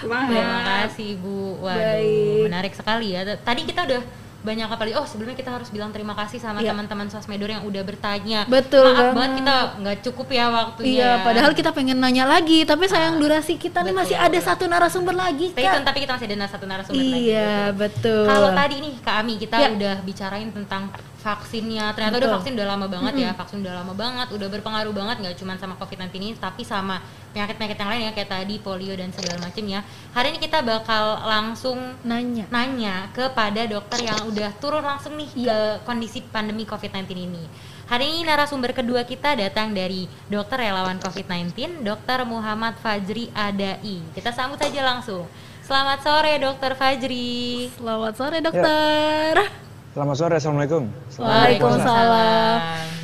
Semangat. 0.05 0.29
Terima 0.29 0.61
kasih 0.69 1.07
Ibu. 1.17 1.39
Waduh, 1.65 1.81
Baik. 1.81 2.43
menarik 2.45 2.73
sekali 2.77 3.07
ya. 3.17 3.21
Tadi 3.41 3.61
kita 3.65 3.81
udah 3.89 4.03
banyak 4.47 4.71
apa 4.71 4.83
oh 4.95 5.03
sebelumnya 5.03 5.35
kita 5.35 5.51
harus 5.51 5.75
bilang 5.75 5.91
terima 5.91 6.15
kasih 6.15 6.39
sama 6.39 6.63
yeah. 6.63 6.71
teman-teman 6.71 7.11
sosmedor 7.11 7.51
yang 7.51 7.67
udah 7.67 7.83
bertanya 7.83 8.47
betul 8.47 8.87
maaf 8.95 9.11
banget 9.19 9.33
kita 9.43 9.57
nggak 9.83 9.97
cukup 10.07 10.29
ya 10.31 10.47
waktunya 10.55 10.95
iya 10.95 11.11
padahal 11.27 11.53
kita 11.59 11.71
pengen 11.75 11.99
nanya 11.99 12.25
lagi 12.31 12.63
tapi 12.63 12.87
sayang 12.87 13.19
ah, 13.19 13.21
durasi 13.21 13.59
kita 13.59 13.83
betul. 13.83 13.91
nih 13.91 13.95
masih 13.99 14.17
ada 14.17 14.39
satu 14.39 14.65
narasumber 14.71 15.15
lagi 15.19 15.51
kan 15.51 15.83
tapi 15.83 16.07
kita 16.07 16.15
masih 16.15 16.27
ada 16.31 16.47
satu 16.47 16.65
narasumber 16.71 17.03
iya, 17.03 17.11
lagi 17.11 17.27
iya 17.27 17.55
betul 17.75 18.25
kalau 18.31 18.51
tadi 18.55 18.77
nih 18.79 18.95
kak 19.03 19.17
Ami 19.27 19.35
kita 19.43 19.57
yeah. 19.59 19.75
udah 19.75 19.95
bicarain 20.07 20.49
tentang 20.55 20.95
vaksinnya 21.27 21.91
ternyata 21.99 22.23
Betul. 22.23 22.23
udah 22.23 22.35
vaksin 22.39 22.53
udah 22.55 22.69
lama 22.71 22.87
banget 22.87 23.13
mm 23.13 23.19
-hmm. 23.19 23.27
ya 23.27 23.33
vaksin 23.35 23.59
udah 23.67 23.75
lama 23.83 23.93
banget 23.99 24.29
udah 24.31 24.49
berpengaruh 24.55 24.95
banget 24.95 25.17
nggak 25.27 25.35
cuma 25.43 25.53
sama 25.59 25.75
covid 25.75 25.99
19 26.07 26.15
ini 26.23 26.29
tapi 26.39 26.63
sama 26.63 27.03
penyakit-penyakit 27.35 27.79
yang 27.83 27.91
lain 27.91 28.03
ya 28.07 28.13
kayak 28.15 28.31
tadi 28.31 28.55
polio 28.63 28.95
dan 28.95 29.11
segala 29.11 29.43
macam 29.43 29.65
ya 29.67 29.83
hari 30.15 30.31
ini 30.31 30.39
kita 30.39 30.63
bakal 30.63 31.19
langsung 31.27 31.99
nanya 32.07 32.47
nanya 32.55 33.11
kepada 33.11 33.67
dokter 33.67 34.07
yang 34.07 34.23
udah 34.31 34.55
turun 34.63 34.87
langsung 34.87 35.19
nih 35.19 35.27
ke 35.35 35.59
kondisi 35.83 36.23
pandemi 36.31 36.63
covid 36.63 36.95
19 36.95 37.11
ini 37.19 37.45
Hari 37.87 38.03
ini 38.03 38.27
narasumber 38.27 38.75
kedua 38.75 39.07
kita 39.07 39.39
datang 39.39 39.71
dari 39.71 40.11
dokter 40.27 40.59
relawan 40.59 40.99
COVID-19, 40.99 41.87
Dr. 41.87 42.27
Muhammad 42.27 42.75
Fajri 42.83 43.31
Adai. 43.31 44.03
Kita 44.11 44.35
sambut 44.35 44.59
saja 44.59 44.83
langsung. 44.83 45.23
Selamat 45.63 46.03
sore, 46.03 46.35
Dokter 46.43 46.75
Fajri. 46.75 47.71
Selamat 47.79 48.19
sore, 48.19 48.43
Dokter. 48.43 49.39
Ya. 49.39 49.66
Selamat 49.97 50.17
sore, 50.21 50.35
Assalamualaikum. 50.37 50.93
Waalaikumsalam. 51.17 52.59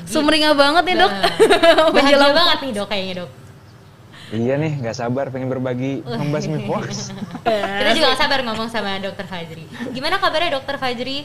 Sumringah 0.04 0.52
banget 0.52 0.82
nih 0.92 0.96
dok. 1.00 1.12
Bahagia 1.88 1.88
Menjelang 1.96 2.32
banget 2.36 2.58
nih 2.60 2.72
dok 2.76 2.86
kayaknya 2.92 3.14
dok. 3.24 3.30
Iya 4.28 4.54
nih, 4.60 4.72
nggak 4.76 4.96
sabar 4.96 5.32
pengen 5.32 5.48
berbagi 5.48 6.04
membasmi 6.04 6.68
hoax. 6.68 7.08
Kita 7.80 7.90
juga 7.96 8.12
gak 8.12 8.20
sabar 8.20 8.44
ngomong 8.44 8.68
sama 8.68 9.00
dokter 9.00 9.24
Fajri. 9.24 9.64
Gimana 9.88 10.20
kabarnya 10.20 10.60
dokter 10.60 10.76
Fajri? 10.76 11.24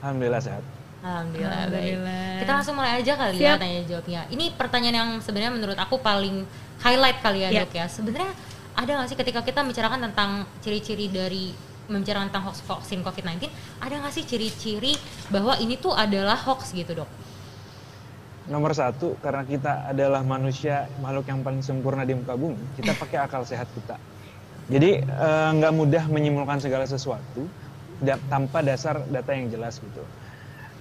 Alhamdulillah 0.00 0.40
sehat. 0.40 0.64
Alhamdulillah, 1.04 1.68
Alhamdulillah. 1.68 2.24
baik. 2.32 2.40
Kita 2.40 2.52
langsung 2.56 2.74
mulai 2.80 2.92
aja 2.96 3.12
kali 3.12 3.36
ya 3.36 3.52
Siap. 3.52 3.56
tanya 3.60 3.80
jawabnya. 3.84 4.20
Ini 4.32 4.44
pertanyaan 4.56 4.96
yang 4.96 5.10
sebenarnya 5.20 5.52
menurut 5.52 5.76
aku 5.76 6.00
paling 6.00 6.48
highlight 6.80 7.20
kali 7.20 7.44
ya 7.44 7.48
Ya. 7.52 7.60
dok 7.68 7.76
ya. 7.76 7.84
Sebenarnya 7.92 8.32
ada 8.72 8.88
nggak 8.88 9.08
sih 9.12 9.18
ketika 9.20 9.44
kita 9.44 9.60
membicarakan 9.60 10.00
tentang 10.08 10.30
ciri-ciri 10.64 11.12
dari 11.12 11.52
membicarakan 11.90 12.30
tentang 12.30 12.44
hoax 12.46 12.62
vaksin 12.62 13.02
COVID-19, 13.02 13.50
ada 13.82 13.94
nggak 13.98 14.14
sih 14.14 14.24
ciri-ciri 14.26 14.94
bahwa 15.30 15.58
ini 15.58 15.74
tuh 15.78 15.94
adalah 15.94 16.38
hoax 16.38 16.74
gitu 16.76 16.94
dok? 16.94 17.10
Nomor 18.50 18.74
satu, 18.74 19.14
karena 19.22 19.46
kita 19.46 19.86
adalah 19.90 20.26
manusia 20.26 20.90
makhluk 20.98 21.30
yang 21.30 21.46
paling 21.46 21.62
sempurna 21.62 22.02
di 22.02 22.18
muka 22.18 22.34
bumi, 22.34 22.58
kita 22.74 22.90
pakai 22.98 23.22
akal 23.22 23.46
sehat 23.46 23.70
kita. 23.70 23.94
Jadi 24.66 25.02
eh, 25.02 25.50
nggak 25.58 25.72
mudah 25.74 26.04
menyimpulkan 26.10 26.58
segala 26.62 26.86
sesuatu 26.86 27.46
da- 28.02 28.18
tanpa 28.30 28.62
dasar 28.62 29.02
data 29.10 29.30
yang 29.34 29.50
jelas 29.50 29.78
gitu. 29.78 30.02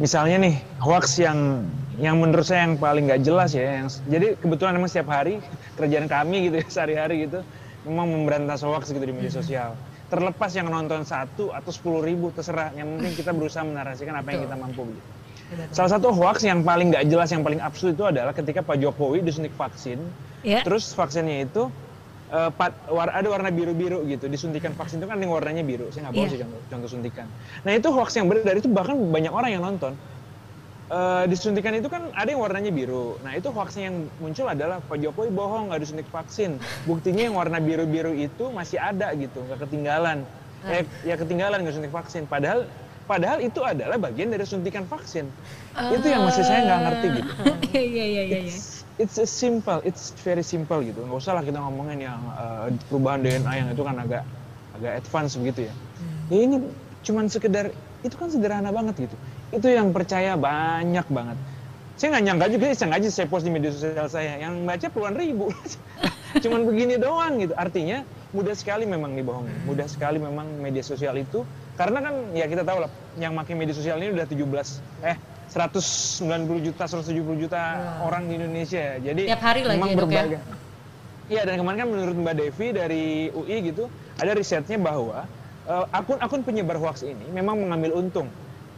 Misalnya 0.02 0.42
nih 0.42 0.56
hoax 0.82 1.22
yang 1.22 1.62
yang 2.02 2.18
menurut 2.18 2.46
saya 2.48 2.66
yang 2.66 2.82
paling 2.82 3.06
nggak 3.06 3.22
jelas 3.22 3.54
ya, 3.54 3.86
yang 3.86 3.88
jadi 4.10 4.34
kebetulan 4.42 4.74
memang 4.82 4.90
setiap 4.90 5.14
hari 5.14 5.38
kerjaan 5.78 6.10
kami 6.10 6.50
gitu 6.50 6.56
ya 6.62 6.66
sehari-hari 6.82 7.30
gitu 7.30 7.46
memang 7.86 8.10
memberantas 8.10 8.66
hoax 8.66 8.90
gitu 8.90 9.06
di 9.06 9.14
media 9.14 9.34
sosial. 9.34 9.78
Terlepas 10.12 10.52
yang 10.52 10.68
nonton 10.68 11.08
satu 11.08 11.56
atau 11.56 11.72
sepuluh 11.72 12.04
ribu 12.04 12.36
terserah, 12.36 12.76
yang 12.76 13.00
penting 13.00 13.16
kita 13.16 13.32
berusaha 13.32 13.64
menarasikan 13.64 14.12
apa 14.20 14.28
yang 14.36 14.44
kita 14.44 14.60
mampu. 14.60 14.84
Gitu. 14.92 15.02
Salah 15.72 15.92
satu 15.96 16.12
hoax 16.12 16.44
yang 16.44 16.68
paling 16.68 16.92
nggak 16.92 17.08
jelas, 17.08 17.32
yang 17.32 17.48
paling 17.48 17.64
absurd 17.64 17.96
itu 17.96 18.04
adalah 18.04 18.36
ketika 18.36 18.60
Pak 18.60 18.76
Jokowi 18.76 19.24
disuntik 19.24 19.56
vaksin, 19.56 20.04
Ya. 20.44 20.68
terus 20.68 20.92
vaksinnya 20.92 21.48
itu 21.48 21.72
eh, 22.32 22.52
pat- 22.56 22.88
war- 22.88 23.12
ada 23.12 23.28
warna 23.28 23.52
biru-biru 23.52 24.04
gitu, 24.08 24.28
disuntikan 24.28 24.72
vaksin 24.72 25.04
itu 25.04 25.08
kan 25.08 25.20
yang 25.20 25.32
warnanya 25.32 25.64
biru. 25.64 25.88
Saya 25.92 26.08
nggak 26.08 26.16
bawa 26.16 26.24
Iya. 26.24 26.32
sih 26.32 26.40
contoh, 26.40 26.60
contoh 26.72 26.90
suntikan. 26.92 27.28
Nah 27.68 27.72
itu 27.72 27.88
hoax 27.92 28.10
yang 28.16 28.28
beredar 28.32 28.56
itu 28.56 28.68
bahkan 28.72 28.96
banyak 28.96 29.32
orang 29.32 29.52
yang 29.52 29.64
nonton. 29.64 29.96
Eh, 30.92 31.24
disuntikan 31.32 31.72
itu 31.72 31.88
kan 31.88 32.12
ada 32.12 32.28
yang 32.28 32.44
warnanya 32.44 32.68
biru. 32.68 33.16
Nah 33.24 33.32
itu 33.40 33.48
hoaxnya 33.48 33.88
yang 33.88 34.12
muncul 34.20 34.44
adalah 34.52 34.84
Pak 34.84 35.00
Jokowi 35.00 35.32
bohong 35.32 35.72
nggak 35.72 35.88
disuntik 35.88 36.10
vaksin. 36.12 36.60
Buktinya 36.84 37.32
yang 37.32 37.36
warna 37.40 37.64
biru-biru 37.64 38.12
itu 38.12 38.52
masih 38.52 38.76
ada 38.76 39.16
gitu, 39.16 39.40
nggak 39.40 39.64
ketinggalan. 39.64 40.28
Eh, 40.68 40.84
ya 41.08 41.16
ketinggalan 41.16 41.64
nggak 41.64 41.80
suntik 41.80 41.96
vaksin. 41.96 42.28
Padahal 42.28 42.68
padahal 43.08 43.40
itu 43.40 43.64
adalah 43.64 43.96
bagian 44.04 44.36
dari 44.36 44.44
suntikan 44.44 44.84
vaksin. 44.84 45.32
Itu 45.96 46.12
yang 46.12 46.28
masih 46.28 46.44
saya 46.44 46.60
nggak 46.68 46.82
ngerti 46.84 47.08
gitu. 47.24 47.32
Iya 47.72 47.84
iya 47.88 48.04
iya 48.04 48.24
iya. 48.28 48.40
It's, 48.52 48.84
it's 49.00 49.16
a 49.16 49.24
simple, 49.24 49.80
it's 49.88 50.12
very 50.28 50.44
simple 50.44 50.84
gitu. 50.84 51.08
Nggak 51.08 51.24
usah 51.24 51.40
lah 51.40 51.44
kita 51.48 51.56
ngomongin 51.56 52.04
yang 52.04 52.20
uh, 52.36 52.68
perubahan 52.92 53.24
DNA 53.24 53.64
yang 53.64 53.68
itu 53.72 53.80
kan 53.80 53.96
agak 53.96 54.28
agak 54.76 55.00
advance 55.00 55.40
begitu 55.40 55.72
ya. 55.72 55.74
Ya 56.28 56.40
ini 56.44 56.68
cuman 57.08 57.32
sekedar 57.32 57.72
itu 58.04 58.16
kan 58.20 58.28
sederhana 58.28 58.76
banget 58.76 59.08
gitu. 59.08 59.16
Itu 59.52 59.68
yang 59.68 59.92
percaya 59.92 60.40
banyak 60.40 61.08
banget. 61.12 61.38
Saya 62.00 62.18
nggak 62.18 62.24
nyangka 62.24 62.46
juga, 62.50 62.66
saya 62.74 62.98
aja 62.98 63.10
saya 63.12 63.28
post 63.30 63.44
di 63.46 63.52
media 63.54 63.70
sosial 63.70 64.08
saya. 64.08 64.40
Yang 64.40 64.54
baca 64.64 64.88
puluhan 64.90 65.16
ribu. 65.20 65.52
cuman 66.44 66.64
begini 66.64 66.96
doang 66.96 67.44
gitu. 67.44 67.54
Artinya 67.60 68.08
mudah 68.32 68.56
sekali 68.56 68.88
memang 68.88 69.12
dibohongin. 69.14 69.54
Mudah 69.68 69.86
sekali 69.92 70.18
memang 70.18 70.48
media 70.64 70.82
sosial 70.82 71.20
itu 71.20 71.44
karena 71.76 72.00
kan 72.04 72.14
ya 72.36 72.46
kita 72.48 72.64
tahu 72.64 72.84
lah 72.84 72.92
yang 73.20 73.36
makin 73.36 73.60
media 73.60 73.76
sosial 73.76 74.00
ini 74.00 74.14
udah 74.16 74.28
17 74.28 75.08
eh 75.08 75.18
190 75.52 76.68
juta 76.68 76.84
170 76.88 77.44
juta 77.44 77.62
orang 78.08 78.32
di 78.32 78.40
Indonesia 78.40 78.80
ya. 78.80 78.96
Jadi 79.12 79.28
Tiap 79.28 79.44
hari 79.44 79.62
lagi 79.68 79.76
memang 79.76 79.90
ya, 79.92 79.96
Dok, 79.96 80.00
ya? 80.00 80.24
berbagai. 80.24 80.40
Iya 81.32 81.42
dan 81.48 81.56
kemarin 81.64 81.78
kan 81.80 81.88
menurut 81.92 82.16
Mbak 82.16 82.36
Devi 82.40 82.68
dari 82.76 83.06
UI 83.32 83.58
gitu 83.72 83.88
ada 84.20 84.32
risetnya 84.36 84.80
bahwa 84.80 85.28
eh, 85.68 85.86
akun-akun 85.96 86.44
penyebar 86.44 86.80
hoax 86.80 87.04
ini 87.04 87.24
memang 87.32 87.60
mengambil 87.60 88.00
untung 88.00 88.28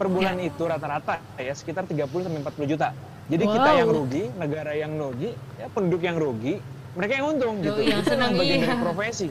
per 0.04 0.12
bulan 0.12 0.36
itu 0.43 0.64
rata-rata 0.68 1.24
ya 1.39 1.56
sekitar 1.56 1.88
30 1.88 2.28
sampai 2.28 2.39
40 2.43 2.68
juta. 2.76 2.91
Jadi 3.32 3.43
kita 3.47 3.70
Wow. 3.72 3.80
yang 3.80 3.89
rugi, 3.95 4.24
negara 4.36 4.72
yang 4.76 4.93
rugi, 4.99 5.32
ya 5.56 5.72
penduduk 5.72 6.04
yang 6.04 6.20
rugi, 6.20 6.60
mereka 6.91 7.24
yang 7.24 7.28
untung 7.32 7.64
gitu. 7.64 7.80
Yoi, 7.80 7.88
yang 7.88 8.04
Itu 8.04 8.12
senang, 8.12 8.36
bagian 8.36 8.60
iya. 8.60 8.68
dari 8.68 8.78
profesi. 8.84 9.28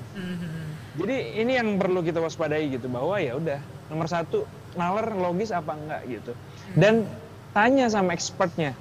Jadi 1.01 1.17
ini 1.45 1.53
yang 1.61 1.69
perlu 1.77 2.01
kita 2.01 2.25
waspadai 2.25 2.73
gitu 2.73 2.89
bahwa 2.89 3.21
ya 3.21 3.37
udah 3.37 3.61
nomor 3.93 4.09
satu 4.09 4.49
nalar 4.73 5.13
logis 5.13 5.53
apa 5.53 5.77
enggak 5.77 6.01
gitu. 6.09 6.33
Dan 6.73 7.05
tanya 7.53 7.93
sama 7.93 8.17
expertnya. 8.17 8.73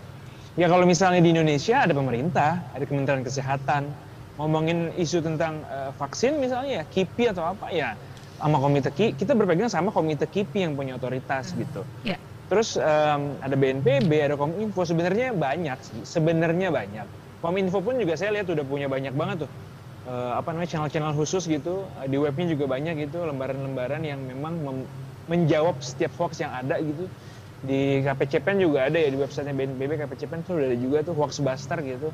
Ya 0.55 0.71
kalau 0.71 0.87
misalnya 0.87 1.19
di 1.19 1.35
Indonesia 1.35 1.83
ada 1.83 1.91
pemerintah, 1.91 2.63
ada 2.71 2.83
Kementerian 2.87 3.23
Kesehatan, 3.23 3.91
ngomongin 4.39 4.95
isu 4.95 5.19
tentang 5.19 5.59
eh, 5.67 5.91
vaksin 5.99 6.39
misalnya 6.39 6.79
ya 6.79 6.83
KIPI 6.87 7.35
atau 7.35 7.51
apa 7.51 7.67
ya 7.71 7.99
sama 8.41 8.57
komite 8.57 8.89
KI, 8.89 9.09
kita 9.13 9.33
berpegang 9.37 9.69
sama 9.69 9.89
komite 9.93 10.25
KIPI 10.25 10.59
yang 10.65 10.73
punya 10.73 10.97
otoritas 10.97 11.53
gitu. 11.53 11.85
Ya. 12.01 12.17
Terus 12.49 12.75
em, 12.75 13.21
ada 13.39 13.55
BNPB, 13.55 14.11
ada 14.27 14.35
Kominfo, 14.35 14.83
sebenarnya 14.83 15.31
banyak 15.31 15.77
sebenarnya 16.03 16.67
banyak. 16.73 17.07
Kominfo 17.39 17.79
pun 17.79 17.95
juga 18.01 18.19
saya 18.19 18.35
lihat 18.35 18.51
udah 18.51 18.65
punya 18.67 18.91
banyak 18.91 19.13
banget 19.15 19.47
tuh 19.47 19.51
eh, 20.09 20.31
apa 20.35 20.51
namanya 20.51 20.69
channel-channel 20.73 21.13
khusus 21.15 21.43
gitu 21.47 21.93
Eh, 22.01 22.07
di 22.11 22.17
webnya 22.19 22.45
juga 22.53 22.65
banyak 22.67 23.07
gitu 23.07 23.23
lembaran-lembaran 23.23 24.01
yang 24.03 24.19
memang 24.25 24.53
mem- 24.65 24.89
menjawab 25.31 25.79
setiap 25.79 26.11
hoax 26.19 26.41
yang 26.43 26.51
ada 26.51 26.75
gitu 26.81 27.07
di 27.61 28.01
KPCPEN 28.01 28.57
juga 28.65 28.89
ada 28.89 28.97
ya 28.97 29.09
di 29.13 29.17
websitenya 29.21 29.53
BNPB 29.53 29.91
KPCPEN 30.01 30.41
tuh 30.41 30.57
udah 30.57 30.67
ada 30.73 30.77
juga 30.81 30.97
tuh 31.07 31.13
hoax 31.13 31.39
buster 31.45 31.77
gitu 31.85 32.09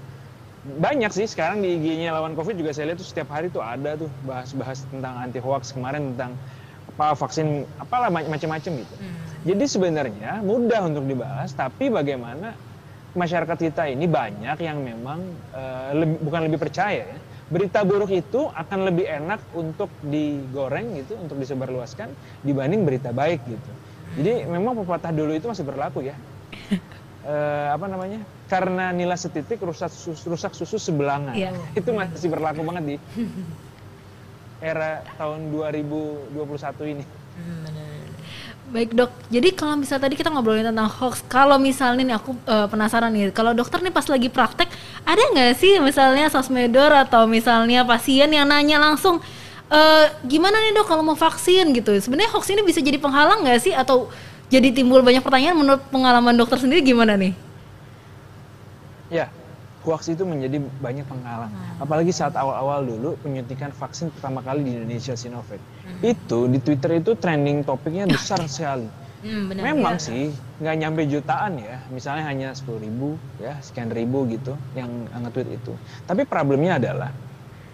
banyak 0.68 1.11
sih 1.15 1.28
sekarang 1.32 1.63
di 1.63 1.80
IG-nya 1.80 2.11
lawan 2.11 2.36
covid 2.36 2.59
juga 2.59 2.76
saya 2.76 2.91
lihat 2.91 2.99
tuh 2.99 3.07
setiap 3.07 3.32
hari 3.32 3.47
tuh 3.47 3.63
ada 3.63 3.95
tuh 3.95 4.11
bahas-bahas 4.20 4.84
tentang 4.91 5.15
anti 5.15 5.39
hoax 5.39 5.72
kemarin 5.72 6.13
tentang 6.13 6.36
apa 6.88 7.15
vaksin 7.15 7.63
apalah 7.80 8.11
ma- 8.11 8.28
macam-macam 8.28 8.72
gitu. 8.84 8.95
Jadi 9.47 9.63
sebenarnya 9.63 10.43
mudah 10.43 10.88
untuk 10.88 11.07
dibahas 11.07 11.55
tapi 11.55 11.88
bagaimana 11.88 12.59
masyarakat 13.15 13.57
kita 13.57 13.89
ini 13.89 14.05
banyak 14.05 14.59
yang 14.59 14.84
memang 14.84 15.20
eh, 15.55 15.91
lebih- 15.95 16.22
bukan 16.22 16.41
lebih 16.51 16.59
percaya 16.59 17.03
ya 17.15 17.20
berita 17.47 17.88
buruk 17.88 18.11
itu 18.11 18.51
akan 18.51 18.91
lebih 18.91 19.07
enak 19.07 19.47
untuk 19.55 19.95
digoreng 20.03 20.99
gitu 20.99 21.15
untuk 21.15 21.39
disebarluaskan 21.39 22.11
dibanding 22.43 22.84
berita 22.84 23.15
baik 23.15 23.47
gitu. 23.47 23.72
Jadi 24.20 24.43
memang 24.51 24.76
pepatah 24.84 25.15
dulu 25.15 25.32
itu 25.32 25.47
masih 25.47 25.63
berlaku 25.63 26.03
ya 26.03 26.20
Eh, 27.28 27.67
apa 27.75 27.91
namanya? 27.91 28.23
Karena 28.47 28.95
nilai 28.95 29.19
setitik 29.19 29.59
rusak 29.59 29.91
susu, 29.91 30.32
rusak 30.32 30.55
susu 30.55 30.80
sebelangan. 30.80 31.36
Iya. 31.36 31.51
itu 31.75 31.91
masih 31.91 32.32
berlaku 32.32 32.63
banget 32.63 32.84
di 32.88 32.95
era 34.63 35.03
tahun 35.19 35.51
2021 35.51 36.32
ini. 36.88 37.03
Baik 38.67 38.91
dok, 38.95 39.11
jadi 39.32 39.55
kalau 39.55 39.80
misalnya 39.80 40.11
tadi 40.11 40.15
kita 40.19 40.28
ngobrolin 40.28 40.67
tentang 40.67 40.91
hoax, 40.91 41.23
kalau 41.32 41.55
misalnya 41.55 42.03
nih 42.03 42.15
aku 42.19 42.32
eh, 42.47 42.67
penasaran 42.67 43.11
nih, 43.15 43.32
kalau 43.32 43.55
dokter 43.55 43.80
nih 43.80 43.95
pas 43.95 44.03
lagi 44.07 44.28
praktek, 44.28 44.67
ada 45.07 45.23
nggak 45.36 45.55
sih 45.55 45.80
misalnya 45.80 46.28
sosmedor 46.28 46.91
atau 46.91 47.28
misalnya 47.28 47.88
pasien 47.88 48.28
yang 48.28 48.43
nanya 48.47 48.75
langsung, 48.75 49.23
eh, 49.71 50.05
gimana 50.28 50.59
nih 50.63 50.75
dok 50.80 50.88
kalau 50.88 51.03
mau 51.03 51.15
vaksin 51.15 51.75
gitu? 51.75 51.95
Sebenarnya 51.95 52.32
hoax 52.32 52.51
ini 52.51 52.63
bisa 52.63 52.84
jadi 52.84 52.99
penghalang 52.99 53.47
nggak 53.47 53.59
sih? 53.63 53.71
Atau 53.71 54.11
jadi 54.48 54.72
timbul 54.72 55.04
banyak 55.04 55.20
pertanyaan 55.20 55.60
menurut 55.60 55.84
pengalaman 55.91 56.36
dokter 56.36 56.56
sendiri 56.56 56.80
gimana 56.80 57.20
nih? 57.20 57.36
Ya, 59.08 59.28
hoax 59.84 60.12
itu 60.12 60.24
menjadi 60.28 60.60
banyak 60.80 61.08
penghalang. 61.08 61.52
Apalagi 61.80 62.12
saat 62.12 62.36
awal-awal 62.36 62.84
dulu 62.84 63.16
penyuntikan 63.24 63.72
vaksin 63.72 64.12
pertama 64.12 64.43
kali 64.43 64.64
di 64.68 64.72
Indonesia 64.76 65.16
Sinovac. 65.16 65.60
Itu 66.04 66.52
di 66.52 66.60
Twitter 66.60 67.00
itu 67.00 67.16
trending 67.16 67.64
topiknya 67.64 68.08
besar 68.08 68.43
sekali. 68.52 68.88
Hmm, 69.18 69.50
benar. 69.50 69.62
Memang 69.74 69.95
sih 69.98 70.30
nggak 70.62 70.76
nyampe 70.78 71.02
jutaan 71.10 71.58
ya, 71.58 71.82
misalnya 71.89 72.24
hanya 72.30 72.50
10 72.54 72.78
ribu 72.78 73.18
ya, 73.41 73.58
sekian 73.66 73.89
ribu 73.89 74.30
gitu 74.30 74.54
yang 74.78 75.10
nge-tweet 75.10 75.58
itu. 75.58 75.74
Tapi 76.06 76.24
problemnya 76.24 76.78
adalah 76.78 77.10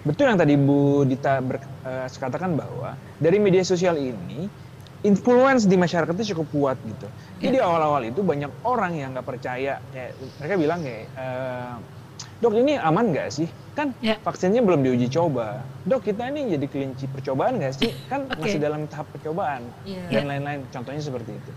betul 0.07 0.31
yang 0.31 0.39
tadi 0.39 0.55
Bu 0.55 1.03
Dita 1.03 1.43
ber- 1.43 1.63
eh, 1.83 2.07
katakan 2.07 2.55
bahwa 2.55 2.95
dari 3.19 3.39
media 3.43 3.63
sosial 3.63 3.99
ini 3.99 4.47
influence 5.03 5.67
di 5.67 5.75
masyarakat 5.75 6.15
itu 6.15 6.33
cukup 6.33 6.47
kuat 6.49 6.77
gitu. 6.87 7.07
Jadi 7.37 7.59
awal-awal 7.59 8.07
itu 8.07 8.23
banyak 8.23 8.49
orang 8.63 8.95
yang 8.95 9.11
nggak 9.13 9.27
percaya, 9.27 9.83
kayak 9.91 10.15
mereka 10.39 10.55
bilang 10.55 10.79
kayak, 10.81 11.05
eh, 11.11 11.73
dok 12.39 12.53
ini 12.55 12.79
aman 12.79 13.11
nggak 13.11 13.29
sih? 13.29 13.47
Kan 13.75 13.97
Ya. 13.99 14.15
vaksinnya 14.21 14.63
belum 14.63 14.85
diuji 14.85 15.11
coba. 15.11 15.67
Dok 15.83 16.07
kita 16.07 16.29
ini 16.31 16.55
jadi 16.55 16.65
kelinci 16.71 17.09
percobaan 17.11 17.59
nggak 17.59 17.73
sih? 17.75 17.91
Kan 18.07 18.31
Oke. 18.31 18.47
masih 18.47 18.59
dalam 18.63 18.87
tahap 18.87 19.11
percobaan 19.11 19.75
Iya. 19.83 20.07
dan 20.13 20.23
lain-lain. 20.29 20.59
Contohnya 20.71 21.01
seperti 21.03 21.41
itu. 21.41 21.51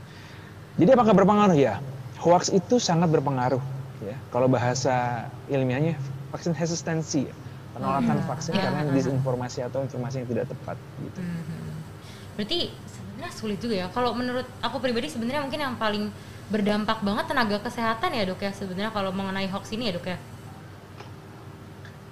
Jadi 0.76 0.90
apakah 0.96 1.14
berpengaruh 1.14 1.56
ya? 1.56 1.78
Hoax 2.18 2.48
itu 2.50 2.80
sangat 2.80 3.12
berpengaruh 3.12 3.60
ya. 4.00 4.16
Kalau 4.32 4.48
bahasa 4.48 5.28
ilmiahnya 5.46 6.00
vaksin 6.32 6.56
hesitancy, 6.56 7.30
ya. 7.30 7.34
penolakan 7.76 8.24
vaksin 8.24 8.56
Iya. 8.56 8.72
karena 8.72 8.88
disinformasi 8.88 9.60
atau 9.60 9.84
informasi 9.84 10.24
yang 10.24 10.28
tidak 10.32 10.48
tepat 10.48 10.80
gitu. 10.96 11.20
Mhm. 11.20 11.84
Berarti 12.32 12.85
Nah 13.26 13.34
sulit 13.34 13.58
juga 13.58 13.74
ya. 13.74 13.86
Kalau 13.90 14.14
menurut 14.14 14.46
aku 14.62 14.78
pribadi 14.78 15.10
sebenarnya 15.10 15.42
mungkin 15.42 15.58
yang 15.58 15.74
paling 15.74 16.14
berdampak 16.46 17.02
banget 17.02 17.26
tenaga 17.26 17.58
kesehatan 17.58 18.14
ya 18.14 18.22
dok 18.22 18.38
ya 18.38 18.54
sebenarnya 18.54 18.94
kalau 18.94 19.10
mengenai 19.10 19.50
hoax 19.50 19.74
ini 19.74 19.90
ya 19.90 19.98
dok 19.98 20.06
ya. 20.06 20.18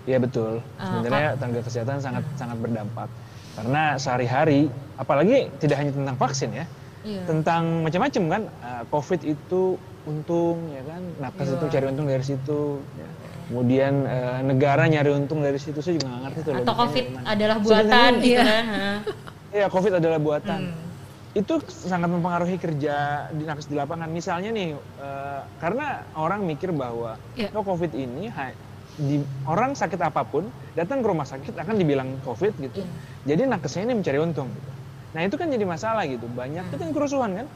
Iya 0.05 0.19
betul. 0.19 0.59
Ah, 0.77 0.91
Sebenarnya 0.91 1.31
tenaga 1.39 1.61
kesehatan 1.63 1.97
sangat 2.03 2.25
sangat 2.35 2.59
berdampak 2.59 3.09
karena 3.55 3.95
sehari-hari, 3.97 4.67
apalagi 4.99 5.47
tidak 5.63 5.79
hanya 5.79 5.95
tentang 5.95 6.19
vaksin 6.19 6.51
ya, 6.51 6.67
Iya. 7.07 7.23
tentang 7.25 7.87
macam-macam 7.87 8.23
kan. 8.27 8.43
Uh, 8.59 8.83
COVID 8.91 9.21
itu 9.23 9.79
untung 10.05 10.59
ya 10.75 10.83
kan, 10.83 11.03
nakes 11.23 11.47
Iya. 11.47 11.55
itu 11.57 11.65
cari 11.71 11.85
untung 11.87 12.07
dari 12.11 12.25
situ. 12.27 12.61
ya. 12.99 13.09
Kemudian 13.45 13.95
uh, 14.03 14.41
negara 14.43 14.91
nyari 14.91 15.15
untung 15.15 15.41
dari 15.41 15.57
situ, 15.57 15.79
saya 15.79 15.95
juga 15.95 16.11
nggak 16.11 16.23
ngerti 16.27 16.41
tuh. 16.43 16.53
Atau 16.59 16.75
COVID 16.75 17.07
adalah 17.23 17.57
buatan 17.63 17.81
Sebenarnya- 17.87 18.19
gitu 18.19 18.29
Iya. 18.35 18.43
kan. 18.45 18.65
Iya, 19.55 19.67
COVID 19.71 19.93
adalah 19.95 20.19
buatan. 20.19 20.61
Hmm. 20.69 20.84
Itu 21.35 21.59
sangat 21.67 22.15
mempengaruhi 22.15 22.63
kerja 22.63 23.27
di 23.35 23.43
nakes 23.43 23.67
di 23.67 23.75
lapangan. 23.75 24.07
Misalnya 24.07 24.55
nih, 24.55 24.71
eh, 24.79 25.43
karena 25.59 26.07
orang 26.15 26.47
mikir 26.47 26.71
bahwa 26.71 27.19
Iya. 27.35 27.51
oh 27.51 27.67
COVID 27.67 27.91
ini 27.91 28.31
ha- 28.31 28.55
di 28.95 29.19
orang 29.43 29.75
sakit 29.75 29.99
apa 29.99 30.23
pun 30.31 30.55
datang 30.79 31.03
ke 31.03 31.07
rumah 31.11 31.27
sakit 31.27 31.59
akan 31.59 31.75
dibilang 31.75 32.23
COVID 32.23 32.55
gitu. 32.63 32.87
Iya. 32.87 32.95
Jadi 33.27 33.43
nakesnya 33.51 33.83
ini 33.91 33.95
mencari 33.99 34.19
untung. 34.23 34.55
Gitu. 34.55 34.71
Nah 35.11 35.21
itu 35.27 35.35
kan 35.35 35.51
jadi 35.51 35.67
masalah 35.67 36.07
gitu. 36.07 36.31
Banyak 36.31 36.71
itu 36.71 36.77
kan 36.79 36.89
kerusuhan 36.95 37.31
kan. 37.35 37.47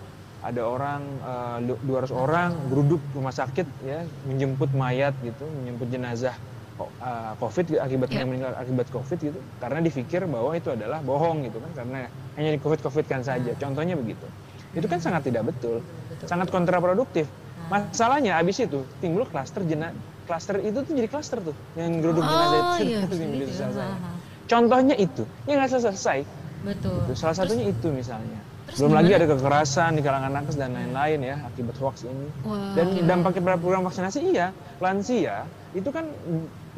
Ada 0.43 0.63
orang 0.67 1.03
eh, 1.23 1.59
du- 1.71 1.83
200 1.83 2.11
orang 2.11 2.51
geruduk 2.67 3.07
rumah 3.15 3.31
sakit 3.31 3.79
ya 3.79 4.03
menjemput 4.27 4.75
mayat 4.75 5.15
gitu, 5.23 5.47
menjemput 5.55 5.87
jenazah 5.87 6.35
eh, 6.79 7.33
COVID 7.39 7.79
akibat 7.79 8.11
yang 8.11 8.27
meninggal 8.27 8.59
akibat 8.59 8.91
COVID 8.91 9.19
gitu. 9.23 9.39
Karena 9.63 9.79
dipikir 9.79 10.27
bahwa 10.27 10.51
itu 10.55 10.75
adalah 10.75 10.99
bohong 11.03 11.47
gitu 11.47 11.63
kan 11.63 11.71
karena 11.71 12.11
hanya 12.39 12.55
di 12.55 12.61
COVID 12.63 12.81
COVID 12.87 13.05
kan 13.11 13.21
saja. 13.27 13.51
Contohnya 13.59 13.99
begitu. 13.99 14.25
Itu 14.73 14.87
kan 14.87 15.03
sangat 15.03 15.27
tidak 15.27 15.51
betul, 15.51 15.83
sangat 16.25 16.49
kontraproduktif. 16.55 17.27
Masalahnya 17.69 18.39
abis 18.39 18.65
itu 18.65 18.87
timbul 19.03 19.29
klaster 19.29 19.61
jenazah 19.67 19.93
klaster 20.29 20.61
itu 20.61 20.85
tuh 20.85 20.93
jadi 20.93 21.09
klaster 21.09 21.41
tuh 21.41 21.57
yang 21.73 22.05
geruduk 22.05 22.21
jenazah 22.21 22.61
Oh, 22.61 22.77
itu 22.77 22.93
iya. 22.93 23.01
di 23.09 23.27
media 23.33 23.47
sosial 23.49 23.73
saya. 23.73 23.97
Hah. 23.97 24.17
Contohnya 24.45 24.95
itu, 25.01 25.25
ya 25.49 25.57
nggak 25.57 25.73
selesai. 25.73 26.19
Betul. 26.65 27.01
Itu 27.09 27.13
salah 27.17 27.37
satunya 27.37 27.65
itu 27.73 27.89
misalnya. 27.89 28.41
terus 28.69 28.85
Belum 28.85 28.93
lagi 29.01 29.17
gimana? 29.17 29.25
ada 29.25 29.27
kekerasan 29.33 29.91
di 29.97 30.03
kalangan 30.05 30.33
nakes 30.37 30.57
dan 30.61 30.77
lain-lain 30.77 31.19
ya 31.25 31.37
akibat 31.49 31.77
hoax 31.81 32.05
ini. 32.05 32.29
Wah. 32.45 32.77
Dan 32.77 32.87
dampaknya 33.09 33.41
pada 33.49 33.57
program 33.57 33.89
vaksinasi 33.89 34.19
iya, 34.29 34.53
lansia 34.85 35.49
itu 35.73 35.89
kan 35.89 36.05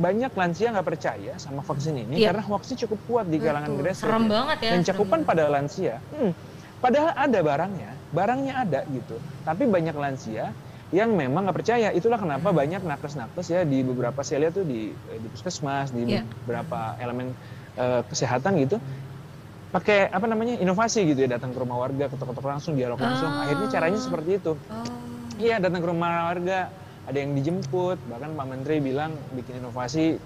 banyak 0.01 0.33
lansia 0.33 0.73
nggak 0.73 0.89
percaya 0.89 1.33
sama 1.37 1.61
vaksin 1.61 1.93
ini 1.95 2.17
Iya. 2.17 2.33
karena 2.33 2.43
hoaxnya 2.43 2.77
cukup 2.81 2.99
kuat 3.05 3.27
di 3.29 3.37
kalangan 3.37 3.69
Betul. 3.71 3.83
grassroots. 3.85 4.09
Serem 4.09 4.25
ya. 4.25 4.31
banget 4.33 4.59
ya. 4.59 4.71
Dan 4.73 4.81
cakupan 4.83 5.21
pada 5.23 5.45
lansia, 5.47 5.95
hmm, 6.11 6.33
padahal 6.81 7.11
ada 7.15 7.39
barangnya, 7.39 7.91
barangnya 8.11 8.55
ada 8.59 8.81
gitu. 8.89 9.17
Tapi 9.43 9.63
banyak 9.67 9.93
lansia 9.93 10.57
yang 10.91 11.13
memang 11.13 11.45
nggak 11.45 11.55
percaya. 11.55 11.93
Itulah 11.93 12.17
kenapa 12.17 12.49
banyak 12.51 12.81
nakes-nakes 12.81 13.47
ya 13.47 13.61
di 13.63 13.85
beberapa 13.85 14.25
saya 14.25 14.43
lihat 14.43 14.57
tuh 14.57 14.65
di, 14.65 14.91
di 14.91 15.29
puskesmas, 15.29 15.93
di 15.93 16.09
Iya. 16.09 16.25
beberapa 16.43 16.97
elemen 16.97 17.37
eh, 17.73 18.03
kesehatan 18.03 18.59
gitu 18.59 18.81
pakai 19.71 20.11
apa 20.11 20.27
namanya 20.27 20.59
inovasi 20.59 21.07
gitu 21.07 21.23
ya 21.23 21.31
datang 21.31 21.55
ke 21.55 21.59
rumah 21.59 21.79
warga 21.79 22.11
ketok-ketok 22.11 22.43
langsung 22.43 22.75
dialog 22.75 22.99
langsung 22.99 23.31
Ah. 23.31 23.47
akhirnya 23.47 23.69
caranya 23.71 24.01
seperti 24.03 24.31
itu 24.35 24.59
Oh. 24.59 24.83
iya 25.39 25.63
datang 25.63 25.79
ke 25.79 25.87
rumah 25.87 26.27
warga 26.27 26.67
ada 27.11 27.19
yang 27.19 27.35
dijemput. 27.35 27.99
Bahkan 28.07 28.31
Pak 28.39 28.47
Menteri 28.47 28.79
bilang 28.79 29.19
bikin 29.35 29.59
inovasi 29.59 30.17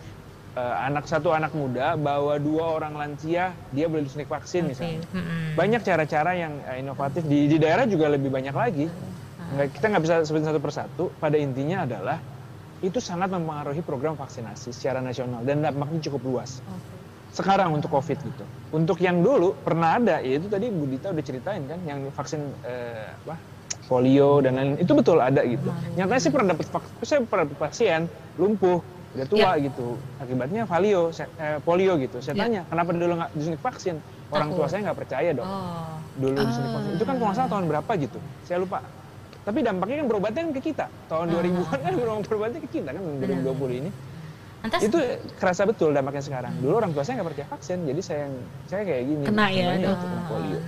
eh, 0.55 0.75
anak 0.85 1.09
satu 1.09 1.33
anak 1.33 1.57
muda 1.57 1.97
bawa 1.97 2.37
dua 2.37 2.77
orang 2.77 2.95
lansia 2.95 3.57
dia 3.73 3.87
boleh 3.89 4.05
disuntik 4.05 4.29
vaksin 4.29 4.69
misalnya. 4.69 5.01
Oke. 5.01 5.17
Mm-mm. 5.17 5.57
banyak 5.57 5.81
cara-cara 5.81 6.37
yang 6.37 6.53
eh, 6.69 6.85
inovatif. 6.85 7.25
Di, 7.25 7.49
di 7.49 7.57
daerah 7.57 7.89
juga 7.89 8.13
lebih 8.13 8.29
banyak 8.29 8.55
lagi. 8.55 8.87
Nggak, 9.45 9.77
kita 9.77 9.87
nggak 9.93 10.03
bisa 10.05 10.15
sebutin 10.29 10.47
satu 10.53 10.61
persatu. 10.61 11.05
Pada 11.21 11.37
intinya 11.41 11.89
adalah 11.89 12.19
itu 12.85 13.01
sangat 13.01 13.33
mempengaruhi 13.33 13.81
program 13.81 14.17
vaksinasi 14.17 14.73
secara 14.77 15.01
nasional. 15.01 15.41
Dan 15.41 15.65
dampaknya 15.65 16.05
cukup 16.13 16.21
luas. 16.25 16.61
Sekarang 17.35 17.75
untuk 17.75 17.91
COVID 17.91 18.19
gitu. 18.31 18.45
Untuk 18.71 19.03
yang 19.03 19.19
dulu 19.19 19.59
pernah 19.59 19.99
ada, 19.99 20.23
ya 20.23 20.39
itu 20.39 20.47
tadi 20.47 20.71
Bu 20.71 20.87
Dita 20.87 21.11
udah 21.11 21.25
ceritain 21.25 21.67
kan, 21.67 21.83
yang 21.83 22.07
vaksin 22.15 22.47
eh, 22.63 23.11
apa 23.11 23.35
polio 23.85 24.41
dan 24.41 24.53
lain 24.57 24.71
itu 24.81 24.93
betul 24.93 25.21
ada 25.21 25.45
gitu. 25.45 25.69
Nyatanya 25.95 26.21
saya 26.21 26.33
pernah 26.33 26.49
dapat 26.57 26.67
saya 27.05 27.19
pernah 27.25 27.45
dapat 27.45 27.59
pasien 27.61 28.01
lumpuh 28.37 28.81
udah 29.15 29.27
tua 29.31 29.51
gitu, 29.63 29.95
akibatnya 30.19 30.67
polio, 30.67 31.15
saya- 31.15 31.31
eh, 31.39 31.59
polio 31.63 31.95
gitu. 32.03 32.19
Saya 32.19 32.35
Ya. 32.35 32.43
tanya 32.49 32.61
kenapa 32.67 32.91
dulu 32.91 33.13
nggak 33.15 33.31
disuntik 33.33 33.63
vaksin? 33.63 33.97
Orang 34.35 34.51
tua 34.51 34.67
Takut. 34.67 34.71
saya 34.75 34.81
nggak 34.91 34.99
percaya 34.99 35.31
dong. 35.31 35.47
Oh. 35.47 35.95
Dulu 36.19 36.39
disuntik 36.43 36.73
vaksin. 36.75 36.93
Itu 36.99 37.05
kan 37.07 37.15
kalau 37.15 37.29
nggak 37.31 37.39
salah 37.39 37.51
tahun 37.55 37.65
berapa 37.71 37.93
gitu, 38.01 38.19
saya 38.43 38.59
lupa. 38.59 38.79
Tapi 39.45 39.59
dampaknya 39.61 39.97
kan 40.03 40.07
berobatnya 40.09 40.41
kan 40.41 40.53
ke 40.57 40.63
kita. 40.65 40.87
Tahun 41.07 41.27
2000-an 41.29 41.79
kan 41.79 41.93
berobatnya 42.25 42.61
ke 42.65 42.71
kita 42.73 42.91
kan 42.91 43.03
2020 43.21 43.77
ini 43.85 43.91
Lantas 44.65 44.81
itu 44.81 44.97
kerasa 45.37 45.69
betul 45.69 45.93
dampaknya 45.93 46.25
sekarang. 46.25 46.57
Dulu 46.57 46.73
orang 46.81 46.91
tua 46.97 47.05
saya 47.05 47.21
nggak 47.21 47.29
percaya 47.37 47.49
vaksin, 47.53 47.79
jadi 47.85 48.01
saya 48.01 48.25
saya 48.65 48.83
kayak 48.89 49.03
gini. 49.05 49.25
Kena 49.29 49.47
ya, 49.53 49.77
dok. 49.77 49.97
kena 50.01 50.21
polio. 50.25 50.61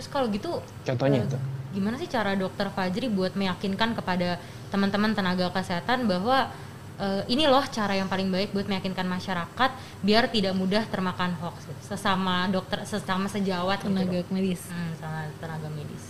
Terus 0.00 0.08
kalau 0.08 0.26
gitu 0.32 0.50
Contohnya 0.82 1.20
eh, 1.20 1.28
itu. 1.28 1.38
Gimana 1.72 1.96
sih 1.96 2.06
cara 2.06 2.36
dokter 2.36 2.68
Fajri 2.68 3.08
buat 3.08 3.32
meyakinkan 3.32 3.96
kepada 3.96 4.36
teman-teman 4.68 5.16
tenaga 5.16 5.48
kesehatan 5.48 6.04
bahwa 6.04 6.52
eh, 7.00 7.22
ini 7.32 7.48
loh 7.48 7.64
cara 7.72 7.96
yang 7.96 8.12
paling 8.12 8.28
baik 8.28 8.52
buat 8.52 8.68
meyakinkan 8.68 9.08
masyarakat 9.08 9.70
biar 10.04 10.28
tidak 10.28 10.52
mudah 10.52 10.84
termakan 10.92 11.32
hoax 11.40 11.64
gitu. 11.64 11.96
sesama 11.96 12.46
dokter 12.52 12.84
sesama 12.84 13.26
sejawat 13.32 13.80
gitu, 13.80 13.88
tenaga 13.88 14.20
dok. 14.20 14.28
medis. 14.28 14.62
Hmm, 14.68 14.92
sama 15.00 15.32
tenaga 15.40 15.68
medis. 15.72 16.04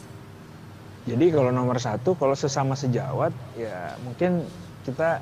Jadi 1.02 1.34
kalau 1.34 1.50
nomor 1.50 1.82
satu, 1.82 2.14
kalau 2.14 2.34
sesama 2.38 2.78
sejawat, 2.78 3.34
ya 3.58 3.98
mungkin 4.06 4.46
kita 4.86 5.18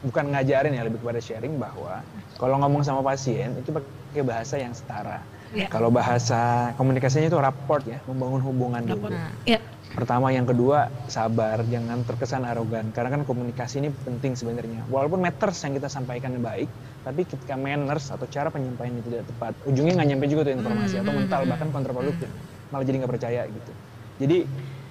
bukan 0.00 0.24
ngajarin 0.32 0.72
ya 0.72 0.82
lebih 0.88 1.04
kepada 1.04 1.20
sharing 1.20 1.60
bahwa 1.60 2.00
kalau 2.40 2.56
ngomong 2.62 2.86
sama 2.86 3.02
pasien 3.02 3.52
itu 3.60 3.74
pakai 3.74 4.22
bahasa 4.24 4.56
yang 4.56 4.72
setara. 4.72 5.20
Ya. 5.52 5.68
Kalau 5.72 5.88
bahasa 5.88 6.72
komunikasinya 6.76 7.28
itu 7.32 7.40
rapport 7.40 7.80
ya, 7.88 8.00
membangun 8.04 8.40
hubungan 8.44 8.84
dulu. 8.84 9.08
Ya. 9.48 9.60
Pertama, 9.88 10.28
yang 10.30 10.44
kedua 10.44 10.92
sabar, 11.08 11.64
jangan 11.64 12.04
terkesan 12.04 12.44
arogan. 12.44 12.92
Karena 12.92 13.18
kan 13.18 13.22
komunikasi 13.24 13.80
ini 13.82 13.88
penting 13.90 14.36
sebenarnya. 14.36 14.84
Walaupun 14.86 15.18
matters 15.24 15.64
yang 15.64 15.74
kita 15.74 15.88
sampaikan 15.88 16.38
baik, 16.44 16.68
tapi 17.02 17.24
ketika 17.24 17.56
manners 17.56 18.12
atau 18.12 18.28
cara 18.28 18.52
penyampaiannya 18.52 19.02
tidak 19.02 19.22
tepat, 19.32 19.56
ujungnya 19.64 19.96
nggak 19.98 20.08
nyampe 20.14 20.26
juga 20.28 20.42
tuh 20.48 20.54
informasi 20.54 20.94
atau 21.00 21.12
mental 21.16 21.40
bahkan 21.48 21.68
kontraproduktif, 21.72 22.30
malah 22.70 22.84
jadi 22.84 22.96
nggak 23.00 23.12
percaya 23.16 23.42
gitu. 23.48 23.72
Jadi 24.20 24.38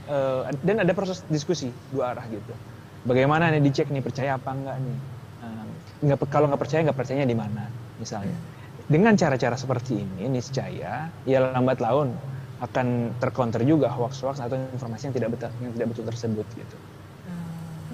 eh, 0.10 0.42
dan 0.66 0.76
ada 0.84 0.94
proses 0.98 1.24
diskusi 1.30 1.78
dua 1.94 2.18
arah 2.18 2.26
gitu. 2.28 2.58
Bagaimana 3.06 3.54
nih 3.54 3.62
dicek 3.64 3.88
nih 3.94 4.02
percaya 4.04 4.36
apa 4.42 4.50
enggak 4.52 4.78
nih? 4.82 5.00
Eh, 5.46 5.66
nggak 6.10 6.18
kalau 6.28 6.50
nggak 6.50 6.62
percaya 6.62 6.82
nggak 6.90 6.98
percayanya 7.00 7.28
di 7.30 7.38
mana 7.38 7.70
misalnya. 8.02 8.42
Dengan 8.88 9.14
cara-cara 9.20 9.58
seperti 9.60 10.06
ini, 10.06 10.26
niscaya 10.32 11.12
ya 11.28 11.38
lambat 11.54 11.80
laun 11.84 12.18
akan 12.58 13.14
tercounter 13.22 13.62
juga 13.62 13.88
hoax-hoax 13.94 14.42
atau 14.42 14.58
informasi 14.74 15.10
yang 15.10 15.16
tidak 15.16 15.30
betul 15.38 15.50
yang 15.62 15.74
tidak 15.78 15.88
betul 15.94 16.06
tersebut 16.10 16.46
gitu. 16.58 16.76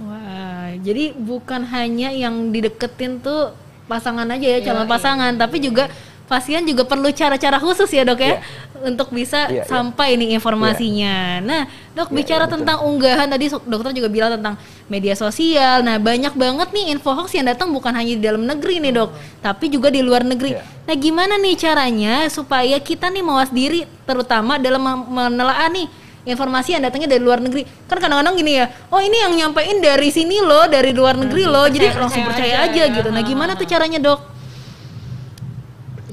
Wah, 0.04 0.74
jadi 0.84 1.14
bukan 1.16 1.64
hanya 1.70 2.10
yang 2.12 2.52
dideketin 2.52 3.20
tuh 3.24 3.54
pasangan 3.86 4.26
aja 4.28 4.48
ya, 4.48 4.60
calon 4.64 4.88
Yoi. 4.88 4.92
pasangan, 4.92 5.32
tapi 5.36 5.60
juga 5.60 5.92
pasien 6.24 6.64
juga 6.64 6.88
perlu 6.88 7.12
cara-cara 7.12 7.60
khusus 7.60 7.92
ya 7.92 8.08
dok 8.08 8.24
ya, 8.24 8.40
untuk 8.82 9.12
bisa 9.12 9.52
Iya, 9.52 9.64
iya. 9.64 9.64
sampai 9.68 10.16
nih 10.18 10.34
informasinya. 10.40 11.44
Nah 11.44 11.62
dok 11.94 12.10
Iya, 12.10 12.16
bicara 12.16 12.44
iya, 12.44 12.48
betul. 12.48 12.56
tentang 12.64 12.78
unggahan 12.88 13.28
tadi 13.28 13.46
dokter 13.52 13.92
juga 13.92 14.10
bilang 14.10 14.32
tentang 14.40 14.56
media 14.88 15.14
sosial. 15.14 15.84
Nah 15.84 16.00
banyak 16.00 16.34
banget 16.34 16.68
nih 16.74 16.96
info 16.96 17.12
hoax 17.14 17.36
yang 17.36 17.46
datang 17.52 17.70
bukan 17.70 17.92
hanya 17.94 18.18
di 18.18 18.24
dalam 18.24 18.48
negeri 18.48 18.82
nih 18.82 18.92
dok, 18.98 19.14
tapi 19.44 19.68
juga 19.68 19.92
di 19.94 20.02
luar 20.02 20.24
negeri. 20.26 20.58
Iya. 20.58 20.64
Nah 20.64 20.96
gimana 20.96 21.36
nih 21.38 21.56
caranya 21.60 22.16
supaya 22.32 22.80
kita 22.82 23.12
nih 23.14 23.22
mawas 23.22 23.52
diri, 23.54 23.86
terutama 24.04 24.60
dalam 24.60 24.84
menelaah 25.08 25.68
nih 25.72 25.88
informasi 26.24 26.80
yang 26.80 26.84
datangnya 26.88 27.20
dari 27.20 27.24
luar 27.24 27.44
negeri 27.44 27.68
kan 27.88 28.00
kadang-kadang 28.00 28.36
gini 28.40 28.64
ya 28.64 28.72
oh 28.92 29.00
ini 29.04 29.18
yang 29.28 29.34
nyampein 29.36 29.84
dari 29.84 30.08
sini 30.08 30.40
loh 30.40 30.72
dari 30.72 30.96
luar 30.96 31.20
negeri 31.20 31.44
loh 31.44 31.68
jadi 31.68 31.92
percaya- 31.92 32.00
langsung 32.00 32.24
percaya 32.24 32.56
percaya 32.56 32.72
aja 32.72 32.82
aja 32.84 32.84
ya. 32.92 32.96
gitu 32.96 33.10
nah 33.12 33.24
gimana 33.24 33.52
tuh 33.60 33.68
caranya 33.68 34.00
dok 34.00 34.20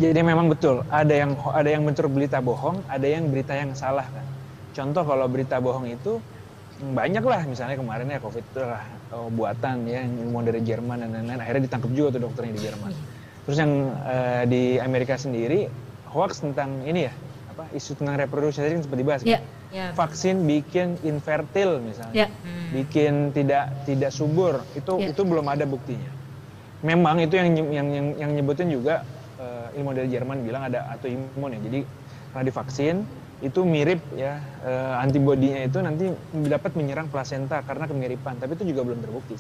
Jadi 0.01 0.17
memang 0.25 0.49
betul 0.49 0.81
ada 0.89 1.13
yang 1.13 1.37
ada 1.53 1.69
yang 1.69 1.85
mencur 1.85 2.09
berita 2.09 2.41
bohong, 2.41 2.81
ada 2.89 3.05
yang 3.05 3.29
berita 3.29 3.53
yang 3.53 3.77
salah 3.77 4.09
kan. 4.09 4.25
Contoh 4.73 5.05
kalau 5.05 5.29
berita 5.29 5.61
bohong 5.61 5.93
itu 5.93 6.17
banyak 6.81 7.21
lah 7.21 7.45
misalnya 7.45 7.77
kemarin 7.77 8.09
ya 8.09 8.17
covid 8.17 8.41
itu 8.41 8.65
lah 8.65 8.81
oh, 9.13 9.29
buatan 9.29 9.85
ya 9.85 10.01
yang 10.01 10.25
ilmuwan 10.25 10.49
dari 10.49 10.65
Jerman 10.65 11.05
dan 11.05 11.13
lain-lain 11.13 11.45
akhirnya 11.45 11.69
ditangkap 11.69 11.93
juga 11.93 12.17
tuh 12.17 12.33
dokternya 12.33 12.53
di 12.57 12.63
Jerman. 12.65 12.93
Terus 13.45 13.57
yang 13.61 13.73
eh, 14.09 14.43
di 14.49 14.63
Amerika 14.81 15.21
sendiri 15.21 15.69
hoax 16.17 16.49
tentang 16.49 16.81
ini 16.89 17.05
ya 17.05 17.13
apa 17.61 17.77
isu 17.77 17.93
tentang 18.01 18.17
reproduksi 18.17 18.65
tadi 18.65 18.81
kan 18.81 18.83
sempat 18.89 18.99
dibahas. 18.99 19.21
kan? 19.21 19.29
ya 19.37 19.41
Ya. 19.71 19.95
Vaksin 19.95 20.51
bikin 20.51 20.99
infertil 21.07 21.79
misalnya. 21.79 22.15
ya 22.17 22.27
Hmm. 22.27 22.75
bikin 22.75 23.31
tidak 23.31 23.71
tidak 23.87 24.11
subur 24.11 24.67
itu 24.75 24.93
Ya. 24.99 25.15
itu 25.15 25.23
belum 25.23 25.47
ada 25.47 25.63
buktinya. 25.63 26.11
Memang 26.83 27.21
itu 27.23 27.37
yang 27.39 27.55
yang 27.71 27.87
yang, 27.93 28.07
yang 28.19 28.31
nyebutin 28.35 28.67
juga 28.73 29.05
eh, 29.39 29.79
ilmu 29.79 29.95
dari 29.95 30.09
Jerman 30.11 30.43
bilang 30.43 30.67
ada 30.67 30.91
autoimun 30.91 31.55
ya. 31.55 31.61
Jadi 31.63 31.79
karena 32.33 32.45
divaksin 32.51 32.97
itu 33.41 33.65
mirip 33.65 34.05
ya 34.21 34.37
uh, 34.69 35.01
antibodinya 35.01 35.65
itu 35.65 35.81
nanti 35.81 36.13
dapat 36.45 36.77
menyerang 36.77 37.09
plasenta 37.09 37.65
karena 37.65 37.89
kemiripan, 37.89 38.37
tapi 38.37 38.53
itu 38.53 38.69
juga 38.69 38.85
belum 38.85 39.01
terbukti. 39.01 39.33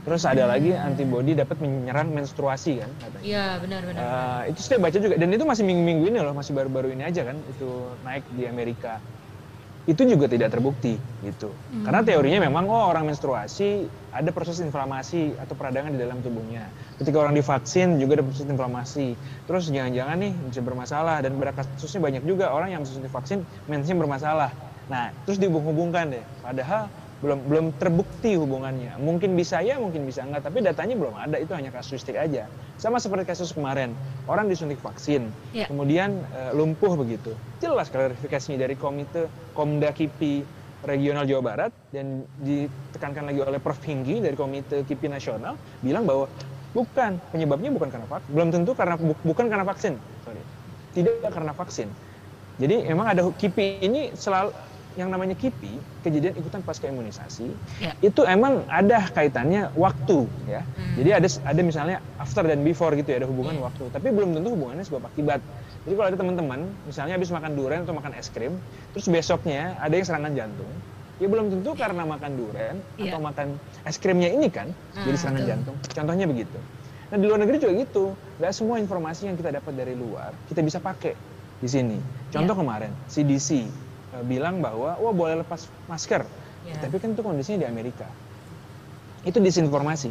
Terus 0.00 0.22
ada 0.24 0.48
lagi 0.48 0.72
antibodi 0.72 1.36
dapat 1.36 1.60
menyerang 1.60 2.10
menstruasi 2.16 2.80
kan 2.80 2.90
katanya. 3.04 3.24
Iya 3.24 3.46
benar 3.60 3.80
benar. 3.84 4.00
Uh, 4.00 4.42
itu 4.48 4.60
saya 4.64 4.78
baca 4.80 4.96
juga 4.96 5.14
dan 5.20 5.28
itu 5.28 5.44
masih 5.44 5.64
minggu-minggu 5.68 6.04
ini 6.08 6.18
loh, 6.24 6.32
masih 6.32 6.52
baru-baru 6.56 6.96
ini 6.96 7.04
aja 7.04 7.22
kan 7.28 7.36
itu 7.36 7.68
naik 8.04 8.24
di 8.32 8.48
Amerika 8.48 8.96
itu 9.88 10.04
juga 10.04 10.28
tidak 10.28 10.52
terbukti 10.52 11.00
gitu. 11.24 11.48
Hmm. 11.50 11.88
Karena 11.88 12.04
teorinya 12.04 12.46
memang 12.46 12.68
oh 12.68 12.92
orang 12.92 13.08
menstruasi 13.08 13.88
ada 14.12 14.28
proses 14.28 14.60
inflamasi 14.60 15.32
atau 15.40 15.56
peradangan 15.56 15.96
di 15.96 15.98
dalam 15.98 16.20
tubuhnya. 16.20 16.68
Ketika 17.00 17.16
orang 17.16 17.32
divaksin 17.32 17.96
juga 17.96 18.20
ada 18.20 18.24
proses 18.28 18.44
inflamasi. 18.44 19.16
Terus 19.48 19.72
jangan-jangan 19.72 20.16
nih 20.20 20.32
bisa 20.52 20.60
bermasalah 20.60 21.24
dan 21.24 21.32
pada 21.40 21.56
kasusnya 21.56 22.00
banyak 22.04 22.22
juga 22.28 22.52
orang 22.52 22.76
yang 22.76 22.82
divaksin 22.84 23.42
mensnya 23.66 23.96
bermasalah. 23.96 24.52
Nah, 24.92 25.10
terus 25.24 25.40
dihubung-hubungkan 25.40 26.12
deh. 26.12 26.24
Padahal 26.44 26.92
belum 27.20 27.38
belum 27.46 27.66
terbukti 27.76 28.32
hubungannya. 28.40 28.96
Mungkin 28.96 29.36
bisa 29.36 29.60
ya, 29.60 29.76
mungkin 29.76 30.08
bisa 30.08 30.24
enggak, 30.24 30.48
tapi 30.48 30.64
datanya 30.64 30.96
belum 30.96 31.12
ada. 31.12 31.36
Itu 31.36 31.52
hanya 31.52 31.68
kasuistik 31.68 32.16
aja. 32.16 32.48
Sama 32.80 32.96
seperti 32.96 33.28
kasus 33.28 33.52
kemarin, 33.52 33.92
orang 34.24 34.48
disuntik 34.48 34.80
vaksin, 34.80 35.28
ya. 35.52 35.68
kemudian 35.68 36.16
e, 36.32 36.40
lumpuh 36.56 36.96
begitu. 36.96 37.36
Jelas 37.60 37.92
klarifikasinya 37.92 38.64
dari 38.64 38.72
komite 38.72 39.28
Komda 39.52 39.92
KIPI 39.92 40.60
regional 40.88 41.28
Jawa 41.28 41.42
Barat 41.44 41.72
dan 41.92 42.24
ditekankan 42.40 43.28
lagi 43.28 43.40
oleh 43.44 43.60
Prof 43.60 43.76
Hinggi 43.84 44.24
dari 44.24 44.32
komite 44.32 44.88
KIPI 44.88 45.12
nasional 45.12 45.60
bilang 45.84 46.08
bahwa 46.08 46.24
bukan 46.72 47.20
penyebabnya 47.28 47.68
bukan 47.68 47.92
karena 47.92 48.08
vaksin, 48.08 48.30
belum 48.32 48.48
tentu 48.48 48.72
karena 48.72 48.96
bu, 48.96 49.12
bukan 49.28 49.46
karena 49.52 49.64
vaksin, 49.68 50.00
sorry, 50.24 50.40
tidak 50.96 51.28
karena 51.28 51.52
vaksin. 51.52 51.88
Jadi 52.56 52.88
memang 52.88 53.12
ada 53.12 53.28
KIPI 53.28 53.84
ini 53.84 54.02
selalu 54.16 54.56
yang 54.98 55.08
namanya 55.10 55.38
KIPI, 55.38 56.02
kejadian 56.02 56.34
ikutan 56.34 56.60
pasca 56.66 56.90
imunisasi, 56.90 57.54
ya. 57.78 57.94
itu 58.02 58.26
emang 58.26 58.66
ada 58.66 59.06
kaitannya 59.14 59.70
waktu 59.78 60.26
ya. 60.50 60.66
Hmm. 60.66 60.94
Jadi 60.98 61.10
ada 61.14 61.28
ada 61.46 61.60
misalnya 61.62 61.96
after 62.18 62.42
dan 62.42 62.66
before 62.66 62.90
gitu 62.98 63.14
ya, 63.14 63.22
ada 63.22 63.28
hubungan 63.30 63.58
ya. 63.58 63.62
waktu. 63.70 63.84
Tapi 63.94 64.08
belum 64.10 64.34
tentu 64.34 64.48
hubungannya 64.54 64.82
sebab 64.82 65.06
akibat. 65.06 65.38
Jadi 65.86 65.94
kalau 65.94 66.08
ada 66.10 66.18
teman-teman, 66.18 66.60
misalnya 66.90 67.14
habis 67.14 67.30
makan 67.30 67.50
durian 67.54 67.80
atau 67.86 67.94
makan 67.94 68.12
es 68.18 68.28
krim, 68.34 68.58
terus 68.92 69.06
besoknya 69.06 69.78
ada 69.78 69.94
yang 69.94 70.06
serangan 70.06 70.32
jantung, 70.34 70.72
ya 71.22 71.26
belum 71.30 71.46
tentu 71.54 71.70
karena 71.78 72.02
makan 72.04 72.30
durian 72.34 72.76
ya. 72.98 73.14
atau 73.14 73.20
makan 73.22 73.46
es 73.86 73.96
krimnya 73.96 74.28
ini 74.28 74.48
kan 74.50 74.68
hmm, 74.72 75.06
jadi 75.06 75.16
serangan 75.16 75.40
betul. 75.40 75.50
jantung. 75.54 75.76
Contohnya 75.94 76.26
begitu. 76.26 76.58
Nah 77.10 77.16
di 77.18 77.26
luar 77.26 77.40
negeri 77.42 77.56
juga 77.62 77.72
gitu, 77.78 78.04
nggak 78.42 78.52
semua 78.54 78.76
informasi 78.82 79.30
yang 79.30 79.36
kita 79.38 79.50
dapat 79.54 79.72
dari 79.74 79.94
luar 79.94 80.34
kita 80.50 80.60
bisa 80.66 80.82
pakai 80.82 81.14
di 81.60 81.68
sini. 81.68 81.98
Contoh 82.32 82.54
ya. 82.56 82.60
kemarin 82.60 82.90
CDC 83.06 83.68
uh, 84.14 84.24
bilang 84.26 84.58
bahwa 84.62 84.98
wah 84.98 85.14
boleh 85.14 85.42
lepas 85.42 85.66
masker, 85.86 86.22
yeah. 86.66 86.78
tapi 86.80 86.98
kan 86.98 87.14
itu 87.14 87.22
kondisinya 87.22 87.64
di 87.64 87.68
Amerika. 87.68 88.06
Itu 89.22 89.38
disinformasi. 89.38 90.10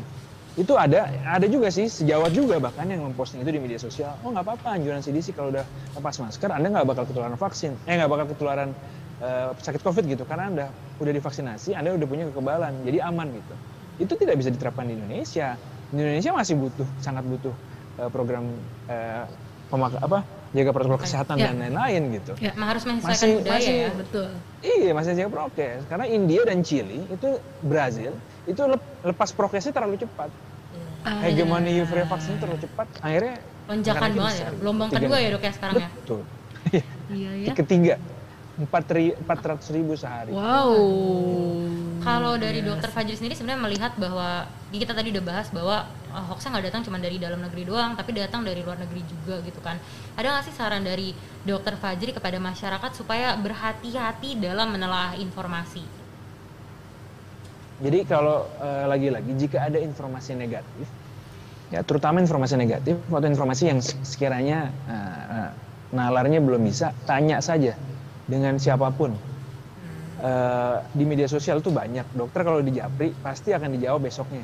Itu 0.60 0.76
ada 0.76 1.08
ada 1.24 1.48
juga 1.48 1.72
sih 1.72 1.88
sejawat 1.88 2.36
juga 2.36 2.60
bahkan 2.60 2.90
yang 2.90 3.06
memposting 3.06 3.40
itu 3.40 3.52
di 3.54 3.62
media 3.62 3.80
sosial. 3.80 4.18
Oh 4.26 4.34
nggak 4.34 4.44
apa-apa 4.44 4.76
anjuran 4.76 5.00
CDC 5.00 5.38
kalau 5.38 5.54
udah 5.54 5.64
lepas 5.96 6.16
masker, 6.20 6.50
anda 6.52 6.68
nggak 6.68 6.88
bakal 6.90 7.04
ketularan 7.08 7.38
vaksin, 7.40 7.78
eh 7.88 7.96
nggak 7.96 8.12
bakal 8.12 8.26
ketularan 8.34 8.70
uh, 9.24 9.56
sakit 9.56 9.82
COVID 9.86 10.04
gitu 10.10 10.24
karena 10.28 10.44
anda 10.52 10.66
udah 11.00 11.14
divaksinasi, 11.16 11.78
anda 11.78 11.96
udah 11.96 12.08
punya 12.10 12.28
kekebalan, 12.34 12.76
jadi 12.84 13.08
aman 13.08 13.32
gitu. 13.32 13.56
Itu 14.00 14.14
tidak 14.20 14.36
bisa 14.40 14.50
diterapkan 14.52 14.88
di 14.90 15.00
Indonesia. 15.00 15.56
Di 15.90 16.00
Indonesia 16.00 16.32
masih 16.36 16.56
butuh 16.60 16.88
sangat 17.00 17.24
butuh 17.24 17.56
uh, 18.04 18.10
program 18.12 18.52
uh, 18.92 19.24
pemak 19.70 19.96
apa 20.02 20.26
jaga 20.50 20.72
protokol 20.74 21.00
kesehatan 21.02 21.36
ya. 21.38 21.54
dan 21.54 21.56
lain-lain 21.62 22.02
gitu. 22.18 22.34
Ya, 22.42 22.52
harus 22.58 22.84
menyesuaikan 22.86 23.14
masih, 23.14 23.32
budaya 23.38 23.58
masih, 23.58 23.76
ya, 23.76 23.90
betul. 23.94 24.28
Iya, 24.66 24.92
masih 24.98 25.12
jaga 25.14 25.30
prokes. 25.30 25.82
Karena 25.86 26.06
India 26.10 26.42
dan 26.46 26.60
Chili 26.66 27.00
itu 27.06 27.30
Brazil 27.62 28.12
itu 28.50 28.62
lepas 29.06 29.30
prokesnya 29.34 29.72
terlalu 29.74 30.02
cepat. 30.02 30.30
Ah, 31.06 31.24
Hegemoni 31.24 31.80
ya. 31.80 31.88
free 31.88 32.04
vaksin 32.04 32.36
terlalu 32.44 32.60
cepat, 32.60 32.88
akhirnya 33.00 33.40
lonjakan 33.72 34.10
banget 34.20 34.36
ya. 34.36 34.50
Gelombang 34.52 34.90
kedua 34.92 35.18
ya 35.22 35.30
dok 35.32 35.44
ya 35.46 35.52
sekarang 35.56 35.76
betul. 35.80 35.86
ya. 35.86 35.90
Betul. 35.96 36.22
iya 37.18 37.32
ya. 37.40 37.54
Ketiga 37.56 37.94
empat 38.60 39.40
ratus 39.40 39.72
ribu 39.72 39.96
sehari. 39.96 40.36
Wow. 40.36 40.76
Kalau 42.00 42.40
dari 42.40 42.64
dokter 42.64 42.92
Fajri 42.92 43.16
sendiri 43.16 43.36
sebenarnya 43.36 43.60
melihat 43.60 43.92
bahwa 44.00 44.48
kita 44.72 44.96
tadi 44.96 45.12
udah 45.12 45.24
bahas 45.24 45.48
bahwa 45.52 45.84
uh, 46.16 46.26
hoaxnya 46.32 46.56
nggak 46.56 46.66
datang 46.72 46.82
cuma 46.88 47.00
dari 47.00 47.20
dalam 47.20 47.40
negeri 47.44 47.68
doang, 47.68 47.96
tapi 47.96 48.16
datang 48.16 48.44
dari 48.44 48.64
luar 48.64 48.80
negeri 48.80 49.04
juga 49.04 49.44
gitu 49.44 49.60
kan. 49.60 49.80
Ada 50.16 50.28
nggak 50.32 50.44
sih 50.48 50.56
saran 50.56 50.84
dari 50.84 51.12
dokter 51.44 51.76
Fajri 51.76 52.16
kepada 52.16 52.40
masyarakat 52.40 52.92
supaya 52.96 53.36
berhati-hati 53.40 54.40
dalam 54.40 54.72
menelaah 54.72 55.16
informasi? 55.20 55.84
Jadi 57.80 58.00
kalau 58.08 58.48
uh, 58.60 58.86
lagi-lagi 58.92 59.32
jika 59.40 59.72
ada 59.72 59.80
informasi 59.80 60.36
negatif, 60.36 60.88
ya 61.72 61.80
terutama 61.84 62.20
informasi 62.20 62.60
negatif 62.60 62.96
atau 63.08 63.28
informasi 63.28 63.64
yang 63.72 63.80
sekiranya 63.84 64.72
uh, 64.88 65.24
uh, 65.32 65.50
nalarnya 65.96 66.44
belum 66.44 66.64
bisa, 66.64 66.92
tanya 67.08 67.40
saja 67.44 67.76
dengan 68.30 68.62
siapa 68.62 68.94
pun. 68.94 69.12
Uh, 70.20 70.84
di 70.92 71.08
media 71.08 71.26
sosial 71.32 71.64
tuh 71.64 71.72
banyak. 71.72 72.04
Dokter 72.12 72.44
kalau 72.44 72.60
di 72.60 72.76
Japri 72.76 73.16
pasti 73.24 73.56
akan 73.56 73.80
dijawab 73.80 74.04
besoknya. 74.04 74.44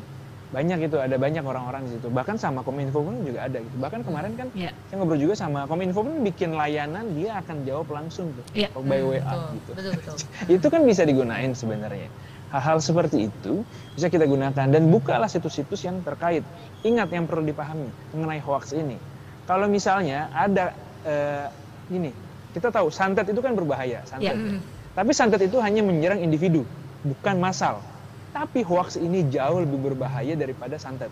Banyak 0.55 0.87
itu 0.87 0.95
ada 0.95 1.19
banyak 1.19 1.43
orang-orang 1.43 1.83
di 1.83 1.99
situ. 1.99 2.07
Bahkan 2.07 2.39
sama 2.39 2.63
kominfo 2.63 3.03
pun 3.03 3.27
juga 3.27 3.43
ada 3.43 3.59
gitu. 3.59 3.75
Bahkan 3.75 4.07
kemarin 4.07 4.39
kan 4.39 4.47
yeah. 4.55 4.71
saya 4.87 5.03
ngobrol 5.03 5.19
juga 5.19 5.35
sama 5.35 5.67
kominfo 5.67 5.99
pun 5.99 6.23
bikin 6.23 6.55
layanan 6.55 7.11
dia 7.11 7.43
akan 7.43 7.67
jawab 7.67 7.91
langsung 7.91 8.31
tuh. 8.31 8.45
Yeah. 8.55 8.71
by 8.71 9.03
hmm, 9.03 9.09
wa 9.09 9.15
betul, 9.19 9.43
gitu. 9.51 9.71
Betul, 9.75 9.91
betul. 9.99 10.15
itu 10.55 10.67
kan 10.71 10.81
bisa 10.87 11.01
digunain 11.03 11.51
sebenarnya. 11.51 12.07
Hal-hal 12.55 12.79
seperti 12.79 13.27
itu 13.27 13.67
bisa 13.99 14.07
kita 14.07 14.23
gunakan 14.23 14.67
dan 14.71 14.83
bukalah 14.87 15.27
situs-situs 15.27 15.83
yang 15.83 15.99
terkait. 16.07 16.47
Ingat 16.87 17.11
yang 17.11 17.27
perlu 17.27 17.43
dipahami 17.43 17.91
mengenai 18.15 18.39
hoax 18.39 18.71
ini. 18.71 18.95
Kalau 19.43 19.67
misalnya 19.67 20.31
ada 20.31 20.71
uh, 21.03 21.51
ini 21.91 22.15
kita 22.55 22.71
tahu 22.71 22.87
santet 22.87 23.27
itu 23.27 23.43
kan 23.43 23.51
berbahaya, 23.51 23.99
santet. 24.07 24.31
Yeah. 24.31 24.63
Tapi 24.95 25.11
santet 25.11 25.43
itu 25.43 25.59
hanya 25.59 25.83
menyerang 25.83 26.23
individu, 26.23 26.63
bukan 27.03 27.35
massal. 27.35 27.83
Tapi 28.31 28.63
hoax 28.63 28.95
ini 28.95 29.27
jauh 29.27 29.59
lebih 29.59 29.91
berbahaya 29.91 30.39
daripada 30.39 30.79
santet. 30.79 31.11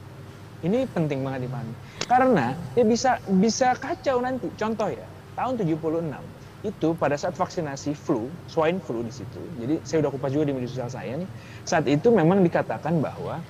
Ini 0.64 0.88
penting 0.96 1.28
banget 1.28 1.52
dipahami. 1.52 1.76
Karena 2.08 2.56
ya 2.80 2.88
bisa 2.88 3.20
bisa 3.28 3.76
kacau 3.76 4.24
nanti. 4.24 4.48
Contoh 4.56 4.88
ya, 4.88 5.04
tahun 5.36 5.60
76 5.60 6.08
itu 6.64 6.96
pada 6.96 7.20
saat 7.20 7.36
vaksinasi 7.36 7.92
flu, 7.92 8.32
swine 8.48 8.80
flu 8.80 9.04
di 9.04 9.12
situ. 9.12 9.44
Jadi 9.60 9.84
saya 9.84 10.08
udah 10.08 10.12
kupas 10.16 10.32
juga 10.32 10.48
di 10.48 10.56
media 10.56 10.72
sosial 10.72 10.88
saya 10.88 11.20
nih. 11.20 11.28
Saat 11.68 11.92
itu 11.92 12.08
memang 12.08 12.40
dikatakan 12.40 13.04
bahwa 13.04 13.44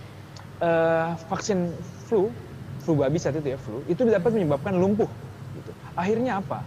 uh, 0.57 1.13
vaksin 1.29 1.69
flu, 2.09 2.33
flu 2.81 2.97
babi 2.97 3.21
saat 3.21 3.37
itu 3.37 3.53
ya 3.53 3.59
flu, 3.61 3.85
itu 3.85 4.01
dapat 4.09 4.33
menyebabkan 4.33 4.73
lumpuh. 4.81 5.09
Gitu. 5.53 5.71
Akhirnya 5.93 6.41
apa? 6.41 6.65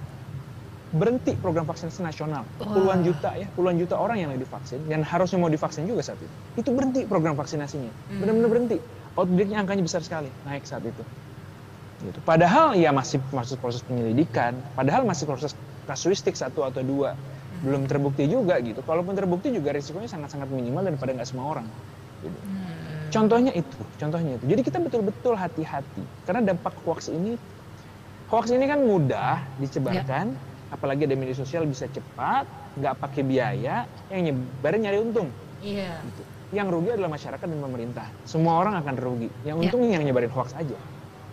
Berhenti 0.97 1.37
program 1.37 1.69
vaksinasi 1.69 2.01
nasional. 2.01 2.43
Puluhan 2.59 3.05
juta 3.05 3.37
ya, 3.37 3.47
puluhan 3.53 3.77
juta 3.77 4.01
orang 4.01 4.17
yang 4.25 4.29
lagi 4.33 4.43
divaksin 4.49 4.81
dan 4.89 5.05
harusnya 5.05 5.37
mau 5.37 5.53
divaksin 5.53 5.85
juga 5.85 6.03
saat 6.03 6.19
itu. 6.19 6.35
Itu 6.57 6.73
berhenti 6.73 7.05
program 7.05 7.37
vaksinasinya. 7.37 7.93
Hmm. 7.93 8.21
Benar-benar 8.25 8.49
berhenti. 8.51 8.77
Outbreaknya 9.17 9.57
angkanya 9.61 9.85
besar 9.85 10.01
sekali, 10.05 10.29
naik 10.45 10.65
saat 10.65 10.85
itu. 10.85 11.03
Gitu. 12.05 12.19
Padahal 12.25 12.77
ya 12.77 12.93
masih 12.93 13.21
masih 13.33 13.57
proses 13.57 13.81
penyelidikan, 13.85 14.57
padahal 14.77 15.09
masih 15.09 15.25
proses 15.25 15.57
kasuistik 15.89 16.37
satu 16.37 16.65
atau 16.65 16.85
dua, 16.85 17.17
belum 17.65 17.89
terbukti 17.89 18.29
juga 18.29 18.61
gitu. 18.61 18.85
Kalaupun 18.85 19.17
terbukti 19.17 19.53
juga 19.53 19.73
risikonya 19.73 20.09
sangat-sangat 20.09 20.49
minimal 20.53 20.93
daripada 20.93 21.17
nggak 21.17 21.29
semua 21.29 21.57
orang. 21.57 21.67
Gitu. 22.21 22.37
Hmm. 22.37 23.09
Contohnya 23.09 23.53
itu, 23.57 23.81
contohnya 23.97 24.37
itu. 24.37 24.45
Jadi 24.45 24.61
kita 24.61 24.79
betul-betul 24.83 25.33
hati-hati 25.39 26.05
karena 26.29 26.53
dampak 26.53 26.77
hoax 26.85 27.09
ini, 27.09 27.41
hoax 28.29 28.53
ini 28.53 28.65
kan 28.69 28.85
mudah 28.85 29.41
dicebarkan. 29.57 30.37
Ya 30.37 30.56
apalagi 30.77 31.09
ada 31.09 31.17
media 31.17 31.33
sosial 31.33 31.65
bisa 31.65 31.89
cepat 31.89 32.45
nggak 32.77 32.95
pakai 33.01 33.25
biaya 33.25 33.89
yang 34.13 34.31
nyebarin 34.31 34.81
nyari 34.85 34.99
untung. 35.01 35.29
Iya. 35.65 35.97
Gitu. 36.05 36.23
yang 36.55 36.71
rugi 36.71 36.95
adalah 36.95 37.11
masyarakat 37.11 37.43
dan 37.43 37.59
pemerintah. 37.59 38.07
Semua 38.23 38.63
orang 38.63 38.79
akan 38.79 38.95
rugi. 39.03 39.27
Yang 39.43 39.67
untung 39.67 39.83
ya. 39.83 39.99
yang 39.99 40.07
nyebarin 40.07 40.31
hoax 40.31 40.55
aja. 40.55 40.79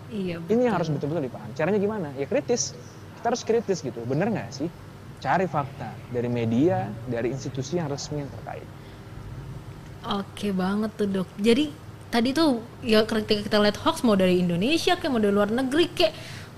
Iya 0.09 0.41
betul. 0.41 0.51
ini 0.57 0.61
yang 0.65 0.75
harus 0.77 0.89
betul-betul 0.89 1.25
dipaham 1.25 1.49
caranya 1.53 1.79
gimana? 1.81 2.07
Ya 2.17 2.25
kritis. 2.25 2.73
Kita 3.21 3.29
harus 3.29 3.45
kritis 3.45 3.85
gitu. 3.85 4.01
Bener 4.09 4.33
nggak 4.33 4.49
sih? 4.49 4.69
Cari 5.21 5.45
fakta 5.45 5.93
dari 6.09 6.29
media 6.31 6.89
dari 7.05 7.29
institusi 7.29 7.77
yang 7.77 7.93
resmi 7.93 8.25
yang 8.25 8.31
terkait. 8.41 8.65
Oke 10.03 10.49
banget 10.49 10.91
tuh 10.97 11.07
dok. 11.07 11.29
Jadi 11.37 11.69
tadi 12.13 12.29
tuh 12.29 12.61
ya 12.85 13.01
ketika 13.05 13.41
kita 13.41 13.57
lihat 13.57 13.77
hoax 13.81 14.05
mau 14.05 14.13
dari 14.13 14.41
Indonesia 14.41 14.93
kayak 14.93 15.11
mau 15.13 15.21
dari 15.21 15.33
luar 15.33 15.49
negeri 15.49 15.89
kayak 15.89 16.13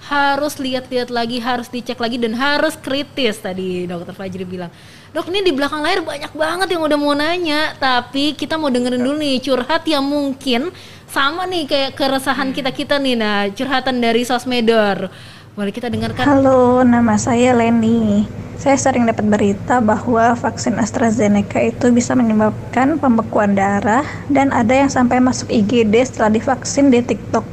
harus 0.06 0.62
lihat-lihat 0.62 1.10
lagi, 1.10 1.42
harus 1.42 1.66
dicek 1.66 1.98
lagi 1.98 2.22
dan 2.22 2.38
harus 2.38 2.78
kritis 2.78 3.42
tadi 3.42 3.90
dokter 3.90 4.14
Fajri 4.14 4.46
bilang. 4.46 4.70
Dok 5.18 5.34
ini 5.34 5.42
di 5.42 5.52
belakang 5.56 5.82
layar 5.82 6.06
banyak 6.06 6.30
banget 6.38 6.68
yang 6.78 6.86
udah 6.86 6.98
mau 7.00 7.18
nanya, 7.18 7.74
tapi 7.82 8.38
kita 8.38 8.60
mau 8.62 8.70
dengerin 8.70 9.02
dulu 9.02 9.18
nih 9.18 9.42
curhat 9.42 9.82
yang 9.90 10.06
mungkin 10.06 10.70
sama 11.10 11.50
nih 11.50 11.66
kayak 11.66 11.92
keresahan 11.98 12.54
kita-kita 12.54 13.02
nih. 13.02 13.16
Nah, 13.18 13.50
curhatan 13.50 13.98
dari 13.98 14.22
Sosmedor. 14.22 15.10
Boleh 15.56 15.72
kita 15.72 15.88
dengarkan? 15.88 16.28
Halo, 16.28 16.84
nama 16.84 17.16
saya 17.16 17.56
Leni. 17.56 18.28
Saya 18.60 18.76
sering 18.76 19.08
dapat 19.08 19.24
berita 19.26 19.80
bahwa 19.80 20.36
vaksin 20.36 20.76
AstraZeneca 20.78 21.64
itu 21.64 21.92
bisa 21.96 22.12
menyebabkan 22.12 23.00
pembekuan 23.00 23.56
darah 23.56 24.04
dan 24.28 24.52
ada 24.52 24.76
yang 24.76 24.92
sampai 24.92 25.24
masuk 25.24 25.48
IGD 25.48 25.96
setelah 26.04 26.32
divaksin 26.36 26.92
di 26.92 27.00
TikTok. 27.00 27.48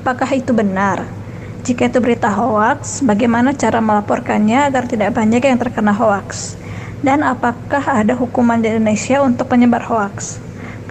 Apakah 0.00 0.28
itu 0.36 0.52
benar? 0.56 1.23
Jika 1.64 1.88
itu 1.88 1.96
berita 1.96 2.28
hoaks, 2.28 3.00
bagaimana 3.08 3.56
cara 3.56 3.80
melaporkannya 3.80 4.68
agar 4.68 4.84
tidak 4.84 5.16
banyak 5.16 5.40
yang 5.40 5.56
terkena 5.56 5.96
hoaks? 5.96 6.60
Dan 7.00 7.24
apakah 7.24 7.80
ada 7.80 8.12
hukuman 8.12 8.60
di 8.60 8.68
Indonesia 8.68 9.24
untuk 9.24 9.48
penyebar 9.48 9.80
hoaks? 9.80 10.36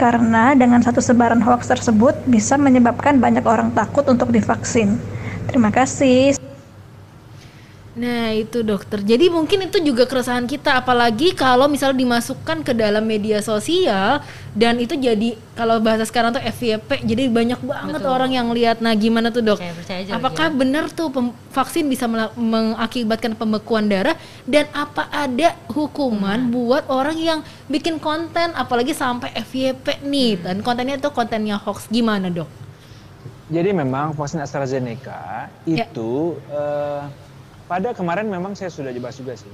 Karena 0.02 0.58
dengan 0.58 0.82
satu 0.82 0.98
sebaran 0.98 1.46
hoaks 1.46 1.70
tersebut 1.70 2.18
bisa 2.26 2.58
menyebabkan 2.58 3.22
banyak 3.22 3.46
orang 3.46 3.70
takut 3.78 4.02
untuk 4.10 4.34
divaksin. 4.34 4.98
Terima 5.46 5.70
kasih. 5.70 6.34
Nah 7.94 8.34
itu 8.34 8.66
dokter. 8.66 8.98
Jadi 9.00 9.30
mungkin 9.30 9.64
itu 9.64 9.78
juga 9.78 10.10
keresahan 10.10 10.50
kita, 10.50 10.82
apalagi 10.82 11.30
kalau 11.32 11.70
misalnya 11.70 12.02
dimasukkan 12.02 12.66
ke 12.66 12.74
dalam 12.74 13.06
media 13.06 13.38
sosial 13.40 14.18
dan 14.52 14.82
itu 14.82 14.98
jadi 14.98 15.38
kalau 15.54 15.78
bahasa 15.78 16.02
sekarang 16.02 16.34
tuh 16.34 16.42
FYP, 16.42 17.06
jadi 17.06 17.30
banyak 17.30 17.62
banget 17.62 18.02
Betul. 18.02 18.10
orang 18.10 18.34
yang 18.34 18.50
lihat. 18.50 18.82
Nah 18.82 18.98
gimana 18.98 19.30
tuh 19.30 19.46
dok? 19.46 19.62
Percaya- 19.62 19.78
percaya 19.78 20.00
aja 20.02 20.12
Apakah 20.12 20.48
ya. 20.50 20.56
benar 20.56 20.86
tuh 20.90 21.14
pem- 21.14 21.38
vaksin 21.54 21.86
bisa 21.86 22.10
mengakibatkan 22.34 23.34
pembekuan 23.34 23.86
darah 23.86 24.18
dan 24.44 24.66
apa 24.74 25.06
ada 25.08 25.54
hukuman 25.70 26.40
Hmm. 26.40 26.50
buat 26.50 26.90
orang 26.90 27.14
yang 27.16 27.40
bikin 27.68 28.02
konten, 28.02 28.58
apalagi 28.58 28.92
sampai 28.92 29.38
FYP 29.38 30.02
nih 30.02 30.32
Hmm. 30.34 30.44
dan 30.44 30.56
kontennya 30.60 30.98
itu 30.98 31.10
kontennya 31.10 31.56
hoax 31.56 31.86
gimana 31.88 32.34
dok? 32.34 32.50
Jadi 33.46 33.70
memang 33.70 34.18
vaksin 34.18 34.42
AstraZeneca 34.42 35.46
Ya. 35.62 35.86
itu 35.86 36.42
eh, 36.50 37.02
pada 37.74 37.90
kemarin 37.90 38.30
memang 38.30 38.54
saya 38.54 38.70
sudah 38.70 38.94
bahas 39.02 39.18
juga 39.18 39.34
sih. 39.34 39.50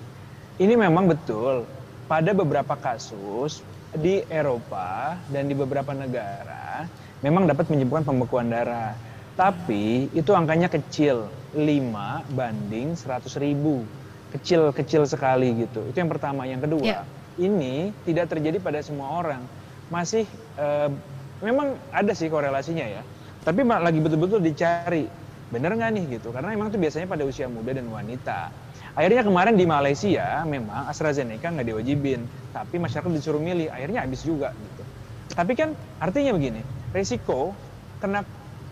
Ini 0.59 0.75
memang 0.75 1.07
betul 1.07 1.63
pada 2.11 2.35
beberapa 2.35 2.75
kasus 2.75 3.63
di 3.95 4.19
Eropa 4.27 5.15
dan 5.31 5.47
di 5.47 5.55
beberapa 5.55 5.95
negara 5.95 6.83
memang 7.23 7.47
dapat 7.47 7.71
menyebabkan 7.71 8.03
pembekuan 8.03 8.51
darah. 8.51 8.91
Tapi 9.39 10.11
itu 10.11 10.35
angkanya 10.35 10.67
kecil, 10.67 11.31
5 11.55 12.35
banding 12.35 12.91
100 12.91 13.39
ribu. 13.39 13.87
Kecil-kecil 14.35 15.07
sekali 15.07 15.63
gitu. 15.63 15.87
Itu 15.87 16.03
yang 16.03 16.11
pertama. 16.11 16.43
Yang 16.43 16.67
kedua, 16.67 16.83
Ya. 16.83 17.07
ini 17.39 17.95
tidak 18.03 18.35
terjadi 18.35 18.59
pada 18.59 18.83
semua 18.83 19.15
orang. 19.15 19.39
Masih 19.87 20.27
eh, 20.59 20.91
memang 21.39 21.79
ada 21.95 22.11
sih 22.11 22.27
korelasinya 22.27 22.83
ya. 22.83 23.01
Tapi 23.47 23.63
lagi 23.63 24.03
betul-betul 24.03 24.43
dicari 24.43 25.07
bener 25.49 25.73
nggak 25.75 25.91
nih 25.97 26.05
gitu? 26.17 26.29
Karena 26.29 26.53
memang 26.53 26.69
itu 26.69 26.77
biasanya 26.77 27.09
pada 27.09 27.25
usia 27.25 27.49
muda 27.49 27.73
dan 27.73 27.89
wanita. 27.89 28.53
Akhirnya 28.93 29.25
kemarin 29.25 29.57
di 29.57 29.65
Malaysia 29.65 30.45
memang 30.45 30.87
AstraZeneca 30.89 31.49
nggak 31.49 31.67
diwajibin. 31.67 32.29
Tapi 32.53 32.77
masyarakat 32.77 33.09
disuruh 33.13 33.41
milih 33.41 33.69
akhirnya 33.69 34.05
habis 34.05 34.21
juga 34.21 34.53
gitu. 34.61 34.85
Tapi 35.33 35.53
kan 35.53 35.77
artinya 36.01 36.33
begini 36.37 36.65
resiko 36.93 37.57
kena 38.01 38.25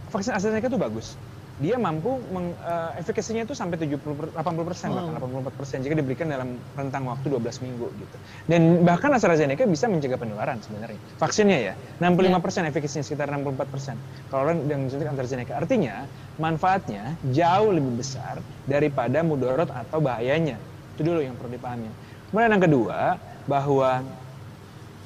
vaksin 0.10 0.34
AstraZeneca 0.34 0.70
itu 0.72 0.80
bagus 0.80 1.18
dia 1.58 1.76
mampu 1.82 2.22
meng, 2.30 2.54
eh, 2.54 3.02
efikasinya 3.02 3.42
itu 3.42 3.58
sampai 3.58 3.82
70 3.82 4.14
per- 4.14 4.30
80 4.30 4.62
persen 4.70 4.94
bahkan 4.94 5.18
84 5.18 5.54
persen. 5.58 5.78
Jika 5.82 5.98
diberikan 5.98 6.30
dalam 6.30 6.62
rentang 6.78 7.10
waktu 7.10 7.34
12 7.34 7.58
minggu 7.66 7.98
gitu. 7.98 8.18
Dan 8.46 8.86
bahkan 8.86 9.10
AstraZeneca 9.18 9.66
bisa 9.66 9.90
mencegah 9.90 10.22
penularan 10.22 10.62
sebenarnya 10.62 11.02
vaksinnya 11.18 11.58
ya. 11.58 11.74
65 11.98 12.38
persen 12.46 12.62
efikasinya 12.70 13.02
sekitar 13.02 13.26
64 13.34 13.68
persen. 13.74 13.96
Kalau 14.30 14.42
orang 14.46 14.70
yang 14.70 14.86
disuntik 14.86 15.10
AstraZeneca 15.10 15.58
artinya 15.58 16.06
manfaatnya 16.38 17.18
jauh 17.26 17.74
lebih 17.74 17.98
besar 17.98 18.46
daripada 18.70 19.26
mudorot 19.26 19.74
atau 19.74 19.98
bahayanya. 19.98 20.62
Itu 20.94 21.02
dulu 21.10 21.26
yang 21.26 21.42
perlu 21.42 21.58
dipahami. 21.58 21.98
Kemudian 22.30 22.54
yang 22.54 22.64
kedua 22.64 23.18
bahwa 23.50 24.06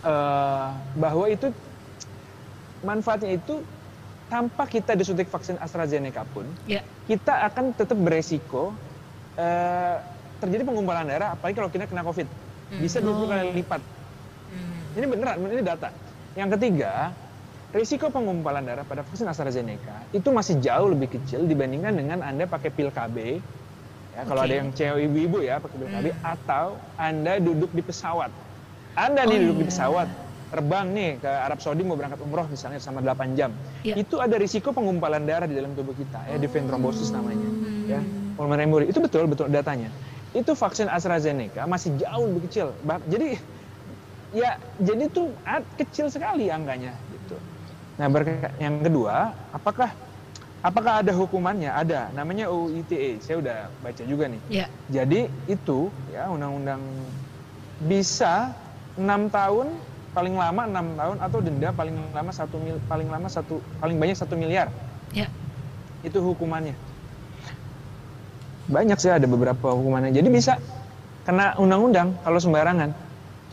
eh, 0.03 0.69
bahwa 0.99 1.25
itu 1.31 1.47
manfaatnya 2.81 3.37
itu 3.37 3.63
tanpa 4.31 4.63
kita 4.63 4.95
disuntik 4.95 5.27
vaksin 5.27 5.59
AstraZeneca 5.59 6.23
pun 6.25 6.47
Ya. 6.63 6.79
kita 7.03 7.43
akan 7.45 7.75
tetap 7.75 7.99
beresiko 7.99 8.71
eh, 9.35 9.95
terjadi 10.39 10.63
penggumpalan 10.63 11.03
darah 11.05 11.35
apalagi 11.35 11.53
kalau 11.53 11.67
kita 11.67 11.83
kena 11.83 11.99
COVID 12.01 12.27
bisa 12.73 13.03
20 13.03 13.27
kali 13.27 13.51
lipat 13.53 13.83
Hmm. 14.51 14.99
ini 14.99 15.05
beneran 15.05 15.35
ini 15.45 15.63
data 15.63 15.95
yang 16.33 16.47
ketiga 16.49 17.15
risiko 17.71 18.07
penggumpalan 18.07 18.59
darah 18.61 18.83
pada 18.83 18.99
vaksin 19.01 19.23
AstraZeneca 19.23 20.11
itu 20.11 20.27
masih 20.27 20.59
jauh 20.59 20.91
lebih 20.91 21.07
kecil 21.09 21.43
dibandingkan 21.43 21.91
dengan 21.91 22.19
anda 22.19 22.43
pakai 22.45 22.67
pil 22.67 22.87
KB 22.87 23.39
ya 24.11 24.21
kalau 24.27 24.43
Oke. 24.43 24.47
ada 24.47 24.55
yang 24.57 24.69
cewek 24.69 25.07
ibu-ibu 25.07 25.39
ya 25.39 25.55
pakai 25.57 25.75
pil 25.77 25.87
KB 25.89 26.05
Hmm. 26.09 26.23
atau 26.25 26.65
anda 26.95 27.33
duduk 27.37 27.71
di 27.71 27.79
pesawat 27.79 28.31
anda 28.93 29.23
nih 29.23 29.37
Oh, 29.37 29.41
duduk 29.41 29.55
di 29.55 29.63
iya. 29.63 29.71
pesawat 29.71 30.07
terbang 30.51 30.91
nih 30.91 31.11
ke 31.23 31.31
Arab 31.31 31.63
Saudi 31.63 31.87
mau 31.87 31.95
berangkat 31.95 32.19
umroh 32.19 32.43
misalnya 32.51 32.83
sama 32.83 32.99
8 32.99 33.39
jam. 33.39 33.55
Iya. 33.81 33.95
itu 33.95 34.19
ada 34.19 34.35
risiko 34.35 34.75
penggumpalan 34.75 35.23
darah 35.23 35.47
di 35.47 35.55
dalam 35.55 35.71
tubuh 35.71 35.95
kita 35.95 36.27
ya 36.27 36.35
di 36.35 36.45
vein 36.45 36.67
thrombosis 36.67 37.09
namanya 37.09 37.47
Hmm. 37.47 37.87
ya 37.87 37.99
pulmonary 38.35 38.67
embolia 38.67 38.87
itu 38.91 38.99
betul 38.99 39.31
betul 39.31 39.47
datanya. 39.47 39.95
Itu 40.35 40.55
vaksin 40.55 40.91
AstraZeneca 40.91 41.63
masih 41.67 41.95
jauh 41.95 42.27
lebih 42.27 42.51
kecil. 42.51 42.75
Jadi 43.07 43.39
ya 44.31 44.59
jadi 44.79 45.07
tuh 45.07 45.35
ad- 45.43 45.67
kecil 45.75 46.11
sekali 46.11 46.51
angkanya 46.51 46.99
gitu. 47.07 47.39
Nah 47.99 48.07
yang 48.59 48.83
kedua 48.83 49.31
apakah 49.51 49.91
apakah 50.63 51.03
ada 51.03 51.11
hukumannya? 51.11 51.71
Ada 51.71 52.11
namanya 52.15 52.47
UU 52.47 52.79
ITE 52.83 53.19
saya 53.19 53.39
udah 53.39 53.57
baca 53.79 54.03
juga 54.03 54.27
nih. 54.27 54.41
Ya. 54.47 54.67
jadi 54.87 55.31
itu 55.47 55.91
ya 56.07 56.27
undang-undang 56.31 57.11
bisa 57.81 58.55
enam 58.95 59.27
tahun 59.27 59.90
paling 60.11 60.35
lama 60.35 60.61
enam 60.67 60.85
tahun 60.95 61.17
atau 61.23 61.39
denda 61.39 61.69
paling 61.71 61.95
lama 62.11 62.31
satu 62.31 62.59
mil 62.59 62.77
paling 62.85 63.07
lama 63.07 63.27
satu 63.27 63.63
paling 63.79 63.95
banyak 63.95 64.17
satu 64.17 64.35
miliar. 64.35 64.67
Ya. 65.11 65.27
itu 66.01 66.17
hukumannya. 66.17 66.73
Banyak 68.65 68.97
sih 68.97 69.11
ada 69.11 69.27
beberapa 69.27 69.69
hukumannya. 69.75 70.09
Jadi 70.09 70.27
bisa 70.31 70.57
kena 71.27 71.53
undang-undang 71.59 72.17
kalau 72.23 72.39
sembarangan. 72.41 72.89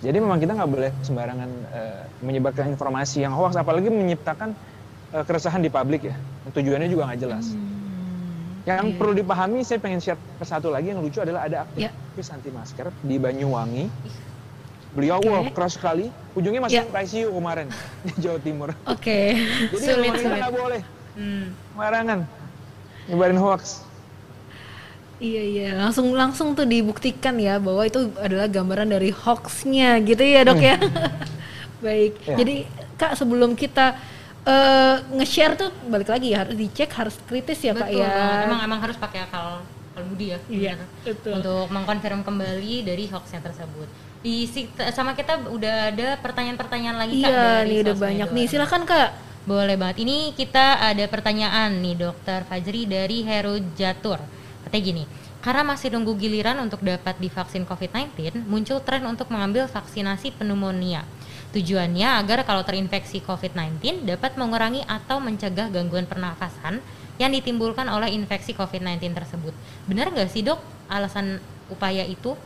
Jadi 0.01 0.17
memang 0.17 0.39
kita 0.39 0.55
nggak 0.55 0.71
boleh 0.71 0.91
sembarangan 1.03 1.51
eh, 1.75 2.03
menyebarkan 2.23 2.71
informasi 2.71 3.27
yang 3.27 3.35
hoax 3.35 3.59
apalagi 3.59 3.91
menciptakan 3.91 4.55
eh, 5.13 5.25
keresahan 5.27 5.61
di 5.61 5.69
publik 5.69 6.09
ya. 6.09 6.17
Tujuannya 6.55 6.89
juga 6.89 7.11
nggak 7.11 7.21
jelas. 7.21 7.53
Yang 8.65 8.85
Iya. 8.85 8.97
perlu 8.97 9.13
dipahami 9.17 9.59
saya 9.61 9.81
pengen 9.81 10.01
share 10.01 10.21
satu 10.41 10.71
lagi 10.71 10.93
yang 10.93 11.01
lucu 11.01 11.19
adalah 11.21 11.45
ada 11.45 11.69
Ya. 11.75 11.93
aktivis 11.93 12.31
anti 12.31 12.49
masker 12.49 12.89
di 13.01 13.17
Banyuwangi 13.17 13.89
beliau 14.91 15.17
Oke. 15.17 15.29
wah 15.29 15.45
keras 15.49 15.75
sekali 15.75 16.09
ujungnya 16.33 16.61
masuk 16.61 16.75
Ya. 16.75 16.85
ke 16.85 16.99
ICU 17.05 17.29
kemarin 17.31 17.67
di 18.03 18.13
Jawa 18.17 18.39
Timur 18.39 18.69
Oke. 18.85 19.19
jadi 19.73 19.85
sulit 19.87 20.13
sulit. 20.17 20.39
nggak 20.39 20.55
boleh 20.55 20.83
Hmm. 21.13 21.51
sembarangan 21.69 22.19
nyebarin 23.05 23.37
hoax 23.37 23.83
Iya 25.19 25.43
iya 25.43 25.69
langsung 25.75 26.15
langsung 26.15 26.55
tuh 26.55 26.63
dibuktikan 26.63 27.35
ya 27.37 27.59
bahwa 27.59 27.83
itu 27.83 28.07
adalah 28.17 28.47
gambaran 28.47 28.87
dari 28.87 29.11
hoaxnya 29.11 29.99
gitu 30.01 30.23
ya 30.23 30.47
dok 30.47 30.63
ya. 30.63 30.79
Baik. 31.85 32.23
Ya. 32.23 32.37
Jadi 32.39 32.55
kak 32.95 33.19
sebelum 33.19 33.59
kita 33.59 33.99
eh, 34.45 34.97
nge-share 35.11 35.59
tuh 35.59 35.71
balik 35.91 36.07
lagi 36.07 36.31
ya 36.31 36.47
harus 36.47 36.55
dicek 36.55 36.95
harus 36.95 37.19
kritis 37.21 37.59
ya 37.59 37.75
pak 37.75 37.91
Betul 37.91 37.99
ya. 37.99 38.07
banget. 38.09 38.47
Emang 38.47 38.61
emang 38.63 38.79
harus 38.79 38.95
pakai 38.95 39.27
akal 39.27 39.59
akal 39.91 40.03
budi 40.07 40.27
ya. 40.31 40.39
Iya, 40.47 40.73
benar. 40.77 40.89
betul. 41.03 41.33
Untuk 41.35 41.65
mengkonfirm 41.69 42.21
kembali 42.23 42.75
dari 42.87 43.05
hoaxnya 43.11 43.43
tersebut. 43.43 43.91
Di 44.19 44.51
sama 44.91 45.15
kita 45.15 45.47
udah 45.47 45.95
ada 45.95 46.09
pertanyaan-pertanyaan 46.19 46.97
lagi 46.99 47.23
kak 47.23 47.31
Iya 47.31 47.39
dari 47.63 47.71
nih 47.71 47.79
udah 47.87 47.97
banyak 47.97 48.29
nih 48.35 48.47
silakan 48.51 48.83
kak. 48.83 49.11
Boleh 49.47 49.79
banget. 49.79 50.05
Ini 50.05 50.37
kita 50.37 50.83
ada 50.83 51.05
pertanyaan 51.09 51.79
nih 51.81 51.97
Dokter 51.97 52.45
Fajri 52.45 52.85
dari 52.85 53.25
Heru 53.25 53.63
Jatur. 53.79 54.21
Katanya 54.67 54.83
gini, 54.85 55.05
karena 55.41 55.63
masih 55.65 55.89
nunggu 55.95 56.19
giliran 56.19 56.59
untuk 56.61 56.85
dapat 56.85 57.17
divaksin 57.17 57.65
COVID-19, 57.65 58.45
muncul 58.45 58.85
tren 58.85 59.07
untuk 59.09 59.33
mengambil 59.33 59.65
vaksinasi 59.71 60.37
pneumonia. 60.37 61.07
Tujuannya 61.55 62.21
agar 62.21 62.45
kalau 62.45 62.61
terinfeksi 62.61 63.25
COVID-19 63.25 64.05
dapat 64.05 64.37
mengurangi 64.37 64.85
atau 64.85 65.17
mencegah 65.17 65.73
gangguan 65.73 66.05
pernafasan 66.05 66.85
yang 67.17 67.33
ditimbulkan 67.33 67.89
oleh 67.89 68.13
infeksi 68.13 68.53
COVID-19 68.53 69.17
tersebut. 69.17 69.57
Benar 69.89 70.13
nggak 70.13 70.29
sih 70.29 70.45
dok 70.45 70.61
alasan 70.93 71.41
upaya 71.73 72.05
itu? 72.05 72.37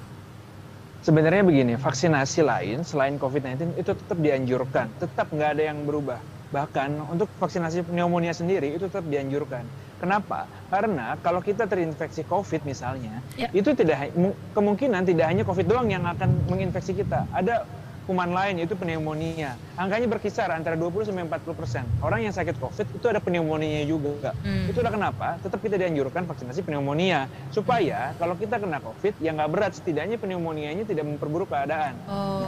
Sebenarnya 1.03 1.43
begini, 1.43 1.75
vaksinasi 1.75 2.47
lain 2.47 2.87
selain 2.87 3.19
COVID-19 3.19 3.75
itu 3.75 3.91
tetap 3.91 4.19
dianjurkan, 4.23 4.87
tetap 5.03 5.27
nggak 5.35 5.59
ada 5.59 5.63
yang 5.75 5.83
berubah. 5.83 6.23
Bahkan 6.55 7.11
untuk 7.11 7.27
vaksinasi 7.43 7.83
pneumonia 7.91 8.31
sendiri 8.31 8.71
itu 8.79 8.87
tetap 8.87 9.03
dianjurkan. 9.11 9.67
Kenapa? 9.99 10.47
Karena 10.71 11.19
kalau 11.19 11.43
kita 11.43 11.67
terinfeksi 11.67 12.23
COVID 12.23 12.63
misalnya, 12.63 13.19
Ya. 13.35 13.51
itu 13.51 13.75
tidak 13.75 14.15
kemungkinan 14.55 15.03
tidak 15.03 15.27
hanya 15.27 15.43
COVID 15.43 15.67
doang 15.67 15.91
yang 15.91 16.07
akan 16.07 16.39
menginfeksi 16.47 16.95
kita. 16.95 17.27
Ada 17.35 17.67
kuman 18.13 18.29
lain 18.29 18.61
yaitu 18.61 18.77
pneumonia. 18.77 19.57
Angkanya 19.81 20.05
berkisar 20.05 20.53
antara 20.53 20.77
20 20.77 21.09
sampai 21.09 21.25
40 21.25 21.57
persen. 21.57 21.85
Orang 22.05 22.21
yang 22.21 22.37
sakit 22.37 22.61
COVID 22.61 23.01
itu 23.01 23.07
ada 23.09 23.25
pneumonia 23.25 23.89
juga. 23.89 24.37
Hmm. 24.45 24.69
Itulah 24.69 24.93
kenapa 24.93 25.41
tetap 25.41 25.65
kita 25.65 25.81
dianjurkan 25.81 26.29
vaksinasi 26.29 26.61
pneumonia 26.61 27.25
supaya 27.49 28.13
kalau 28.21 28.37
kita 28.37 28.61
kena 28.61 28.85
COVID 28.85 29.17
yang 29.25 29.41
nggak 29.41 29.49
berat 29.49 29.73
setidaknya 29.73 30.21
pneumonianya 30.21 30.85
tidak 30.85 31.09
memperburuk 31.09 31.49
keadaan. 31.49 31.97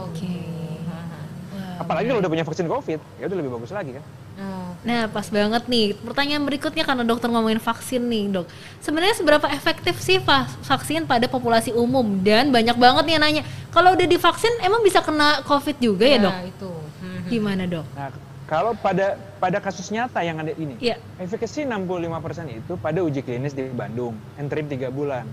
Oke. 0.05 0.37
Wah, 0.85 1.81
Apalagi 1.81 2.13
kalau 2.13 2.21
udah 2.21 2.31
punya 2.31 2.45
vaksin 2.45 2.69
COVID, 2.69 2.99
ya 3.17 3.25
itu 3.25 3.35
lebih 3.35 3.51
bagus 3.57 3.73
lagi 3.73 3.97
kan. 3.97 4.05
Oh. 4.35 4.75
Nah, 4.83 5.07
pas 5.07 5.23
banget 5.31 5.63
nih. 5.65 5.95
Pertanyaan 5.95 6.43
berikutnya 6.43 6.83
karena 6.83 7.07
dokter 7.07 7.31
ngomongin 7.31 7.57
vaksin 7.57 8.03
nih, 8.03 8.35
Dok. 8.35 8.45
Sebenarnya 8.83 9.15
seberapa 9.15 9.47
efektif 9.47 9.95
sih 9.97 10.19
va- 10.19 10.47
vaksin 10.61 11.07
pada 11.07 11.25
populasi 11.25 11.71
umum? 11.71 12.19
Dan 12.19 12.51
banyak 12.51 12.75
banget 12.75 13.03
nih 13.07 13.13
yang 13.15 13.23
nanya, 13.23 13.43
kalau 13.71 13.95
udah 13.95 14.03
divaksin 14.03 14.51
emang 14.59 14.83
bisa 14.83 14.99
kena 14.99 15.39
COVID 15.43 15.79
juga 15.79 16.05
ya, 16.05 16.19
Dok? 16.19 16.35
itu. 16.45 16.71
Gimana, 17.31 17.63
Dok? 17.63 17.87
Nah, 17.95 18.11
kalau 18.45 18.75
pada 18.75 19.15
pada 19.39 19.57
kasus 19.57 19.89
nyata 19.89 20.21
yang 20.21 20.37
ada 20.37 20.51
ini, 20.53 20.75
Iya. 20.77 20.99
efikasi 21.17 21.65
65% 21.65 22.45
itu 22.51 22.73
pada 22.77 22.99
uji 23.01 23.23
klinis 23.23 23.55
di 23.55 23.65
Bandung, 23.71 24.13
interim 24.35 24.67
3 24.67 24.91
bulan. 24.91 25.25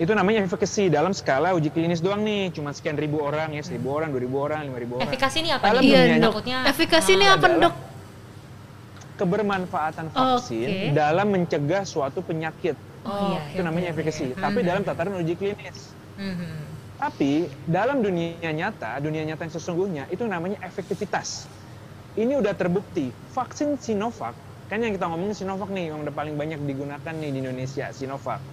Itu 0.00 0.16
namanya 0.16 0.40
efikasi 0.40 0.88
dalam 0.88 1.12
skala 1.12 1.52
uji 1.52 1.68
klinis 1.68 2.00
doang 2.00 2.24
nih, 2.24 2.56
cuma 2.56 2.72
sekian 2.72 2.96
ribu 2.96 3.20
orang 3.20 3.52
ya, 3.52 3.60
seribu 3.60 3.92
orang, 3.92 4.08
dua 4.08 4.22
ribu 4.24 4.40
orang, 4.40 4.64
lima 4.64 4.78
ribu 4.80 4.96
orang. 4.96 5.04
Efikasi 5.04 5.36
ini 5.36 5.50
apa 5.52 5.64
Dalam? 5.68 5.82
Iya, 5.84 5.98
dunia 6.00 6.16
Dok. 6.16 6.32
Takutnya 6.32 6.58
Efikasi 6.64 7.10
ini 7.12 7.26
ah, 7.28 7.36
apa, 7.36 7.44
adalah 7.44 7.60
Dok? 7.60 7.74
Kebermanfaatan 9.20 10.08
vaksin 10.08 10.68
Oke. 10.68 10.96
dalam 10.96 11.28
mencegah 11.28 11.84
suatu 11.84 12.24
penyakit. 12.24 12.80
Oh, 13.04 13.36
iya. 13.36 13.56
itu 13.56 13.62
namanya 13.64 13.92
efikasi. 13.92 14.36
Tapi 14.36 14.60
dalam 14.64 14.84
tataran 14.84 15.16
uji 15.20 15.36
klinis. 15.36 15.96
Mhm. 16.16 16.80
Tapi 17.00 17.48
dalam 17.64 18.04
dunia 18.04 18.52
nyata, 18.52 19.00
dunia 19.00 19.24
nyata 19.24 19.48
yang 19.48 19.54
sesungguhnya 19.56 20.04
itu 20.12 20.24
namanya 20.28 20.60
efektivitas. 20.60 21.48
Ini 22.12 22.36
udah 22.36 22.52
terbukti. 22.52 23.16
Vaksin 23.32 23.80
Sinovac, 23.80 24.36
kan 24.68 24.84
yang 24.84 24.92
kita 24.92 25.08
ngomongin 25.08 25.32
Sinovac 25.32 25.72
nih, 25.72 25.88
yang 25.88 26.04
udah 26.04 26.12
paling 26.12 26.36
banyak 26.36 26.60
digunakan 26.60 27.14
nih 27.16 27.30
di 27.32 27.38
Indonesia, 27.40 27.88
Sinovac. 27.88 28.44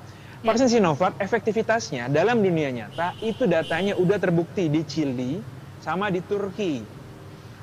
Vaksin 0.48 0.72
Sinovac 0.72 1.20
efektivitasnya 1.20 2.08
dalam 2.08 2.40
dunia 2.40 2.72
nyata 2.72 3.20
itu 3.20 3.50
datanya 3.52 4.00
udah 4.00 4.16
terbukti 4.16 4.72
di 4.72 4.88
Chili 4.88 5.44
sama 5.76 6.08
di 6.08 6.24
Turki. 6.24 6.97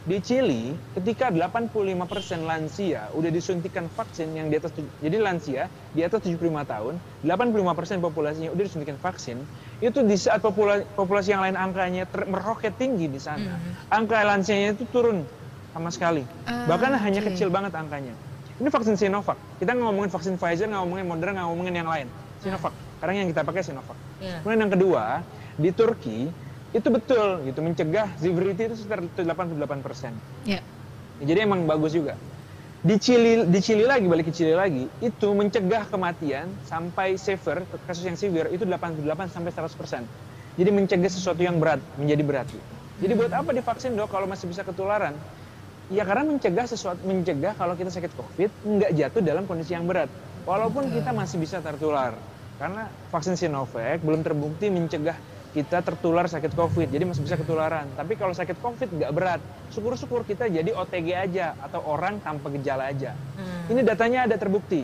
Di 0.04 0.20
Chili, 0.20 0.76
ketika 0.92 1.32
85% 1.32 2.44
lansia 2.44 3.08
udah 3.16 3.30
disuntikan 3.32 3.88
vaksin 3.88 4.36
yang 4.36 4.52
di 4.52 4.60
atas 4.60 4.76
jadi 5.00 5.16
lansia 5.16 5.72
di 5.96 6.04
atas 6.04 6.20
75 6.28 6.44
tahun, 6.68 7.00
85% 7.24 8.04
populasinya 8.04 8.52
udah 8.52 8.64
disuntikan 8.68 9.00
vaksin, 9.00 9.48
itu 9.80 10.04
di 10.04 10.16
saat 10.20 10.44
populasi, 10.44 10.84
populasi 10.92 11.32
yang 11.32 11.40
lain 11.40 11.56
angkanya 11.56 12.04
ter- 12.04 12.28
meroket 12.28 12.76
tinggi 12.76 13.08
di 13.08 13.16
sana. 13.16 13.56
Angka 13.88 14.20
lansianya 14.28 14.76
itu 14.76 14.84
turun 14.92 15.24
sama 15.72 15.88
sekali. 15.88 16.28
Ah, 16.44 16.68
Bahkan 16.68 17.00
hanya 17.00 17.24
oke. 17.24 17.32
kecil 17.32 17.48
banget 17.48 17.72
angkanya. 17.72 18.12
Ini 18.60 18.68
vaksin 18.68 19.00
Sinovac. 19.00 19.40
Kita 19.56 19.72
nggak 19.72 19.88
ngomongin 19.88 20.12
vaksin 20.12 20.36
Pfizer, 20.36 20.68
nggak 20.68 20.84
ngomongin 20.84 21.06
Moderna, 21.08 21.32
nggak 21.40 21.48
ngomongin 21.48 21.74
yang 21.80 21.88
lain. 21.88 22.12
Sinovac. 22.44 22.76
Sekarang 23.00 23.24
yang 23.24 23.28
kita 23.32 23.40
pakai 23.40 23.64
Sinovac. 23.64 23.96
Iya. 24.20 24.44
Kemudian 24.44 24.68
yang 24.68 24.72
kedua, 24.76 25.24
di 25.56 25.70
Turki 25.72 26.28
itu 26.74 26.88
betul 26.90 27.38
gitu 27.46 27.62
mencegah 27.62 28.10
severity 28.18 28.66
itu 28.66 28.74
sekitar 28.74 29.06
88 29.14 29.78
persen. 29.78 30.12
Ya. 30.42 30.58
Jadi 31.22 31.46
emang 31.46 31.70
bagus 31.70 31.94
juga. 31.94 32.18
Di 32.84 33.00
Chili, 33.00 33.48
di 33.48 33.60
Chili 33.64 33.86
lagi 33.86 34.04
balik 34.04 34.28
ke 34.28 34.32
Chili 34.34 34.52
lagi 34.52 34.84
itu 35.00 35.28
mencegah 35.32 35.88
kematian 35.88 36.50
sampai 36.68 37.16
severe 37.16 37.64
kasus 37.88 38.04
yang 38.04 38.18
severe 38.18 38.50
itu 38.52 38.66
88 38.66 39.06
sampai 39.30 39.50
100 39.54 39.80
persen. 39.80 40.02
Jadi 40.58 40.70
mencegah 40.74 41.08
sesuatu 41.08 41.40
yang 41.40 41.62
berat 41.62 41.80
menjadi 41.96 42.22
berat. 42.26 42.46
gitu. 42.50 42.74
Jadi 43.06 43.12
buat 43.16 43.32
apa 43.32 43.50
divaksin 43.54 43.94
dok 43.94 44.10
kalau 44.10 44.26
masih 44.26 44.50
bisa 44.50 44.66
ketularan? 44.66 45.14
Ya 45.88 46.02
karena 46.04 46.26
mencegah 46.26 46.66
sesuatu 46.66 47.00
mencegah 47.06 47.54
kalau 47.56 47.78
kita 47.78 47.88
sakit 47.88 48.12
COVID 48.18 48.50
nggak 48.66 48.90
jatuh 48.98 49.22
dalam 49.22 49.46
kondisi 49.46 49.78
yang 49.78 49.86
berat. 49.86 50.10
Walaupun 50.44 50.90
kita 50.90 51.14
masih 51.14 51.40
bisa 51.40 51.62
tertular. 51.64 52.12
Karena 52.60 52.86
vaksin 53.10 53.34
Sinovac 53.34 53.98
belum 54.04 54.22
terbukti 54.22 54.70
mencegah 54.70 55.16
kita 55.54 55.86
tertular 55.86 56.26
sakit 56.26 56.50
COVID, 56.58 56.90
jadi 56.90 57.06
masih 57.06 57.22
bisa 57.22 57.38
ketularan. 57.38 57.86
Tapi 57.94 58.18
kalau 58.18 58.34
sakit 58.34 58.58
COVID 58.58 58.90
nggak 58.90 59.12
berat, 59.14 59.40
syukur-syukur 59.70 60.26
kita 60.26 60.50
jadi 60.50 60.74
OTG 60.74 61.08
aja 61.14 61.54
atau 61.62 61.78
orang 61.86 62.18
tanpa 62.26 62.50
gejala 62.58 62.90
aja. 62.90 63.14
Hmm. 63.38 63.70
Ini 63.70 63.86
datanya 63.86 64.26
ada 64.26 64.34
terbukti. 64.34 64.82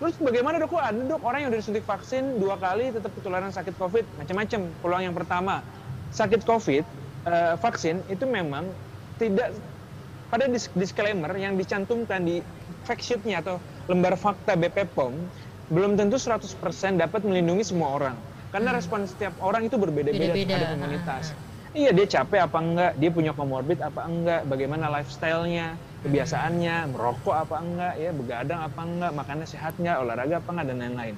Terus 0.00 0.16
bagaimana 0.16 0.56
dok? 0.56 0.76
Ada 0.76 1.04
dok 1.04 1.20
orang 1.20 1.44
yang 1.44 1.48
udah 1.52 1.60
disuntik 1.60 1.84
vaksin 1.84 2.40
dua 2.40 2.56
kali 2.56 2.96
tetap 2.96 3.12
ketularan 3.12 3.52
sakit 3.52 3.76
COVID? 3.76 4.04
Macam-macam. 4.24 4.60
Peluang 4.80 5.02
yang 5.04 5.16
pertama, 5.16 5.60
sakit 6.16 6.40
COVID 6.48 6.84
eh, 7.28 7.54
vaksin 7.60 8.00
itu 8.08 8.24
memang 8.24 8.68
tidak 9.20 9.52
pada 10.32 10.48
dis- 10.48 10.72
disclaimer 10.72 11.32
yang 11.36 11.60
dicantumkan 11.60 12.24
di 12.24 12.40
fact 12.88 13.04
sheet-nya 13.04 13.44
atau 13.44 13.60
lembar 13.88 14.16
fakta 14.16 14.56
BP 14.56 14.90
POM 14.96 15.12
belum 15.66 15.98
tentu 15.98 16.14
100% 16.18 16.56
dapat 17.00 17.20
melindungi 17.26 17.66
semua 17.66 17.90
orang. 17.98 18.16
Karena 18.56 18.72
respon 18.72 19.04
setiap 19.04 19.36
orang 19.44 19.68
itu 19.68 19.76
berbeda-beda 19.76 20.32
Beda-beda. 20.32 20.54
pada 20.56 20.66
komunitas. 20.72 21.36
Iya 21.76 21.92
dia 21.92 22.06
capek 22.08 22.40
apa 22.48 22.58
enggak, 22.64 22.92
dia 22.96 23.10
punya 23.12 23.32
komorbid 23.36 23.84
apa 23.84 24.00
enggak, 24.08 24.48
bagaimana 24.48 24.88
lifestyle-nya, 24.96 25.76
kebiasaannya, 26.00 26.88
merokok 26.88 27.36
apa 27.36 27.56
enggak, 27.60 27.94
ya 28.00 28.10
begadang 28.16 28.60
apa 28.64 28.80
enggak, 28.80 29.12
makannya 29.12 29.44
sehat 29.44 29.76
enggak, 29.76 30.00
olahraga 30.00 30.40
apa 30.40 30.48
enggak? 30.56 30.66
Dan 30.72 30.76
lain-lain. 30.80 31.16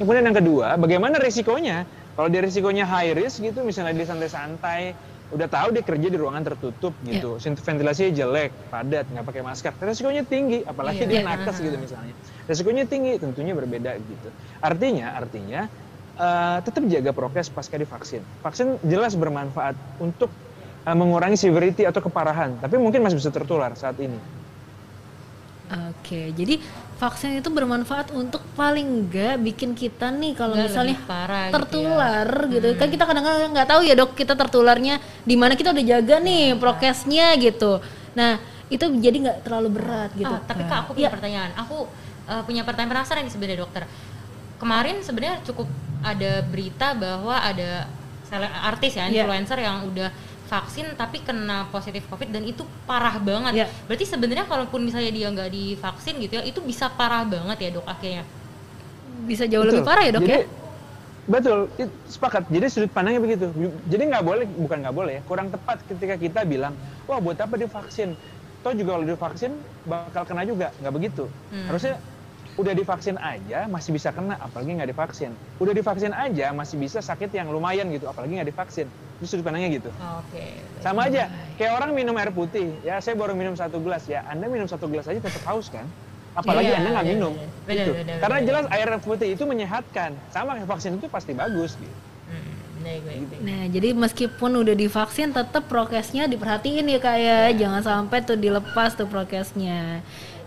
Kemudian 0.00 0.24
yang 0.24 0.38
kedua, 0.40 0.80
bagaimana 0.80 1.20
risikonya? 1.20 1.84
Kalau 2.16 2.32
dia 2.32 2.40
risikonya 2.40 2.88
high 2.88 3.12
risk 3.12 3.44
gitu, 3.44 3.60
misalnya 3.60 3.92
dia 3.92 4.08
santai-santai, 4.08 4.96
udah 5.28 5.48
tahu 5.52 5.76
dia 5.76 5.84
kerja 5.84 6.08
di 6.08 6.16
ruangan 6.16 6.48
tertutup 6.48 6.96
gitu, 7.04 7.36
ventilasinya 7.36 8.08
jelek, 8.16 8.72
padat, 8.72 9.12
nggak 9.12 9.24
pakai 9.28 9.42
masker, 9.44 9.76
risikonya 9.84 10.24
tinggi, 10.24 10.64
apalagi 10.64 11.04
Iya. 11.04 11.12
dia 11.12 11.20
nakes 11.28 11.60
gitu 11.60 11.76
misalnya. 11.76 12.16
Risikonya 12.48 12.88
tinggi, 12.88 13.20
tentunya 13.20 13.52
berbeda 13.52 14.00
gitu. 14.00 14.32
Artinya, 14.64 15.12
artinya 15.12 15.68
eh, 16.20 16.58
tetap 16.60 16.84
jaga 16.84 17.10
prokes 17.16 17.48
pasca 17.48 17.80
divaksin. 17.80 18.20
Vaksin 18.44 18.76
jelas 18.84 19.16
bermanfaat 19.16 19.74
untuk 19.96 20.28
eh, 20.84 20.96
mengurangi 20.96 21.40
severity 21.40 21.88
atau 21.88 22.04
keparahan, 22.04 22.60
tapi 22.60 22.76
mungkin 22.76 23.00
masih 23.00 23.16
bisa 23.16 23.32
tertular 23.32 23.72
saat 23.72 23.96
ini. 23.96 24.20
Oke, 25.70 26.34
jadi 26.34 26.58
vaksin 26.98 27.38
itu 27.38 27.46
bermanfaat 27.46 28.10
untuk 28.10 28.42
paling 28.58 29.06
enggak 29.06 29.38
bikin 29.38 29.78
kita 29.78 30.10
nih 30.10 30.34
kalau 30.34 30.58
misalnya 30.58 30.98
parah 31.06 31.46
gitu 31.46 31.54
ya. 31.54 31.58
tertular 31.62 32.28
gitu, 32.50 32.68
Kan 32.74 32.88
kita 32.90 33.04
kadang-kadang 33.06 33.50
nggak 33.54 33.68
tahu 33.70 33.80
ya 33.86 33.94
dok 33.94 34.18
kita 34.18 34.34
tertularnya 34.34 34.98
di 35.22 35.38
mana 35.38 35.54
kita 35.54 35.70
udah 35.70 35.84
jaga 35.86 36.18
nih 36.18 36.58
prokesnya 36.58 37.38
gitu. 37.38 37.78
Nah 38.18 38.42
itu 38.66 38.82
jadi 38.98 39.16
nggak 39.22 39.38
terlalu 39.46 39.78
berat 39.78 40.10
gitu. 40.18 40.34
Ah, 40.34 40.42
tapi 40.42 40.66
kak 40.66 40.90
aku 40.90 40.98
punya 40.98 41.06
Ya, 41.06 41.14
pertanyaan. 41.14 41.50
Aku 41.54 41.86
uh, 42.26 42.42
punya 42.42 42.62
pertanyaan 42.66 42.90
penasaran 42.90 43.22
nih 43.22 43.32
sebenarnya 43.34 43.58
dokter. 43.62 43.82
Kemarin 44.60 45.00
sebenarnya 45.00 45.40
cukup 45.42 45.64
ada 46.04 46.44
berita 46.44 46.92
bahwa 46.92 47.32
ada 47.34 47.88
artis 48.62 48.94
ya 48.94 49.08
Iya. 49.08 49.24
influencer 49.24 49.58
yang 49.58 49.88
udah 49.88 50.12
vaksin 50.46 50.92
tapi 50.94 51.22
kena 51.22 51.66
positif 51.70 52.04
covid 52.06 52.28
dan 52.28 52.44
itu 52.44 52.62
parah 52.84 53.16
banget. 53.16 53.52
Iya. 53.56 53.66
Berarti 53.88 54.04
sebenarnya 54.04 54.44
kalaupun 54.44 54.84
misalnya 54.84 55.10
dia 55.10 55.32
nggak 55.32 55.48
divaksin 55.48 56.20
gitu 56.20 56.38
ya, 56.38 56.42
itu 56.44 56.60
bisa 56.60 56.92
parah 56.92 57.24
banget 57.24 57.56
ya 57.58 57.70
dok 57.72 57.88
akhirnya. 57.88 58.22
bisa 59.20 59.44
jauh 59.44 59.62
lebih 59.62 59.84
Betul. 59.84 59.90
parah 59.92 60.02
ya 60.02 60.12
dok 60.16 60.22
Jadi, 60.24 60.32
ya. 60.32 60.40
Betul, 61.28 61.58
it- 61.76 61.96
sepakat. 62.08 62.42
Jadi 62.48 62.66
sudut 62.66 62.90
pandangnya 62.90 63.20
begitu. 63.20 63.46
Jadi 63.86 64.02
nggak 64.08 64.24
boleh, 64.24 64.46
bukan 64.48 64.76
nggak 64.80 64.96
boleh 64.96 65.12
ya, 65.20 65.22
kurang 65.22 65.52
tepat 65.52 65.76
ketika 65.86 66.16
kita 66.16 66.40
bilang, 66.42 66.72
wah 67.04 67.20
buat 67.20 67.36
apa 67.36 67.54
divaksin? 67.54 68.16
Toh 68.60 68.72
juga 68.72 68.96
kalau 68.96 69.06
divaksin 69.06 69.52
bakal 69.84 70.24
kena 70.24 70.42
juga, 70.42 70.72
nggak 70.80 70.92
begitu. 70.92 71.24
Hmm. 71.52 71.66
Harusnya 71.68 72.00
udah 72.60 72.76
divaksin 72.76 73.16
aja 73.16 73.64
masih 73.66 73.96
bisa 73.96 74.12
kena, 74.12 74.36
apalagi 74.36 74.76
nggak 74.76 74.92
divaksin. 74.92 75.32
Udah 75.56 75.72
divaksin 75.72 76.12
aja 76.12 76.52
masih 76.52 76.76
bisa 76.76 77.00
sakit 77.00 77.32
yang 77.32 77.48
lumayan 77.48 77.88
gitu, 77.88 78.04
apalagi 78.04 78.36
nggak 78.36 78.52
divaksin. 78.52 78.84
Itu 79.16 79.24
sudut 79.26 79.48
pandangnya 79.48 79.80
gitu. 79.80 79.90
Oke. 80.20 80.60
Sama 80.84 81.08
aja, 81.08 81.28
kayak 81.56 81.72
orang 81.72 81.96
minum 81.96 82.12
air 82.20 82.28
putih. 82.28 82.68
Ya 82.84 83.00
saya 83.00 83.16
baru 83.16 83.32
minum 83.32 83.56
satu 83.56 83.80
gelas 83.80 84.04
ya, 84.04 84.20
Anda 84.28 84.46
minum 84.46 84.68
satu 84.68 84.84
gelas 84.86 85.08
aja 85.08 85.16
tetap 85.18 85.40
haus 85.48 85.72
kan? 85.72 85.88
Apalagi 86.30 86.70
Iya, 86.70 86.78
Anda 86.78 86.88
nggak 86.94 87.06
iya, 87.08 87.14
minum. 87.16 87.32
iya. 87.34 87.48
Benar, 87.66 87.76
Gitu. 87.80 87.92
Karena 88.20 88.38
jelas 88.44 88.64
air 88.70 88.88
putih 89.00 89.28
itu 89.34 89.44
menyehatkan. 89.48 90.10
Sama 90.30 90.54
kayak 90.60 90.68
vaksin 90.68 90.92
itu 91.00 91.06
pasti 91.08 91.32
bagus 91.32 91.74
gitu. 91.74 91.96
Hmm, 92.30 92.86
baik. 92.86 93.42
Nah, 93.42 93.62
jadi 93.66 93.88
meskipun 93.92 94.50
udah 94.56 94.76
divaksin 94.76 95.32
tetap 95.32 95.66
prokesnya 95.66 96.28
diperhatiin 96.28 96.86
ya 96.86 97.00
kak 97.02 97.16
ya, 97.18 97.38
jangan 97.56 97.82
sampai 97.82 98.22
tuh 98.22 98.38
dilepas 98.38 98.94
tuh 98.94 99.08
prokesnya. 99.10 100.00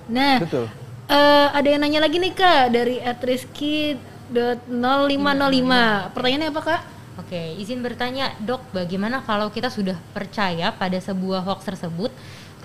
Nah, 0.08 0.40
Betul. 0.40 0.66
Eh, 1.14 1.48
ada 1.54 1.68
yang 1.70 1.86
nanya 1.86 2.02
lagi 2.02 2.18
nih 2.18 2.34
kak 2.34 2.74
dari 2.74 2.98
@rizky.0505. 2.98 5.70
Pertanyaannya 6.12 6.50
apa 6.50 6.62
kak? 6.66 6.82
Oke, 7.14 7.54
izin 7.62 7.86
bertanya, 7.86 8.34
dok, 8.42 8.74
bagaimana 8.74 9.22
kalau 9.22 9.54
kita 9.54 9.70
sudah 9.70 9.94
percaya 10.18 10.74
pada 10.74 10.98
sebuah 10.98 11.46
hoax 11.46 11.70
tersebut, 11.70 12.10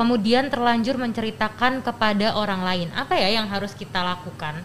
kemudian 0.00 0.48
terlanjur 0.48 0.96
menceritakan 0.96 1.84
kepada 1.84 2.32
orang 2.32 2.64
lain? 2.64 2.88
Apa 2.96 3.20
ya 3.20 3.28
yang 3.28 3.44
harus 3.44 3.76
kita 3.76 4.00
lakukan? 4.00 4.64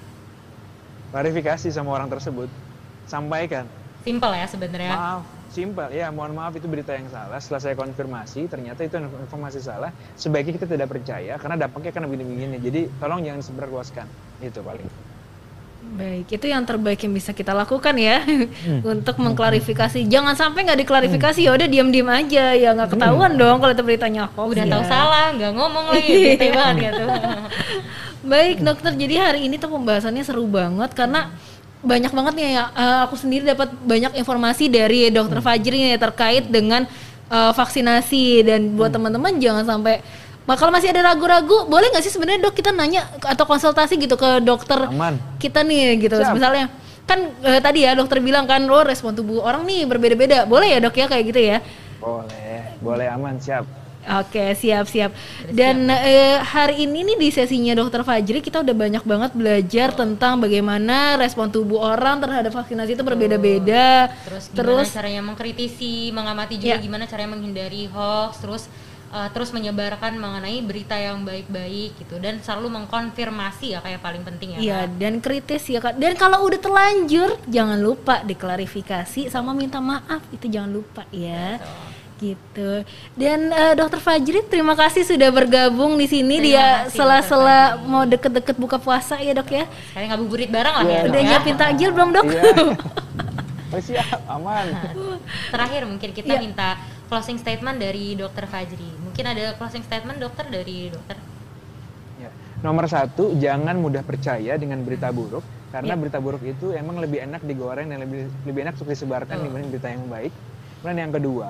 Klarifikasi 1.11 1.67
sama 1.67 1.91
orang 1.91 2.07
tersebut. 2.07 2.47
Sampaikan. 3.11 3.67
Simple 4.07 4.39
ya 4.39 4.47
sebenarnya. 4.47 4.95
Maaf, 4.95 5.27
Simpel, 5.53 5.93
ya 5.93 6.09
mohon 6.09 6.33
maaf 6.33 6.57
itu 6.57 6.65
berita 6.65 6.97
yang 6.97 7.05
salah. 7.13 7.37
Setelah 7.37 7.61
saya 7.61 7.75
konfirmasi, 7.77 8.49
ternyata 8.49 8.81
itu 8.81 8.97
informasi 8.97 9.61
salah. 9.61 9.93
Sebaiknya 10.17 10.57
kita 10.57 10.65
tidak 10.65 10.89
percaya 10.89 11.37
karena 11.37 11.69
dampaknya 11.69 11.93
akan 11.93 12.09
begini-begini. 12.09 12.57
Jadi 12.57 12.81
tolong 12.97 13.21
jangan 13.21 13.41
sebarluaskan. 13.45 14.05
Itu 14.41 14.65
paling. 14.65 14.89
Baik, 15.93 16.41
itu 16.41 16.45
yang 16.49 16.65
terbaik 16.65 17.05
yang 17.05 17.13
bisa 17.13 17.37
kita 17.37 17.53
lakukan 17.53 17.93
ya 18.01 18.25
untuk 18.97 19.13
mengklarifikasi. 19.21 20.09
Jangan 20.09 20.33
sampai 20.33 20.65
nggak 20.65 20.79
diklarifikasi 20.81 21.37
ya 21.45 21.53
udah 21.53 21.67
diam-diam 21.69 22.09
aja 22.09 22.57
ya 22.57 22.73
nggak 22.73 22.97
ketahuan 22.97 23.37
dong 23.37 23.61
kalau 23.61 23.77
itu 23.77 23.83
beritanya 23.85 24.25
hoax. 24.33 24.57
Udah 24.57 24.65
ya. 24.65 24.71
tahu 24.73 24.83
salah, 24.89 25.25
nggak 25.37 25.53
ngomong 25.53 25.85
lagi, 25.93 26.09
Iya. 26.09 26.27
bete 26.33 26.47
banget 26.49 26.75
gitu. 26.89 27.05
Baik 28.33 28.57
dokter, 28.63 28.95
jadi 28.95 29.15
hari 29.19 29.51
ini 29.51 29.59
tuh 29.59 29.69
pembahasannya 29.69 30.23
seru 30.23 30.47
banget 30.47 30.95
karena 30.97 31.29
banyak 31.83 32.11
banget 32.15 32.33
nih 32.39 32.45
ya. 32.55 32.63
eh, 32.71 32.99
aku 33.05 33.15
sendiri 33.19 33.43
dapat 33.43 33.69
banyak 33.83 34.15
informasi 34.15 34.71
dari 34.71 35.11
dokter 35.11 35.43
Fajri 35.43 35.93
nih 35.93 35.99
terkait 35.99 36.47
dengan 36.47 36.87
eh, 37.27 37.51
vaksinasi 37.51 38.47
dan 38.47 38.73
buat 38.79 38.89
teman-teman 38.89 39.35
jangan 39.37 39.67
sampai 39.67 39.99
Nah, 40.43 40.59
kalau 40.59 40.75
masih 40.75 40.91
ada 40.91 41.07
ragu-ragu, 41.07 41.71
boleh 41.71 41.87
nggak 41.87 42.03
sih 42.03 42.11
sebenarnya 42.11 42.43
dok 42.43 42.55
kita 42.59 42.75
nanya 42.75 43.07
atau 43.23 43.47
konsultasi 43.47 43.95
gitu 43.95 44.19
ke 44.19 44.43
dokter 44.43 44.75
Aman. 44.91 45.15
kita 45.39 45.63
nih 45.63 45.95
gitu. 46.03 46.19
Siap. 46.19 46.35
Misalnya 46.35 46.67
kan 47.07 47.31
eh, 47.47 47.63
tadi 47.63 47.87
ya 47.87 47.95
dokter 47.95 48.19
bilang 48.19 48.43
kan, 48.43 48.59
oh 48.67 48.83
respon 48.83 49.15
tubuh 49.15 49.39
orang 49.39 49.63
nih 49.63 49.87
berbeda-beda. 49.87 50.43
Boleh 50.43 50.75
ya 50.75 50.79
dok 50.83 50.99
ya 50.99 51.07
kayak 51.07 51.23
gitu 51.31 51.39
ya? 51.39 51.57
Boleh, 52.03 52.75
boleh 52.83 53.07
aman, 53.07 53.39
siap. 53.39 53.63
Oke, 54.03 54.51
siap-siap. 54.51 55.15
Dan 55.47 55.87
eh, 55.87 56.35
hari 56.35 56.83
ini 56.83 57.07
nih 57.07 57.17
di 57.17 57.29
sesinya 57.31 57.71
Dokter 57.71 58.03
Fajri 58.03 58.43
kita 58.43 58.59
udah 58.59 58.75
banyak 58.75 59.03
banget 59.07 59.31
belajar 59.31 59.95
tentang 59.95 60.43
bagaimana 60.43 61.15
respon 61.15 61.47
tubuh 61.47 61.79
orang 61.79 62.19
terhadap 62.19 62.51
vaksinasi 62.51 62.99
itu 62.99 63.03
berbeda-beda. 63.03 64.11
Terus 64.27 64.51
gimana 64.51 64.59
Terus 64.59 64.87
caranya 64.91 65.21
mengkritisi, 65.23 66.11
mengamati 66.11 66.59
juga 66.59 66.75
Ya. 66.75 66.83
gimana 66.83 67.07
caranya 67.07 67.39
menghindari 67.39 67.87
hoax, 67.87 68.43
terus 68.43 68.63
uh, 69.09 69.29
terus 69.31 69.53
menyebarkan 69.53 70.17
mengenai 70.17 70.59
berita 70.59 70.97
yang 70.97 71.23
baik-baik 71.23 71.95
gitu 71.95 72.19
dan 72.19 72.41
selalu 72.41 72.83
mengkonfirmasi 72.83 73.71
ya 73.71 73.79
kayak 73.79 74.01
paling 74.01 74.25
penting 74.25 74.57
ya. 74.57 74.59
Iya, 74.59 74.79
dan 74.99 75.21
kritis 75.21 75.63
ya 75.69 75.79
Kak. 75.79 75.95
Dan 75.95 76.17
kalau 76.17 76.43
udah 76.43 76.59
terlanjur 76.59 77.39
jangan 77.47 77.79
lupa 77.79 78.19
diklarifikasi 78.25 79.31
sama 79.31 79.55
minta 79.55 79.79
maaf. 79.79 80.19
Itu 80.33 80.51
jangan 80.51 80.73
lupa 80.73 81.07
ya. 81.13 81.61
Gitu. 82.17 82.69
Dan 83.13 83.51
eh, 83.51 83.73
Dokter 83.73 83.99
Fajri 83.99 84.45
terima 84.47 84.73
kasih 84.73 85.03
sudah 85.03 85.29
bergabung 85.29 85.97
di 85.97 86.07
sini 86.07 86.39
Terima 86.39 86.47
dia 86.47 86.67
sela-sela 86.93 87.81
mau 87.83 88.05
deket-deket 88.05 88.55
buka 88.55 88.77
puasa 88.77 89.19
ya, 89.19 89.33
Dok 89.35 89.49
ya. 89.49 89.65
Sekali 89.91 90.05
ngabuburit 90.07 90.49
bareng 90.49 90.75
lah 90.77 90.85
ya. 90.85 90.91
Iya. 90.93 91.01
Udah 91.09 91.21
ya. 91.21 91.27
nyiapin 91.27 91.55
takjil 91.57 91.89
belum, 91.91 92.09
Dok? 92.13 92.25
Iya. 92.29 92.43
Oh, 93.73 93.81
siap, 93.81 94.19
aman. 94.29 94.65
Terakhir 95.53 95.81
mungkin 95.89 96.09
kita 96.13 96.37
Iya. 96.37 96.41
minta 96.45 96.77
closing 97.09 97.41
statement 97.41 97.81
dari 97.81 98.13
Dokter 98.13 98.45
Fajri. 98.45 98.89
Mungkin 99.01 99.25
ada 99.25 99.57
closing 99.57 99.81
statement 99.81 100.21
dokter 100.21 100.45
dari 100.45 100.93
dokter. 100.93 101.17
Ya. 102.21 102.29
Nomor 102.61 102.85
satu, 102.85 103.33
jangan 103.37 103.73
mudah 103.77 104.05
percaya 104.05 104.57
dengan 104.61 104.81
berita 104.85 105.09
buruk 105.09 105.41
karena 105.73 105.93
Ya. 105.93 105.99
berita 105.99 106.21
buruk 106.21 106.45
itu 106.45 106.69
emang 106.69 107.01
lebih 107.01 107.25
enak 107.25 107.41
digoreng 107.41 107.89
dan 107.89 108.05
lebih 108.05 108.29
lebih 108.45 108.61
enak 108.69 108.77
untuk 108.77 108.93
disebarkan 108.93 109.41
Betul. 109.41 109.45
dibanding 109.49 109.69
berita 109.73 109.89
yang 109.89 110.05
baik. 110.05 110.33
Kemudian 110.81 110.99
yang 111.09 111.13
kedua, 111.13 111.49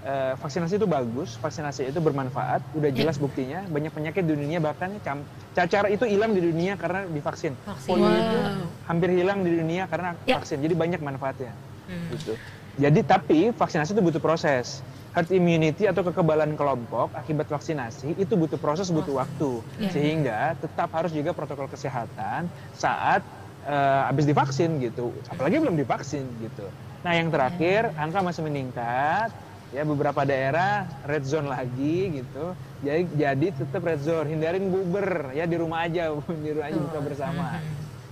eh, 0.00 0.32
vaksinasi 0.34 0.80
itu 0.80 0.88
bagus, 0.88 1.36
vaksinasi 1.36 1.92
itu 1.92 2.00
bermanfaat, 2.00 2.72
udah 2.72 2.90
jelas 2.90 3.20
buktinya. 3.20 3.68
Banyak 3.68 3.92
penyakit 3.92 4.24
di 4.24 4.32
dunia 4.32 4.58
bahkan 4.58 4.96
cam- 4.98 5.24
cacar 5.52 5.88
itu 5.88 6.08
hilang 6.08 6.32
di 6.32 6.40
dunia 6.40 6.74
karena 6.74 7.04
divaksin. 7.04 7.56
Vaksin. 7.60 7.90
Polio 7.90 8.08
itu 8.08 8.38
Wow. 8.38 8.64
hampir 8.88 9.08
hilang 9.12 9.44
di 9.44 9.50
dunia 9.52 9.84
karena 9.86 10.16
Ya. 10.24 10.40
vaksin. 10.40 10.60
Jadi 10.60 10.74
banyak 10.74 11.00
manfaatnya. 11.00 11.52
Hmm. 11.84 12.08
Gitu. 12.16 12.32
Jadi 12.80 13.00
tapi 13.02 13.38
vaksinasi 13.52 13.92
itu 13.92 14.00
butuh 14.00 14.22
proses. 14.22 14.80
Herd 15.10 15.26
immunity 15.34 15.90
atau 15.90 16.06
kekebalan 16.06 16.54
kelompok 16.54 17.10
akibat 17.18 17.50
vaksinasi 17.50 18.14
itu 18.14 18.38
butuh 18.38 18.56
proses, 18.56 18.88
butuh 18.88 19.18
waktu. 19.18 19.50
Ya. 19.76 19.90
Sehingga 19.90 20.38
tetap 20.54 20.88
harus 20.94 21.10
juga 21.10 21.34
protokol 21.34 21.66
kesehatan 21.66 22.46
saat 22.72 23.20
eh, 23.60 24.02
habis 24.08 24.24
divaksin 24.24 24.80
gitu. 24.80 25.12
Apalagi 25.28 25.60
belum 25.60 25.76
divaksin 25.76 26.40
gitu. 26.40 26.72
Nah, 27.04 27.12
yang 27.12 27.28
terakhir 27.28 27.92
angka 27.92 28.24
masih 28.24 28.40
meningkat 28.40 29.28
ya 29.70 29.82
beberapa 29.86 30.26
daerah 30.26 30.86
red 31.06 31.22
zone 31.22 31.46
lagi 31.46 32.22
gitu. 32.22 32.54
Jadi 32.80 33.02
jadi 33.14 33.46
tetap 33.54 33.82
red 33.84 34.00
zone, 34.02 34.26
hindarin 34.30 34.72
buber 34.72 35.30
ya 35.36 35.44
di 35.46 35.56
rumah 35.58 35.86
aja, 35.86 36.10
di 36.44 36.50
rumah 36.50 36.66
aja 36.70 36.78
buka 36.78 36.98
bersama. 37.02 37.44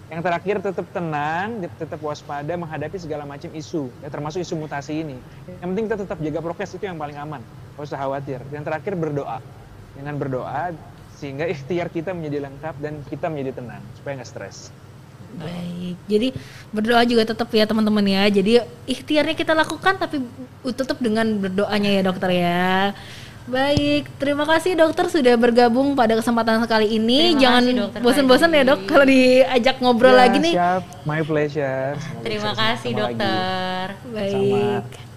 Yang 0.09 0.20
terakhir 0.24 0.56
tetap 0.64 0.86
tenang, 0.88 1.61
tetap 1.76 2.00
waspada 2.00 2.56
menghadapi 2.56 2.96
segala 2.96 3.28
macam 3.28 3.52
isu, 3.52 3.92
ya 4.00 4.09
termasuk 4.09 4.40
isu 4.40 4.56
mutasi 4.56 5.04
ini. 5.04 5.20
Yang 5.61 5.68
penting 5.68 5.84
kita 5.84 5.96
tetap 6.00 6.18
jaga 6.24 6.40
prokes 6.40 6.72
itu 6.80 6.88
yang 6.88 6.96
paling 6.96 7.20
aman, 7.20 7.44
nggak 7.76 7.84
usah 7.84 8.00
khawatir. 8.00 8.40
Yang 8.48 8.72
terakhir 8.72 8.96
berdoa, 8.96 9.44
dengan 9.92 10.16
berdoa 10.16 10.72
sehingga 11.12 11.44
ikhtiar 11.52 11.92
kita 11.92 12.16
menjadi 12.16 12.48
lengkap 12.48 12.74
dan 12.80 13.04
kita 13.04 13.28
menjadi 13.28 13.61
tenang 13.61 13.82
supaya 13.92 14.22
nggak 14.22 14.30
stres. 14.30 14.72
Baik. 15.36 15.96
Jadi 16.08 16.28
berdoa 16.72 17.02
juga 17.04 17.22
tetap 17.28 17.48
ya 17.52 17.68
teman-teman 17.68 18.04
ya. 18.04 18.24
Jadi 18.32 18.64
ikhtiarnya 18.88 19.36
kita 19.36 19.52
lakukan 19.52 20.00
tapi 20.00 20.24
tetap 20.72 20.96
dengan 20.98 21.28
berdoanya 21.36 21.90
ya 21.92 22.02
dokter 22.06 22.30
ya. 22.32 22.96
Baik, 23.48 24.12
terima 24.20 24.44
kasih 24.44 24.76
dokter 24.76 25.08
sudah 25.08 25.32
bergabung 25.40 25.96
pada 25.96 26.12
kesempatan 26.20 26.60
sekali 26.60 27.00
ini. 27.00 27.32
Terima 27.32 27.40
Jangan 27.40 27.62
Dokter 27.64 28.00
bosan-bosan 28.04 28.52
ya 28.52 28.62
dok 28.68 28.84
kalau 28.84 29.08
diajak 29.08 29.80
ngobrol 29.80 30.12
Ya, 30.12 30.20
lagi 30.20 30.36
nih. 30.36 30.52
Siap, 30.52 30.82
my 31.08 31.24
pleasure. 31.24 31.96
Semoga 31.96 32.24
Terima 32.28 32.52
kasih 32.52 32.90
sama 32.92 33.00
lagi. 33.00 33.16
dokter. 33.16 33.84
Baik. 34.12 35.07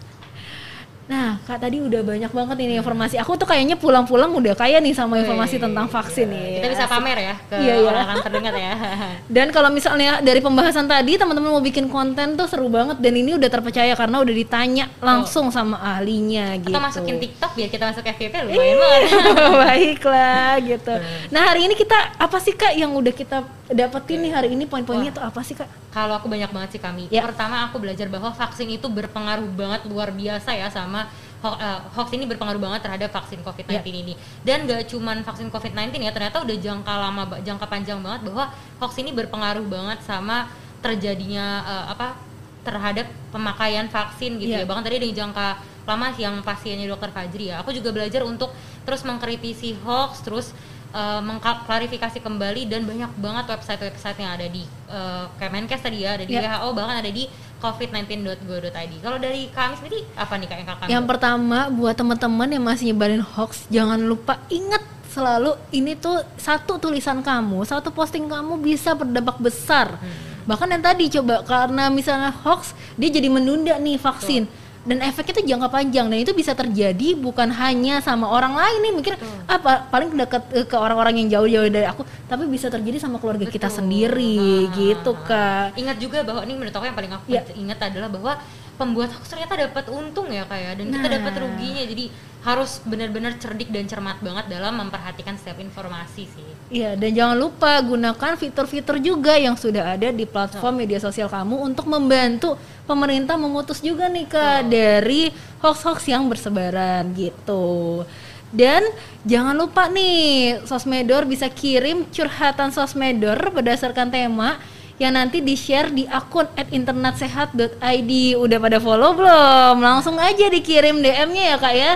Nah, 1.11 1.35
Kak 1.43 1.59
tadi 1.59 1.83
udah 1.83 2.07
banyak 2.07 2.31
banget 2.31 2.57
ini 2.63 2.79
informasi. 2.79 3.19
Aku 3.19 3.35
tuh 3.35 3.43
kayaknya 3.43 3.75
pulang-pulang 3.75 4.31
udah 4.31 4.55
kaya 4.55 4.79
nih 4.79 4.95
sama 4.95 5.19
informasi 5.19 5.59
Wih, 5.59 5.63
tentang 5.67 5.91
vaksin 5.91 6.31
nih. 6.31 6.63
Kita 6.63 6.67
bisa 6.71 6.85
pamer 6.87 7.17
ya 7.19 7.35
ke 7.51 7.55
Iya, 7.59 7.73
iya. 7.83 7.87
orang-orang 7.91 8.19
terdekat 8.23 8.53
ya. 8.55 8.73
Dan 9.35 9.47
kalau 9.51 9.67
misalnya 9.67 10.23
dari 10.23 10.39
pembahasan 10.39 10.87
tadi 10.87 11.19
teman-teman 11.19 11.51
mau 11.51 11.59
bikin 11.59 11.91
konten 11.91 12.39
tuh 12.39 12.47
seru 12.47 12.71
banget 12.71 13.03
dan 13.03 13.11
ini 13.11 13.35
udah 13.35 13.49
terpercaya 13.51 13.91
karena 13.91 14.23
udah 14.23 14.31
ditanya 14.31 14.87
langsung 15.03 15.51
sama 15.51 15.83
ahlinya 15.83 16.55
gitu. 16.63 16.71
Atau 16.71 16.79
masukin 16.79 17.19
TikTok 17.19 17.51
biar 17.59 17.67
kita 17.67 17.83
masuk 17.91 18.03
FYP 18.07 18.35
lumayan 18.47 18.75
banget. 18.79 19.01
Baiklah 19.67 20.51
gitu. 20.63 20.93
Nah 21.35 21.41
hari 21.43 21.67
ini 21.67 21.75
kita 21.75 22.15
apa 22.15 22.37
sih 22.39 22.55
kak 22.55 22.71
yang 22.71 22.95
udah 22.95 23.11
kita 23.11 23.43
dapetin 23.67 24.23
nih 24.23 24.31
hari 24.31 24.49
ini 24.55 24.63
poin-poinnya 24.63 25.11
tuh 25.11 25.23
apa 25.27 25.43
sih 25.43 25.59
kak? 25.59 25.67
Kalau 25.91 26.15
aku 26.15 26.31
banyak 26.31 26.47
banget 26.55 26.69
sih 26.75 26.81
kami. 26.81 27.11
Ya. 27.11 27.21
Pertama 27.27 27.67
aku 27.67 27.75
belajar 27.77 28.07
bahwa 28.07 28.31
vaksin 28.31 28.71
itu 28.71 28.87
berpengaruh 28.87 29.47
banget 29.51 29.83
luar 29.85 30.15
biasa 30.15 30.55
ya 30.55 30.71
sama 30.71 31.11
ho- 31.43 31.59
eh, 31.59 31.79
hoax 31.93 32.15
ini 32.15 32.23
berpengaruh 32.23 32.57
banget 32.57 32.79
terhadap 32.87 33.11
vaksin 33.11 33.43
COVID-19 33.43 33.75
Ya. 33.75 33.83
ini. 33.83 34.13
Dan 34.39 34.63
gak 34.65 34.87
cuman 34.87 35.19
vaksin 35.19 35.51
COVID-19 35.51 35.99
ya, 35.99 36.15
ternyata 36.15 36.39
udah 36.39 36.55
jangka 36.55 36.93
lama 36.95 37.23
jangka 37.43 37.65
panjang 37.67 37.99
banget 37.99 38.23
bahwa 38.23 38.47
hoax 38.79 38.95
ini 38.97 39.11
berpengaruh 39.11 39.67
banget 39.67 39.99
sama 40.01 40.47
terjadinya 40.81 41.45
eh, 41.61 41.85
apa 41.91 42.15
terhadap 42.61 43.09
pemakaian 43.33 43.89
vaksin 43.89 44.37
gitu 44.37 44.53
Ya. 44.53 44.63
ya. 44.63 44.65
Bahkan 44.69 44.83
tadi 44.85 44.95
ada 44.95 45.09
jangka 45.11 45.47
lama 45.81 46.07
yang 46.15 46.39
pasiennya 46.39 46.85
dokter 46.87 47.09
Fajri 47.09 47.49
ya. 47.51 47.59
Aku 47.59 47.73
juga 47.73 47.89
belajar 47.89 48.21
untuk 48.21 48.53
terus 48.85 49.01
mengkritisi 49.01 49.75
hoax, 49.81 50.21
terus 50.21 50.53
eh, 50.91 51.21
mengklarifikasi 51.23 52.19
kembali 52.21 52.67
dan 52.67 52.85
banyak 52.85 53.11
banget 53.17 53.45
website-website 53.57 54.17
yang 54.19 54.31
ada 54.35 54.47
di 54.47 54.63
eh, 54.67 55.25
Kemenkes 55.39 55.81
tadi 55.81 56.03
ya, 56.03 56.15
ada 56.19 56.23
di 56.27 56.33
Ya. 56.35 56.59
WHO 56.61 56.67
bahkan 56.75 57.01
ada 57.01 57.11
di 57.11 57.27
covid19.go.id. 57.61 58.93
Kalau 59.05 59.17
dari 59.21 59.47
kami 59.53 59.73
sendiri 59.77 60.01
apa 60.17 60.33
nih 60.35 60.47
kak 60.49 60.57
yang 60.57 60.69
kakak? 60.69 60.87
Yang 60.89 61.05
pertama 61.05 61.59
buat 61.69 61.93
teman-teman 61.93 62.49
yang 62.49 62.63
masih 62.65 62.91
nyebarin 62.91 63.21
hoax 63.21 63.69
jangan 63.69 64.01
lupa 64.01 64.41
ingat 64.49 64.81
selalu 65.11 65.59
ini 65.75 65.93
tuh 65.99 66.23
satu 66.39 66.79
tulisan 66.79 67.19
kamu, 67.19 67.67
satu 67.67 67.91
posting 67.91 68.31
kamu 68.31 68.57
bisa 68.63 68.95
berdampak 68.95 69.37
besar. 69.43 69.99
Bahkan 70.47 70.67
yang 70.71 70.83
tadi 70.83 71.05
coba 71.11 71.43
karena 71.45 71.91
misalnya 71.91 72.31
hoax 72.31 72.73
dia 72.97 73.11
jadi 73.11 73.27
menunda 73.29 73.75
nih 73.77 73.99
vaksin. 73.99 74.47
Dan 74.81 74.97
efeknya 74.99 75.37
itu 75.37 75.43
jangka 75.45 75.69
panjang 75.69 76.09
dan 76.09 76.17
itu 76.17 76.33
bisa 76.33 76.57
terjadi 76.57 77.13
bukan 77.13 77.53
hanya 77.53 78.01
sama 78.01 78.25
orang 78.25 78.57
lain 78.57 78.79
nih 78.81 78.93
mikir 78.93 79.13
apa 79.45 79.85
paling 79.87 80.09
dekat 80.11 80.41
eh, 80.51 80.65
ke 80.65 80.73
orang-orang 80.73 81.21
yang 81.21 81.37
jauh-jauh 81.37 81.69
dari 81.69 81.85
aku 81.85 82.01
tapi 82.25 82.49
bisa 82.49 82.65
terjadi 82.65 82.97
sama 82.97 83.21
keluarga 83.21 83.45
kita 83.45 83.69
Betul. 83.69 83.77
sendiri 83.77 84.33
Ah, 84.41 84.73
gitu 84.73 85.11
ah, 85.13 85.21
ah. 85.21 85.69
kak 85.69 85.77
Ingat 85.77 85.97
juga 86.01 86.25
bahwa 86.25 86.41
ini 86.41 86.53
menurut 86.57 86.73
aku 86.73 86.85
yang 86.89 86.97
paling 86.97 87.13
aku 87.13 87.25
Ya. 87.29 87.45
ingat 87.53 87.77
adalah 87.77 88.09
bahwa 88.09 88.33
pembuat 88.73 89.13
hoax 89.13 89.29
ternyata 89.29 89.53
dapat 89.53 89.85
untung 89.93 90.33
ya 90.33 90.49
kayak 90.49 90.81
dan 90.81 90.89
kita 90.89 91.05
Nah. 91.05 91.13
dapat 91.21 91.33
ruginya. 91.37 91.83
Jadi 91.85 92.05
harus 92.41 92.81
benar-benar 92.81 93.37
cerdik 93.37 93.69
dan 93.69 93.85
cermat 93.85 94.17
banget 94.17 94.49
dalam 94.49 94.73
memperhatikan 94.73 95.37
setiap 95.37 95.61
informasi 95.61 96.25
sih. 96.25 96.47
Iya, 96.73 96.97
dan 96.97 97.13
jangan 97.13 97.37
lupa 97.37 97.77
gunakan 97.77 98.33
fitur-fitur 98.33 98.97
juga 98.97 99.37
yang 99.37 99.53
sudah 99.53 99.93
ada 99.93 100.09
di 100.09 100.25
platform 100.25 100.81
media 100.81 100.97
sosial 100.97 101.29
kamu 101.29 101.61
untuk 101.61 101.85
membantu 101.85 102.57
pemerintah 102.91 103.39
memutus 103.39 103.79
juga 103.79 104.11
nih 104.11 104.27
Kak 104.27 104.67
dari 104.67 105.31
hoax-hoax 105.63 106.11
yang 106.11 106.27
bersebaran 106.27 107.15
gitu. 107.15 108.03
Dan 108.51 108.83
jangan 109.23 109.55
lupa 109.55 109.87
nih, 109.87 110.59
Sosmedor 110.67 111.23
bisa 111.23 111.47
kirim 111.47 112.03
curhatan 112.11 112.75
Sosmedor 112.75 113.39
berdasarkan 113.55 114.11
tema 114.11 114.59
yang 115.01 115.17
nanti 115.17 115.41
di-share 115.41 115.89
di 115.89 116.05
akun 116.05 116.45
@internetsehat.id. 116.53 118.11
Udah 118.37 118.57
pada 118.61 118.77
follow 118.77 119.17
belum? 119.17 119.81
Langsung 119.81 120.21
aja 120.21 120.45
dikirim 120.45 121.01
DM-nya 121.01 121.43
ya 121.53 121.57
Kak 121.57 121.73
ya. 121.73 121.91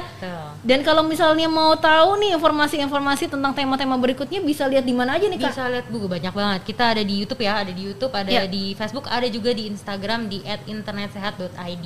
Dan 0.66 0.82
kalau 0.82 1.06
misalnya 1.06 1.46
mau 1.46 1.78
tahu 1.78 2.18
nih 2.18 2.34
informasi-informasi 2.34 3.30
tentang 3.30 3.54
tema-tema 3.54 3.94
berikutnya 4.02 4.42
bisa 4.42 4.66
lihat 4.66 4.82
di 4.82 4.98
mana 4.98 5.14
aja 5.22 5.30
nih 5.30 5.38
Kak? 5.38 5.54
Bisa 5.54 5.70
lihat 5.70 5.86
buku 5.94 6.10
banyak 6.10 6.34
banget. 6.34 6.66
Kita 6.66 6.98
ada 6.98 7.06
di 7.06 7.22
YouTube 7.22 7.46
ya, 7.46 7.62
ada 7.62 7.70
di 7.70 7.86
YouTube, 7.86 8.10
ada 8.10 8.26
Ya. 8.26 8.50
di 8.50 8.74
Facebook, 8.74 9.06
ada 9.06 9.30
juga 9.30 9.54
di 9.54 9.70
Instagram 9.70 10.26
di 10.26 10.42
@internetsehat.id. 10.66 11.86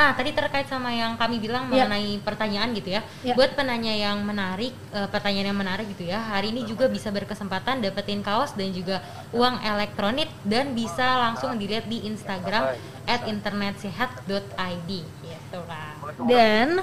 Nah, 0.00 0.16
tadi 0.16 0.32
terkait 0.32 0.64
sama 0.64 0.88
yang 0.88 1.12
kami 1.20 1.36
bilang 1.36 1.68
Ya. 1.68 1.84
mengenai 1.84 2.16
pertanyaan 2.24 2.72
gitu 2.72 2.96
ya. 2.96 3.04
Ya. 3.20 3.36
Buat 3.36 3.52
penanya 3.52 3.92
yang 3.92 4.24
menarik, 4.24 4.72
eh, 4.96 5.08
pertanyaan 5.12 5.52
yang 5.52 5.60
menarik 5.60 5.92
gitu 5.92 6.08
ya. 6.08 6.16
Hari 6.16 6.56
ini 6.56 6.64
juga 6.64 6.88
bisa 6.88 7.12
berkesempatan 7.12 7.84
dapetin 7.84 8.24
kaos 8.24 8.56
dan 8.56 8.72
juga 8.72 9.04
uang 9.36 9.60
elektronik 9.60 10.32
dan 10.40 10.72
bisa 10.72 11.20
langsung 11.20 11.60
dilihat 11.60 11.84
di 11.84 12.08
Instagram 12.08 12.80
@internetsehat.id. 13.04 14.90
Gitu 15.04 15.58
lah. 15.68 15.92
Dan 16.24 16.80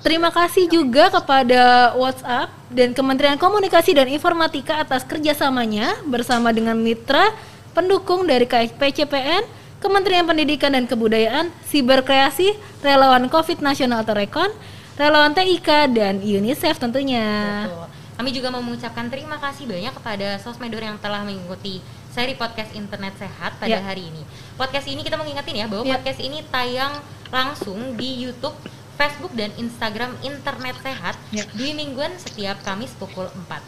terima 0.00 0.32
kasih 0.32 0.64
juga 0.64 1.12
kepada 1.12 1.92
WhatsApp 2.00 2.48
dan 2.72 2.96
Kementerian 2.96 3.36
Komunikasi 3.36 3.92
dan 3.92 4.08
Informatika 4.08 4.80
atas 4.80 5.04
kerjasamanya 5.04 6.00
bersama 6.08 6.48
dengan 6.48 6.80
mitra 6.80 7.28
pendukung 7.76 8.24
dari 8.24 8.48
KPCPN, 8.48 9.44
Kementerian 9.84 10.24
Pendidikan 10.24 10.72
dan 10.72 10.88
Kebudayaan, 10.88 11.52
Siberkreasi, 11.68 12.56
Relawan 12.80 13.28
COVID 13.28 13.60
Nasional 13.60 14.00
atau 14.00 14.16
Rekon, 14.16 14.48
Relawan 14.96 15.36
TIK, 15.36 15.92
dan 15.92 16.24
UNICEF 16.24 16.80
tentunya. 16.80 17.68
Betul. 17.68 17.84
Kami 18.16 18.30
juga 18.32 18.48
mau 18.48 18.64
mengucapkan 18.64 19.12
terima 19.12 19.36
kasih 19.36 19.68
banyak 19.68 19.92
kepada 19.92 20.40
Sosmedor 20.40 20.80
yang 20.80 20.96
telah 20.96 21.20
mengikuti 21.20 21.84
seri 22.08 22.32
podcast 22.32 22.72
Internet 22.72 23.12
Sehat 23.20 23.60
pada 23.60 23.76
Ya. 23.76 23.84
hari 23.84 24.08
ini. 24.08 24.24
Podcast 24.56 24.88
ini 24.88 25.04
kita 25.04 25.20
mau 25.20 25.28
ngingetin 25.28 25.60
ya 25.60 25.66
bahwa 25.68 25.84
Ya. 25.84 26.00
podcast 26.00 26.22
ini 26.24 26.40
tayang 26.48 27.04
langsung 27.28 27.98
di 28.00 28.24
YouTube, 28.24 28.56
Facebook 28.96 29.36
dan 29.36 29.52
Instagram 29.60 30.16
Internet 30.24 30.80
Sehat 30.80 31.20
Ya. 31.28 31.44
di 31.52 31.76
mingguan 31.76 32.16
setiap 32.16 32.56
Kamis 32.64 32.96
pukul 32.96 33.28
4. 33.36 33.60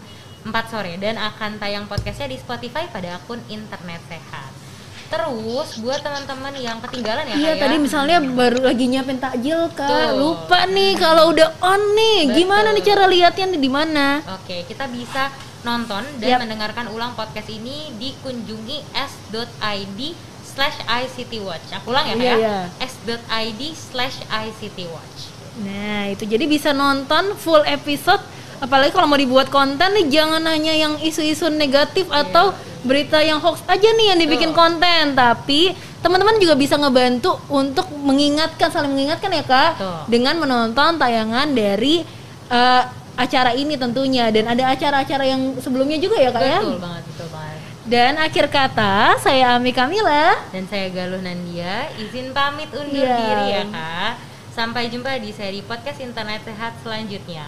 4 0.49 0.65
sore 0.73 0.97
dan 0.97 1.21
akan 1.21 1.61
tayang 1.61 1.85
podcastnya 1.91 2.33
di 2.33 2.41
Spotify 2.41 2.89
pada 2.89 3.21
akun 3.21 3.43
Internet 3.53 4.01
Sehat. 4.09 4.66
Terus 5.07 5.69
buat 5.79 6.03
teman-teman 6.03 6.51
yang 6.57 6.79
ketinggalan 6.81 7.25
ya 7.25 7.35
Iya 7.35 7.47
Kak, 7.47 7.55
ya. 7.55 7.63
tadi 7.63 7.77
misalnya 7.79 8.17
baru 8.19 8.59
lagi 8.61 8.85
nyiapin 8.87 9.19
takjil 9.19 9.71
kak, 9.71 9.87
Tuh. 9.87 10.11
lupa 10.17 10.67
nih 10.67 10.93
kalau 10.97 11.31
udah 11.31 11.55
on 11.61 11.83
nih, 11.95 12.19
Betul. 12.25 12.37
gimana 12.37 12.69
nih 12.71 12.85
cara 12.85 13.05
lihatnya 13.07 13.47
nih 13.49 13.61
di 13.61 13.71
mana? 13.71 14.07
Oke, 14.35 14.67
kita 14.67 14.85
bisa 14.87 15.31
nonton 15.63 16.03
dan 16.19 16.29
Yap. 16.29 16.39
mendengarkan 16.43 16.87
ulang 16.89 17.15
podcast 17.15 17.47
ini 17.49 17.95
dikunjungi 17.95 18.83
s.id 18.93 20.01
slash 20.45 20.79
ICTWatch. 20.81 21.69
Aku 21.77 21.91
ulang 21.91 22.07
ya 22.07 22.15
Iya, 22.15 22.19
Kak, 22.19 22.39
iya. 22.39 22.49
ya? 22.49 22.59
s.id 22.83 23.61
slash 23.73 24.17
ICTWatch. 24.25 25.19
Nah 25.59 26.11
itu 26.11 26.25
jadi 26.25 26.45
bisa 26.45 26.71
nonton 26.71 27.33
full 27.35 27.63
episode 27.63 28.21
apalagi 28.59 28.91
kalau 28.91 29.07
mau 29.07 29.17
dibuat 29.17 29.49
konten 29.49 29.93
nih 29.93 30.07
jangan 30.11 30.43
hanya 30.43 30.73
yang 30.73 30.95
isu-isu 30.99 31.49
negatif 31.49 32.07
atau 32.09 32.51
berita 32.83 33.19
yang 33.19 33.37
hoax 33.37 33.67
aja 33.67 33.89
nih 33.91 34.13
yang 34.13 34.19
dibikin 34.19 34.51
Betul. 34.51 34.61
konten 34.63 35.03
tapi 35.13 35.73
teman-teman 35.99 36.39
juga 36.39 36.55
bisa 36.55 36.75
ngebantu 36.75 37.35
untuk 37.49 37.85
mengingatkan 37.93 38.69
saling 38.69 38.89
mengingatkan 38.89 39.31
ya 39.31 39.43
kak 39.43 39.71
Betul. 39.75 39.99
dengan 40.09 40.35
menonton 40.37 40.95
tayangan 40.95 41.51
dari 41.51 42.07
eh, 42.47 42.83
acara 43.17 43.53
ini 43.53 43.75
tentunya 43.75 44.29
dan 44.29 44.47
ada 44.47 44.71
acara-acara 44.71 45.25
yang 45.25 45.57
sebelumnya 45.59 45.97
juga 45.97 46.17
ya 46.17 46.31
kak 46.31 46.43
ya 46.43 46.61
Betul 46.61 46.79
banget, 46.79 47.03
betul 47.07 47.29
banget. 47.29 47.59
dan 47.85 48.13
akhir 48.17 48.45
kata 48.47 48.95
saya 49.19 49.57
Ami 49.57 49.71
Kamila 49.71 50.37
Dan 50.51 50.65
saya 50.67 50.87
Galuh 50.89 51.19
Nandia, 51.19 51.91
izin 51.97 52.31
pamit 52.31 52.71
undur 52.71 53.03
Iya. 53.03 53.17
diri 53.17 53.47
ya 53.53 53.63
Kak. 53.67 54.13
Sampai 54.53 54.89
jumpa 54.89 55.19
di 55.19 55.31
seri 55.31 55.61
podcast 55.61 56.01
internet 56.01 56.41
sehat 56.43 56.81
selanjutnya. 56.81 57.45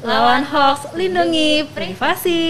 Lawan 0.00 0.44
hoax 0.48 0.96
lindungi 0.96 1.68
privasi 1.76 2.40